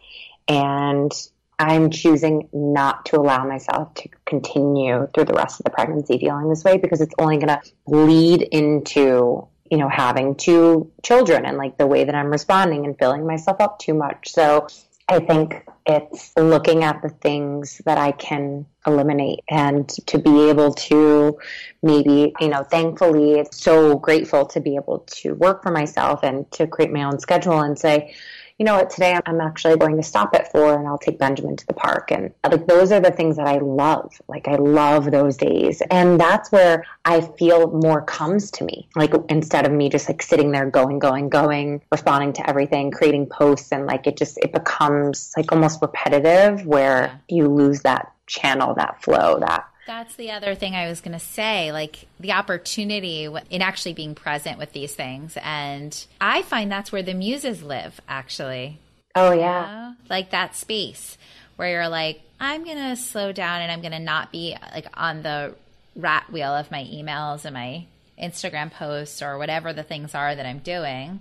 and 0.48 1.12
I'm 1.60 1.90
choosing 1.90 2.48
not 2.54 3.06
to 3.08 3.18
allow 3.18 3.46
myself 3.46 3.94
to 3.96 4.10
continue 4.26 5.08
through 5.14 5.26
the 5.26 5.34
rest 5.34 5.60
of 5.60 5.66
the 5.66 5.70
pregnancy 5.72 6.18
feeling 6.18 6.50
this 6.50 6.64
way 6.64 6.78
because 6.78 7.02
it's 7.02 7.14
only 7.20 7.38
going 7.38 7.50
to 7.50 7.62
lead 7.86 8.42
into, 8.42 9.46
you 9.70 9.78
know, 9.78 9.90
having 9.90 10.36
two 10.36 10.90
children 11.04 11.46
and 11.46 11.58
like 11.58 11.78
the 11.78 11.86
way 11.86 12.06
that 12.06 12.16
I'm 12.16 12.32
responding 12.32 12.86
and 12.86 12.98
filling 12.98 13.28
myself 13.28 13.60
up 13.60 13.78
too 13.78 13.94
much. 13.94 14.30
So 14.30 14.68
I 15.12 15.20
think 15.20 15.66
it's 15.88 16.32
looking 16.38 16.84
at 16.84 17.02
the 17.02 17.10
things 17.10 17.82
that 17.86 17.98
I 17.98 18.12
can 18.12 18.68
eliminate 18.86 19.40
and 19.50 19.90
to 20.06 20.20
be 20.20 20.50
able 20.50 20.72
to 20.74 21.40
maybe, 21.82 22.32
you 22.40 22.48
know, 22.48 22.64
thankfully, 22.64 23.40
it's 23.40 23.60
so 23.60 23.98
grateful 23.98 24.46
to 24.46 24.60
be 24.60 24.76
able 24.76 25.00
to 25.00 25.34
work 25.34 25.64
for 25.64 25.72
myself 25.72 26.20
and 26.22 26.50
to 26.52 26.68
create 26.68 26.92
my 26.92 27.04
own 27.04 27.20
schedule 27.20 27.60
and 27.60 27.78
say, 27.78 28.14
you 28.60 28.66
know 28.66 28.76
what, 28.76 28.90
today 28.90 29.18
I'm 29.26 29.40
actually 29.40 29.78
going 29.78 29.96
to 29.96 30.04
stop 30.04 30.36
at 30.36 30.52
four 30.52 30.78
and 30.78 30.86
I'll 30.86 30.98
take 30.98 31.18
Benjamin 31.18 31.56
to 31.56 31.66
the 31.66 31.74
park. 31.74 32.12
And 32.12 32.34
like 32.44 32.68
those 32.68 32.92
are 32.92 33.00
the 33.00 33.10
things 33.10 33.38
that 33.38 33.48
I 33.48 33.60
love. 33.60 34.22
Like 34.28 34.50
I 34.50 34.56
love 34.56 35.10
those 35.12 35.38
days. 35.38 35.82
And 35.90 36.20
that's 36.20 36.52
where 36.52 36.86
I 37.06 37.22
feel 37.22 37.72
more 37.72 38.02
comes 38.02 38.52
to 38.52 38.66
me. 38.66 38.90
Like 38.98 39.14
instead 39.30 39.66
of 39.66 39.72
me 39.72 39.88
just 39.88 40.10
like 40.10 40.22
sitting 40.22 40.52
there 40.52 40.70
going, 40.70 41.00
going, 41.00 41.30
going, 41.30 41.82
responding 41.90 42.34
to 42.34 42.50
everything, 42.50 42.92
creating 42.92 43.28
posts 43.28 43.72
and 43.72 43.86
like 43.86 44.08
it 44.08 44.18
just 44.18 44.38
it 44.40 44.52
becomes 44.52 45.32
like 45.38 45.54
almost 45.54 45.82
repetitive 45.82 46.66
where 46.66 47.22
you 47.30 47.48
lose 47.48 47.82
that 47.84 48.12
channel, 48.28 48.76
that 48.76 49.02
flow, 49.02 49.40
that 49.40 49.69
that's 49.90 50.16
the 50.18 50.30
other 50.30 50.54
thing 50.54 50.76
I 50.76 50.88
was 50.88 51.02
going 51.02 51.18
to 51.18 51.26
say, 51.26 51.72
like 51.72 52.06
the 52.20 52.34
opportunity 52.34 53.28
in 53.50 53.62
actually 53.64 53.94
being 53.94 54.14
present 54.14 54.60
with 54.60 54.72
these 54.72 54.94
things. 54.94 55.36
And 55.42 56.06
I 56.22 56.44
find 56.44 56.72
that's 56.72 56.92
where 56.92 57.02
the 57.02 57.16
muses 57.16 57.64
live, 57.64 58.00
actually. 58.08 58.78
Oh, 59.16 59.32
yeah. 59.32 59.62
You 59.62 59.90
know? 59.90 59.96
Like 60.08 60.30
that 60.30 60.56
space 60.56 61.18
where 61.56 61.72
you're 61.72 61.90
like, 61.90 62.22
I'm 62.40 62.66
going 62.66 62.78
to 62.78 62.96
slow 62.96 63.32
down 63.32 63.62
and 63.62 63.72
I'm 63.72 63.82
going 63.82 63.94
to 63.94 64.00
not 64.00 64.32
be 64.32 64.56
like 64.76 64.86
on 64.94 65.24
the 65.24 65.56
rat 65.96 66.32
wheel 66.32 66.54
of 66.54 66.70
my 66.70 66.84
emails 66.84 67.44
and 67.44 67.56
my 67.56 67.88
Instagram 68.22 68.72
posts 68.72 69.24
or 69.24 69.40
whatever 69.40 69.74
the 69.74 69.82
things 69.82 70.14
are 70.14 70.36
that 70.36 70.46
I'm 70.46 70.60
doing. 70.60 71.20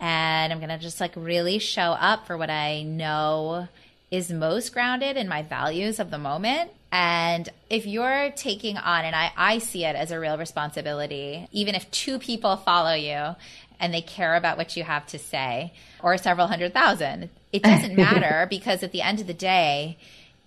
And 0.00 0.52
I'm 0.52 0.58
going 0.58 0.68
to 0.68 0.76
just 0.76 1.00
like 1.00 1.12
really 1.16 1.58
show 1.58 1.92
up 1.92 2.26
for 2.26 2.36
what 2.36 2.50
I 2.50 2.82
know 2.82 3.68
is 4.12 4.30
most 4.30 4.74
grounded 4.74 5.16
in 5.16 5.26
my 5.26 5.42
values 5.42 5.98
of 5.98 6.10
the 6.10 6.18
moment. 6.18 6.70
And 6.92 7.48
if 7.70 7.86
you're 7.86 8.30
taking 8.36 8.76
on, 8.76 9.06
and 9.06 9.16
I, 9.16 9.32
I 9.34 9.58
see 9.58 9.86
it 9.86 9.96
as 9.96 10.10
a 10.10 10.20
real 10.20 10.36
responsibility, 10.36 11.48
even 11.50 11.74
if 11.74 11.90
two 11.90 12.18
people 12.18 12.58
follow 12.58 12.92
you 12.92 13.34
and 13.80 13.92
they 13.92 14.02
care 14.02 14.36
about 14.36 14.58
what 14.58 14.76
you 14.76 14.84
have 14.84 15.06
to 15.06 15.18
say, 15.18 15.72
or 16.02 16.18
several 16.18 16.46
hundred 16.46 16.74
thousand, 16.74 17.30
it 17.54 17.62
doesn't 17.62 17.96
matter 17.96 18.46
because 18.50 18.82
at 18.82 18.92
the 18.92 19.00
end 19.00 19.18
of 19.18 19.26
the 19.26 19.34
day, 19.34 19.96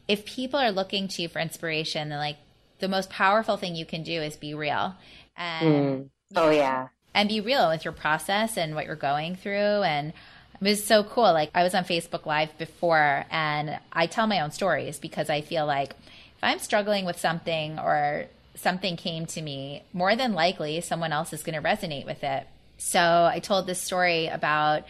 if 0.07 0.25
people 0.25 0.59
are 0.59 0.71
looking 0.71 1.07
to 1.07 1.23
you 1.23 1.27
for 1.27 1.39
inspiration, 1.39 2.09
then 2.09 2.19
like 2.19 2.37
the 2.77 2.87
most 2.87 3.09
powerful 3.09 3.57
thing 3.57 3.75
you 3.75 3.85
can 3.85 4.03
do 4.03 4.21
is 4.21 4.37
be 4.37 4.53
real. 4.53 4.93
And 5.35 5.67
mm. 5.67 6.09
oh 6.35 6.51
yeah. 6.51 6.89
And 7.15 7.29
be 7.29 7.41
real 7.41 7.69
with 7.69 7.83
your 7.83 7.93
process 7.93 8.57
and 8.57 8.75
what 8.75 8.85
you're 8.85 8.95
going 8.95 9.35
through 9.35 9.81
and 9.81 10.13
it 10.61 10.63
was 10.69 10.83
so 10.83 11.03
cool. 11.03 11.23
Like 11.23 11.51
I 11.53 11.63
was 11.63 11.75
on 11.75 11.83
Facebook 11.83 12.25
Live 12.25 12.57
before 12.57 13.25
and 13.29 13.79
I 13.91 14.07
tell 14.07 14.27
my 14.27 14.41
own 14.41 14.51
stories 14.51 14.99
because 14.99 15.29
I 15.29 15.41
feel 15.41 15.65
like 15.65 15.91
if 15.91 16.43
I'm 16.43 16.59
struggling 16.59 17.05
with 17.05 17.19
something 17.19 17.79
or 17.79 18.25
something 18.55 18.97
came 18.97 19.25
to 19.27 19.41
me, 19.41 19.83
more 19.93 20.15
than 20.15 20.33
likely 20.33 20.81
someone 20.81 21.11
else 21.11 21.33
is 21.33 21.43
going 21.43 21.61
to 21.61 21.67
resonate 21.67 22.05
with 22.05 22.23
it. 22.23 22.47
So 22.77 22.99
I 22.99 23.39
told 23.39 23.67
this 23.67 23.81
story 23.81 24.27
about 24.27 24.83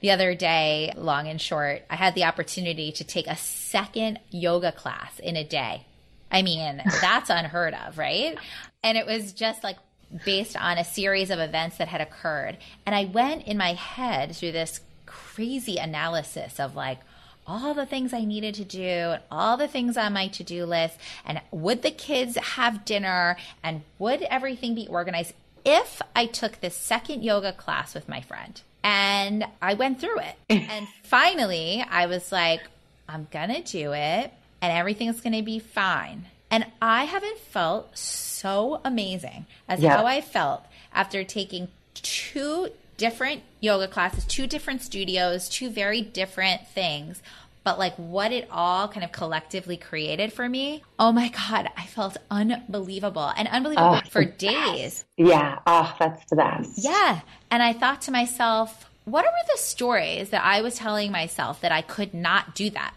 the 0.00 0.10
other 0.10 0.34
day, 0.34 0.92
long 0.96 1.28
and 1.28 1.40
short. 1.40 1.82
I 1.88 1.96
had 1.96 2.14
the 2.14 2.24
opportunity 2.24 2.92
to 2.92 3.04
take 3.04 3.26
a 3.26 3.36
second 3.36 4.20
yoga 4.30 4.70
class 4.70 5.18
in 5.18 5.36
a 5.36 5.44
day. 5.44 5.86
I 6.30 6.42
mean, 6.42 6.82
that's 7.00 7.30
unheard 7.30 7.74
of, 7.74 7.96
right? 7.96 8.36
And 8.82 8.98
it 8.98 9.06
was 9.06 9.32
just 9.32 9.64
like 9.64 9.78
based 10.24 10.56
on 10.56 10.78
a 10.78 10.84
series 10.84 11.30
of 11.30 11.38
events 11.38 11.78
that 11.78 11.88
had 11.88 12.00
occurred. 12.00 12.58
And 12.84 12.94
I 12.94 13.06
went 13.06 13.46
in 13.46 13.56
my 13.56 13.72
head 13.74 14.36
through 14.36 14.52
this 14.52 14.80
crazy 15.14 15.76
analysis 15.76 16.58
of 16.58 16.74
like 16.74 16.98
all 17.46 17.74
the 17.74 17.86
things 17.86 18.12
I 18.12 18.24
needed 18.24 18.54
to 18.54 18.64
do, 18.64 18.82
and 18.82 19.22
all 19.30 19.56
the 19.56 19.68
things 19.68 19.96
on 19.96 20.14
my 20.14 20.28
to 20.28 20.42
do 20.42 20.64
list, 20.64 20.96
and 21.26 21.40
would 21.50 21.82
the 21.82 21.90
kids 21.90 22.36
have 22.36 22.84
dinner, 22.84 23.36
and 23.62 23.82
would 23.98 24.22
everything 24.22 24.74
be 24.74 24.86
organized 24.88 25.34
if 25.64 26.00
I 26.16 26.26
took 26.26 26.60
this 26.60 26.76
second 26.76 27.22
yoga 27.22 27.52
class 27.52 27.94
with 27.94 28.08
my 28.08 28.20
friend? 28.22 28.60
And 28.82 29.46
I 29.62 29.74
went 29.74 30.00
through 30.00 30.20
it. 30.20 30.36
and 30.48 30.88
finally, 31.02 31.84
I 31.88 32.06
was 32.06 32.32
like, 32.32 32.62
I'm 33.08 33.28
gonna 33.30 33.62
do 33.62 33.92
it, 33.92 34.32
and 34.62 34.72
everything's 34.72 35.20
gonna 35.20 35.42
be 35.42 35.58
fine. 35.58 36.26
And 36.50 36.66
I 36.80 37.04
haven't 37.04 37.38
felt 37.38 37.96
so 37.98 38.80
amazing 38.84 39.46
as 39.68 39.80
yeah. 39.80 39.96
how 39.96 40.06
I 40.06 40.20
felt 40.20 40.64
after 40.92 41.24
taking 41.24 41.68
two 41.94 42.68
different 42.96 43.42
yoga 43.60 43.88
classes, 43.88 44.24
two 44.24 44.46
different 44.46 44.82
studios, 44.82 45.48
two 45.48 45.70
very 45.70 46.00
different 46.00 46.66
things. 46.68 47.22
But 47.64 47.78
like 47.78 47.94
what 47.96 48.30
it 48.30 48.46
all 48.50 48.88
kind 48.88 49.02
of 49.02 49.10
collectively 49.10 49.78
created 49.78 50.32
for 50.32 50.46
me, 50.48 50.82
oh 50.98 51.12
my 51.12 51.28
God, 51.28 51.70
I 51.76 51.86
felt 51.86 52.18
unbelievable 52.30 53.32
and 53.36 53.48
unbelievable 53.48 54.00
oh, 54.04 54.08
for 54.10 54.24
days. 54.24 55.04
Yeah. 55.16 55.60
Oh, 55.66 55.94
that's 55.98 56.24
the 56.28 56.36
best. 56.36 56.72
Yeah. 56.76 57.20
And 57.50 57.62
I 57.62 57.72
thought 57.72 58.02
to 58.02 58.10
myself, 58.10 58.90
what 59.06 59.24
are 59.24 59.32
the 59.50 59.58
stories 59.58 60.30
that 60.30 60.44
I 60.44 60.60
was 60.60 60.76
telling 60.76 61.10
myself 61.10 61.62
that 61.62 61.72
I 61.72 61.80
could 61.80 62.12
not 62.12 62.54
do 62.54 62.68
that? 62.70 62.94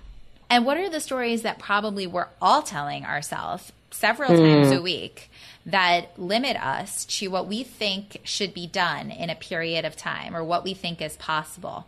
And 0.50 0.66
what 0.66 0.78
are 0.78 0.90
the 0.90 1.02
stories 1.02 1.44
that 1.44 1.60
probably 1.60 2.08
we're 2.08 2.30
all 2.42 2.62
telling 2.62 3.06
ourselves 3.06 3.72
several 3.92 4.32
mm. 4.32 4.38
times 4.38 4.72
a 4.72 4.82
week 4.82 5.30
that 5.68 6.18
limit 6.18 6.56
us 6.58 7.06
to 7.06 7.28
what 7.28 7.48
we 7.48 7.62
think 7.64 8.22
should 8.24 8.54
be 8.54 8.66
done 8.66 9.12
in 9.12 9.30
a 9.30 9.36
period 9.36 9.84
of 9.86 9.96
time 9.98 10.36
or 10.36 10.44
what 10.44 10.64
we 10.64 10.74
think 10.74 11.02
is 11.02 11.18
possible. 11.18 11.86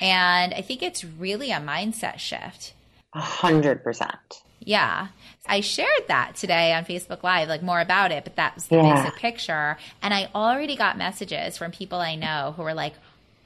And 0.00 0.52
I 0.52 0.60
think 0.60 0.82
it's 0.82 1.04
really 1.04 1.52
a 1.52 1.60
mindset 1.60 2.18
shift. 2.18 2.74
A 3.14 3.20
hundred 3.20 3.84
percent. 3.84 4.42
Yeah. 4.58 5.08
I 5.46 5.60
shared 5.60 6.06
that 6.08 6.36
today 6.36 6.72
on 6.72 6.84
Facebook 6.84 7.22
Live, 7.22 7.48
like 7.48 7.62
more 7.62 7.80
about 7.80 8.12
it, 8.12 8.24
but 8.24 8.36
that 8.36 8.54
was 8.54 8.66
the 8.66 8.76
yeah. 8.76 9.02
basic 9.02 9.18
picture. 9.18 9.76
And 10.02 10.12
I 10.12 10.28
already 10.34 10.76
got 10.76 10.98
messages 10.98 11.56
from 11.56 11.72
people 11.72 11.98
I 11.98 12.16
know 12.16 12.54
who 12.56 12.62
were 12.62 12.74
like, 12.74 12.94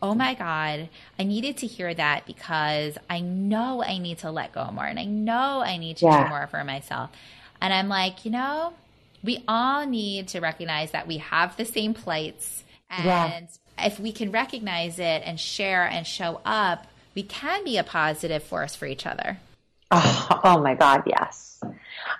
oh 0.03 0.14
my 0.14 0.35
God, 0.35 0.89
I 1.18 1.24
needed 1.24 1.59
to 1.59 1.66
hear 1.66 1.93
that 1.93 2.27
because 2.27 2.99
I 3.09 3.20
know 3.20 3.83
I 3.83 3.99
need 3.99 4.18
to 4.18 4.31
let 4.31 4.53
go 4.53 4.70
more 4.70 4.85
and 4.85 4.99
I 4.99 5.05
know 5.05 5.62
I 5.64 5.79
need 5.79 5.99
to 5.99 6.07
yeah. 6.07 6.24
do 6.24 6.29
more 6.29 6.47
for 6.47 6.62
myself. 6.64 7.11
And 7.61 7.72
I'm 7.72 7.89
like, 7.89 8.24
you 8.24 8.31
know, 8.31 8.74
we 9.27 9.45
all 9.47 9.85
need 9.85 10.29
to 10.29 10.41
recognize 10.41 10.93
that 10.93 11.07
we 11.07 11.18
have 11.18 11.57
the 11.57 11.64
same 11.66 11.93
plights. 11.93 12.64
And 12.89 13.05
yeah. 13.05 13.87
if 13.87 14.01
we 14.01 14.12
can 14.12 14.31
recognize 14.31 14.99
it 14.99 15.22
and 15.24 15.39
share 15.39 15.85
and 15.85 16.07
show 16.07 16.41
up, 16.45 16.87
we 17.14 17.24
can 17.24 17.64
be 17.64 17.77
a 17.77 17.85
positive 17.85 18.43
force 18.43 18.77
for 18.77 18.87
each 18.87 19.05
other. 19.05 19.39
Oh, 19.91 20.41
oh 20.45 20.61
my 20.61 20.74
God, 20.74 21.03
yes. 21.07 21.61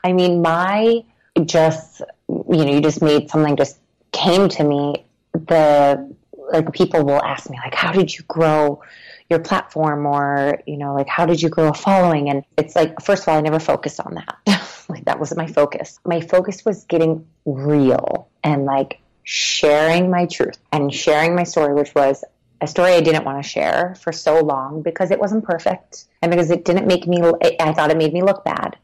I 0.02 0.12
mean, 0.12 0.42
my 0.42 1.04
just, 1.44 2.02
you 2.28 2.64
know, 2.64 2.72
you 2.72 2.80
just 2.80 3.00
made 3.00 3.30
something 3.30 3.57
just 3.57 3.78
came 4.12 4.48
to 4.48 4.64
me. 4.64 5.04
The, 5.32 6.14
like, 6.52 6.72
people 6.72 7.04
will 7.04 7.22
ask 7.22 7.48
me, 7.50 7.59
like, 7.62 7.74
how 7.74 7.92
did 7.92 8.16
you 8.16 8.24
grow? 8.26 8.82
Your 9.31 9.41
platform 9.41 10.07
or 10.07 10.61
you 10.66 10.77
know 10.77 10.95
like 10.95 11.09
how 11.09 11.27
did 11.27 11.43
you 11.43 11.49
grow 11.49 11.68
a 11.68 11.74
following 11.74 12.29
and 12.31 12.45
it's 12.57 12.77
like 12.77 13.01
first 13.01 13.22
of 13.22 13.29
all 13.29 13.37
i 13.37 13.41
never 13.41 13.59
focused 13.59 14.01
on 14.01 14.14
that 14.14 14.85
like 14.89 15.05
that 15.05 15.18
wasn't 15.18 15.37
my 15.37 15.47
focus 15.47 15.99
my 16.05 16.20
focus 16.20 16.64
was 16.64 16.85
getting 16.85 17.27
real 17.45 18.29
and 18.45 18.64
like 18.64 19.01
sharing 19.24 20.11
my 20.11 20.27
truth 20.27 20.59
and 20.72 20.95
sharing 20.95 21.35
my 21.35 21.43
story 21.43 21.74
which 21.74 21.95
was 21.95 22.24
a 22.61 22.66
story 22.66 22.93
I 22.93 23.01
didn't 23.01 23.24
want 23.24 23.43
to 23.43 23.49
share 23.49 23.95
for 24.01 24.12
so 24.12 24.41
long 24.41 24.83
because 24.83 25.11
it 25.11 25.18
wasn't 25.18 25.45
perfect 25.45 26.07
and 26.22 26.31
because 26.31 26.51
it 26.51 26.64
didn't 26.64 26.87
make 26.87 27.07
me, 27.07 27.20
I 27.61 27.72
thought 27.72 27.91
it 27.91 27.97
made 27.97 28.12
me 28.12 28.22
look 28.22 28.45
bad. 28.45 28.77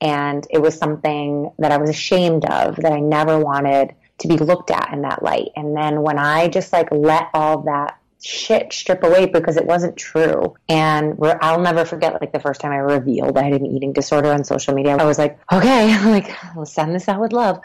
And 0.00 0.46
it 0.50 0.62
was 0.62 0.78
something 0.78 1.52
that 1.58 1.72
I 1.72 1.76
was 1.76 1.90
ashamed 1.90 2.46
of 2.46 2.76
that 2.76 2.92
I 2.92 3.00
never 3.00 3.38
wanted 3.38 3.94
to 4.18 4.28
be 4.28 4.38
looked 4.38 4.70
at 4.70 4.92
in 4.92 5.02
that 5.02 5.22
light. 5.22 5.48
And 5.56 5.76
then 5.76 6.00
when 6.00 6.18
I 6.18 6.48
just 6.48 6.72
like 6.72 6.88
let 6.90 7.28
all 7.34 7.62
that 7.62 7.98
shit 8.22 8.72
strip 8.72 9.02
away 9.02 9.26
because 9.26 9.56
it 9.56 9.66
wasn't 9.66 9.96
true. 9.96 10.54
And 10.68 11.18
I'll 11.40 11.60
never 11.60 11.84
forget 11.84 12.20
like 12.20 12.32
the 12.32 12.40
first 12.40 12.60
time 12.60 12.72
I 12.72 12.76
revealed 12.76 13.36
I 13.36 13.44
had 13.44 13.52
an 13.54 13.66
eating 13.66 13.92
disorder 13.92 14.32
on 14.32 14.44
social 14.44 14.74
media. 14.74 14.96
I 14.96 15.04
was 15.04 15.18
like, 15.18 15.38
okay, 15.52 15.98
like 16.10 16.30
I'll 16.56 16.66
send 16.66 16.94
this 16.94 17.08
out 17.08 17.20
with 17.20 17.32
love. 17.32 17.60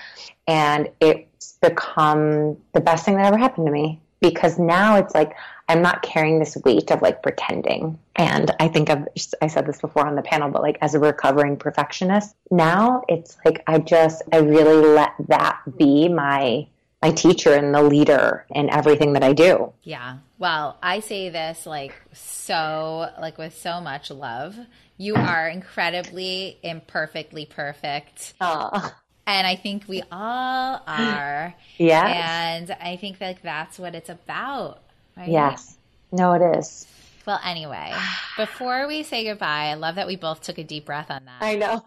And 0.47 0.89
it's 0.99 1.53
become 1.61 2.57
the 2.73 2.81
best 2.81 3.05
thing 3.05 3.15
that 3.15 3.25
ever 3.25 3.37
happened 3.37 3.67
to 3.67 3.71
me 3.71 3.99
because 4.21 4.57
now 4.57 4.97
it's 4.97 5.13
like 5.13 5.35
I'm 5.67 5.81
not 5.81 6.03
carrying 6.03 6.39
this 6.39 6.55
weight 6.63 6.91
of 6.91 7.01
like 7.01 7.23
pretending. 7.23 7.97
And 8.15 8.51
I 8.59 8.67
think 8.67 8.89
I've, 8.89 9.07
I 9.41 9.47
said 9.47 9.65
this 9.65 9.81
before 9.81 10.05
on 10.07 10.15
the 10.15 10.21
panel, 10.21 10.49
but 10.49 10.61
like 10.61 10.77
as 10.81 10.93
a 10.93 10.99
recovering 10.99 11.57
perfectionist, 11.57 12.35
now 12.51 13.03
it's 13.07 13.37
like 13.43 13.63
I 13.67 13.79
just, 13.79 14.21
I 14.31 14.37
really 14.37 14.87
let 14.87 15.13
that 15.27 15.61
be 15.77 16.07
my 16.07 16.67
my 17.01 17.11
teacher 17.11 17.53
and 17.53 17.73
the 17.73 17.83
leader 17.83 18.45
in 18.49 18.69
everything 18.71 19.13
that 19.13 19.23
I 19.23 19.33
do. 19.33 19.71
Yeah. 19.83 20.17
Well, 20.37 20.77
I 20.83 20.99
say 20.99 21.29
this 21.29 21.65
like 21.65 21.93
so, 22.13 23.09
like 23.19 23.37
with 23.37 23.57
so 23.57 23.79
much 23.81 24.11
love. 24.11 24.57
You 24.97 25.15
are 25.15 25.47
incredibly 25.49 26.57
imperfectly 26.63 27.45
perfect. 27.45 28.33
Aww. 28.41 28.91
And 29.27 29.47
I 29.47 29.55
think 29.55 29.87
we 29.87 30.03
all 30.11 30.81
are. 30.87 31.55
Yeah. 31.77 32.53
And 32.55 32.71
I 32.79 32.95
think 32.95 33.19
like 33.19 33.41
that's 33.41 33.77
what 33.77 33.95
it's 33.95 34.09
about. 34.09 34.81
Right? 35.17 35.27
Yes. 35.27 35.77
No, 36.11 36.31
it 36.31 36.57
is. 36.57 36.87
Well, 37.25 37.39
anyway, 37.43 37.93
before 38.37 38.87
we 38.87 39.03
say 39.03 39.25
goodbye, 39.25 39.65
I 39.65 39.73
love 39.73 39.95
that 39.95 40.07
we 40.07 40.15
both 40.15 40.41
took 40.41 40.57
a 40.57 40.63
deep 40.63 40.85
breath 40.85 41.11
on 41.11 41.25
that. 41.25 41.41
I 41.41 41.55
know. 41.55 41.83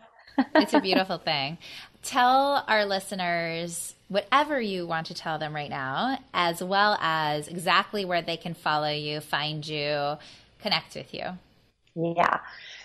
it's 0.54 0.74
a 0.74 0.80
beautiful 0.80 1.18
thing. 1.18 1.56
Tell 2.02 2.64
our 2.68 2.84
listeners 2.84 3.94
whatever 4.08 4.60
you 4.60 4.86
want 4.86 5.06
to 5.06 5.14
tell 5.14 5.38
them 5.38 5.54
right 5.54 5.70
now, 5.70 6.18
as 6.34 6.62
well 6.62 6.98
as 7.00 7.48
exactly 7.48 8.04
where 8.04 8.22
they 8.22 8.36
can 8.36 8.54
follow 8.54 8.90
you, 8.90 9.20
find 9.20 9.66
you, 9.66 10.16
connect 10.60 10.94
with 10.94 11.14
you? 11.14 11.24
Yeah. 11.94 12.40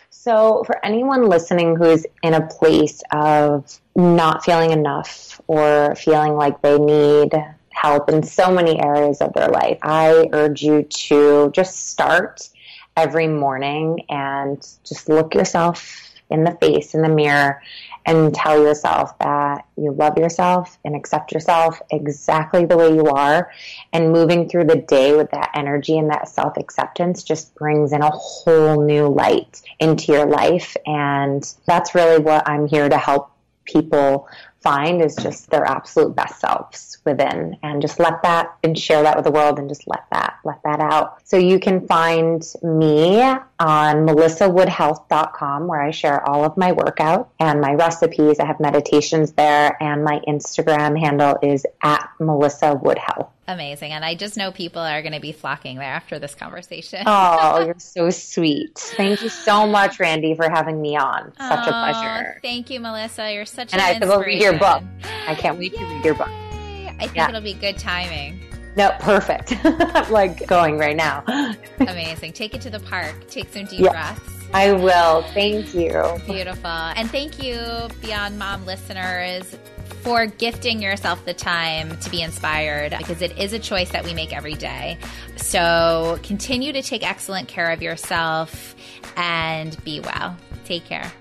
So, 0.09 0.63
for 0.65 0.83
anyone 0.85 1.27
listening 1.27 1.75
who's 1.75 2.05
in 2.21 2.33
a 2.33 2.47
place 2.47 3.01
of 3.11 3.79
not 3.95 4.45
feeling 4.45 4.71
enough 4.71 5.41
or 5.47 5.95
feeling 5.95 6.35
like 6.35 6.61
they 6.61 6.77
need 6.77 7.33
help 7.69 8.09
in 8.09 8.23
so 8.23 8.51
many 8.51 8.79
areas 8.79 9.21
of 9.21 9.33
their 9.33 9.49
life, 9.49 9.79
I 9.81 10.29
urge 10.31 10.61
you 10.61 10.83
to 10.83 11.51
just 11.53 11.87
start 11.89 12.47
every 12.95 13.27
morning 13.27 14.05
and 14.09 14.65
just 14.83 15.09
look 15.09 15.33
yourself 15.33 16.13
in 16.29 16.43
the 16.43 16.51
face 16.61 16.93
in 16.93 17.01
the 17.01 17.09
mirror 17.09 17.61
and 18.05 18.33
tell 18.33 18.61
yourself 18.61 19.17
that 19.19 19.65
you 19.77 19.91
love 19.91 20.17
yourself 20.17 20.77
and 20.83 20.95
accept 20.95 21.31
yourself 21.31 21.81
exactly 21.91 22.65
the 22.65 22.77
way 22.77 22.93
you 22.93 23.05
are. 23.05 23.51
And 23.91 24.11
moving 24.11 24.49
through 24.49 24.65
the 24.65 24.77
day 24.77 25.15
with 25.15 25.31
that 25.31 25.51
energy 25.55 25.97
and 25.97 26.09
that 26.09 26.27
self 26.27 26.57
acceptance 26.57 27.23
just 27.23 27.55
brings 27.55 27.93
in 27.93 28.01
a 28.01 28.09
whole 28.09 28.83
new 28.83 29.07
light 29.07 29.61
into 29.79 30.11
your 30.11 30.25
life. 30.25 30.75
And 30.85 31.43
that's 31.65 31.95
really 31.95 32.21
what 32.21 32.47
I'm 32.47 32.67
here 32.67 32.89
to 32.89 32.97
help 32.97 33.31
people 33.65 34.27
find 34.63 35.01
is 35.01 35.15
just 35.15 35.49
their 35.49 35.65
absolute 35.65 36.15
best 36.15 36.39
selves 36.39 36.97
within 37.05 37.57
and 37.63 37.81
just 37.81 37.99
let 37.99 38.23
that 38.23 38.57
and 38.63 38.79
share 38.79 39.03
that 39.03 39.15
with 39.15 39.25
the 39.25 39.31
world 39.31 39.59
and 39.59 39.67
just 39.67 39.85
let 39.87 40.05
that 40.09 40.39
let 40.45 40.61
that 40.63 40.79
out 40.79 41.17
so 41.25 41.35
you 41.37 41.59
can 41.59 41.85
find 41.85 42.43
me 42.63 43.21
on 43.21 44.07
melissawoodhealth.com 44.07 45.67
where 45.67 45.81
i 45.81 45.91
share 45.91 46.27
all 46.27 46.45
of 46.45 46.55
my 46.55 46.71
workout 46.71 47.29
and 47.39 47.59
my 47.59 47.73
recipes 47.73 48.39
i 48.39 48.45
have 48.45 48.59
meditations 48.59 49.33
there 49.33 49.75
and 49.83 50.03
my 50.03 50.21
instagram 50.27 50.97
handle 50.97 51.37
is 51.43 51.65
at 51.83 52.09
melissa 52.19 52.73
woodhealth 52.75 53.29
Amazing. 53.45 53.91
And 53.91 54.05
I 54.05 54.15
just 54.15 54.37
know 54.37 54.51
people 54.51 54.81
are 54.81 55.01
going 55.01 55.13
to 55.13 55.19
be 55.19 55.33
flocking 55.33 55.77
there 55.77 55.91
after 55.91 56.17
this 56.17 56.33
conversation. 56.33 57.03
oh, 57.05 57.65
you're 57.65 57.75
so 57.77 58.09
sweet. 58.09 58.77
Thank 58.77 59.21
you 59.21 59.29
so 59.29 59.67
much, 59.67 59.99
Randi, 59.99 60.33
for 60.35 60.49
having 60.49 60.81
me 60.81 60.95
on. 60.95 61.33
Such 61.37 61.67
oh, 61.67 61.69
a 61.69 61.91
pleasure. 61.91 62.39
Thank 62.41 62.69
you, 62.69 62.79
Melissa. 62.79 63.33
You're 63.33 63.45
such 63.45 63.73
and 63.73 63.81
an 63.81 64.09
I 64.09 64.15
read 64.17 64.52
your 64.53 64.59
book. 64.59 64.83
I 65.27 65.35
can't 65.35 65.57
wait 65.57 65.73
Yay. 65.73 65.79
to 65.79 65.85
read 65.85 66.05
your 66.05 66.15
book. 66.15 66.29
I 66.29 66.95
think 66.99 67.15
yeah. 67.15 67.29
it'll 67.29 67.41
be 67.41 67.53
good 67.53 67.77
timing. 67.77 68.39
No, 68.75 68.91
perfect. 68.99 69.53
I'm 69.63 70.11
like 70.11 70.47
going 70.47 70.77
right 70.77 70.95
now. 70.95 71.23
Amazing. 71.79 72.33
Take 72.33 72.55
it 72.55 72.61
to 72.61 72.69
the 72.69 72.79
park. 72.79 73.13
Take 73.27 73.49
some 73.49 73.65
deep 73.65 73.81
breaths. 73.81 74.21
I 74.53 74.71
will. 74.71 75.23
Thank 75.33 75.73
you. 75.73 76.03
Beautiful. 76.25 76.67
And 76.67 77.09
thank 77.09 77.41
you, 77.41 77.59
Beyond 78.01 78.37
Mom 78.37 78.65
listeners 78.65 79.55
for 80.01 80.25
gifting 80.25 80.81
yourself 80.81 81.23
the 81.25 81.33
time 81.33 81.97
to 81.99 82.09
be 82.09 82.21
inspired 82.21 82.95
because 82.97 83.21
it 83.21 83.37
is 83.37 83.53
a 83.53 83.59
choice 83.59 83.89
that 83.91 84.03
we 84.03 84.13
make 84.13 84.35
every 84.35 84.53
day. 84.53 84.97
So 85.37 86.19
continue 86.23 86.73
to 86.73 86.81
take 86.81 87.07
excellent 87.07 87.47
care 87.47 87.71
of 87.71 87.81
yourself 87.81 88.75
and 89.15 89.81
be 89.83 90.01
well. 90.01 90.37
Take 90.65 90.85
care. 90.85 91.11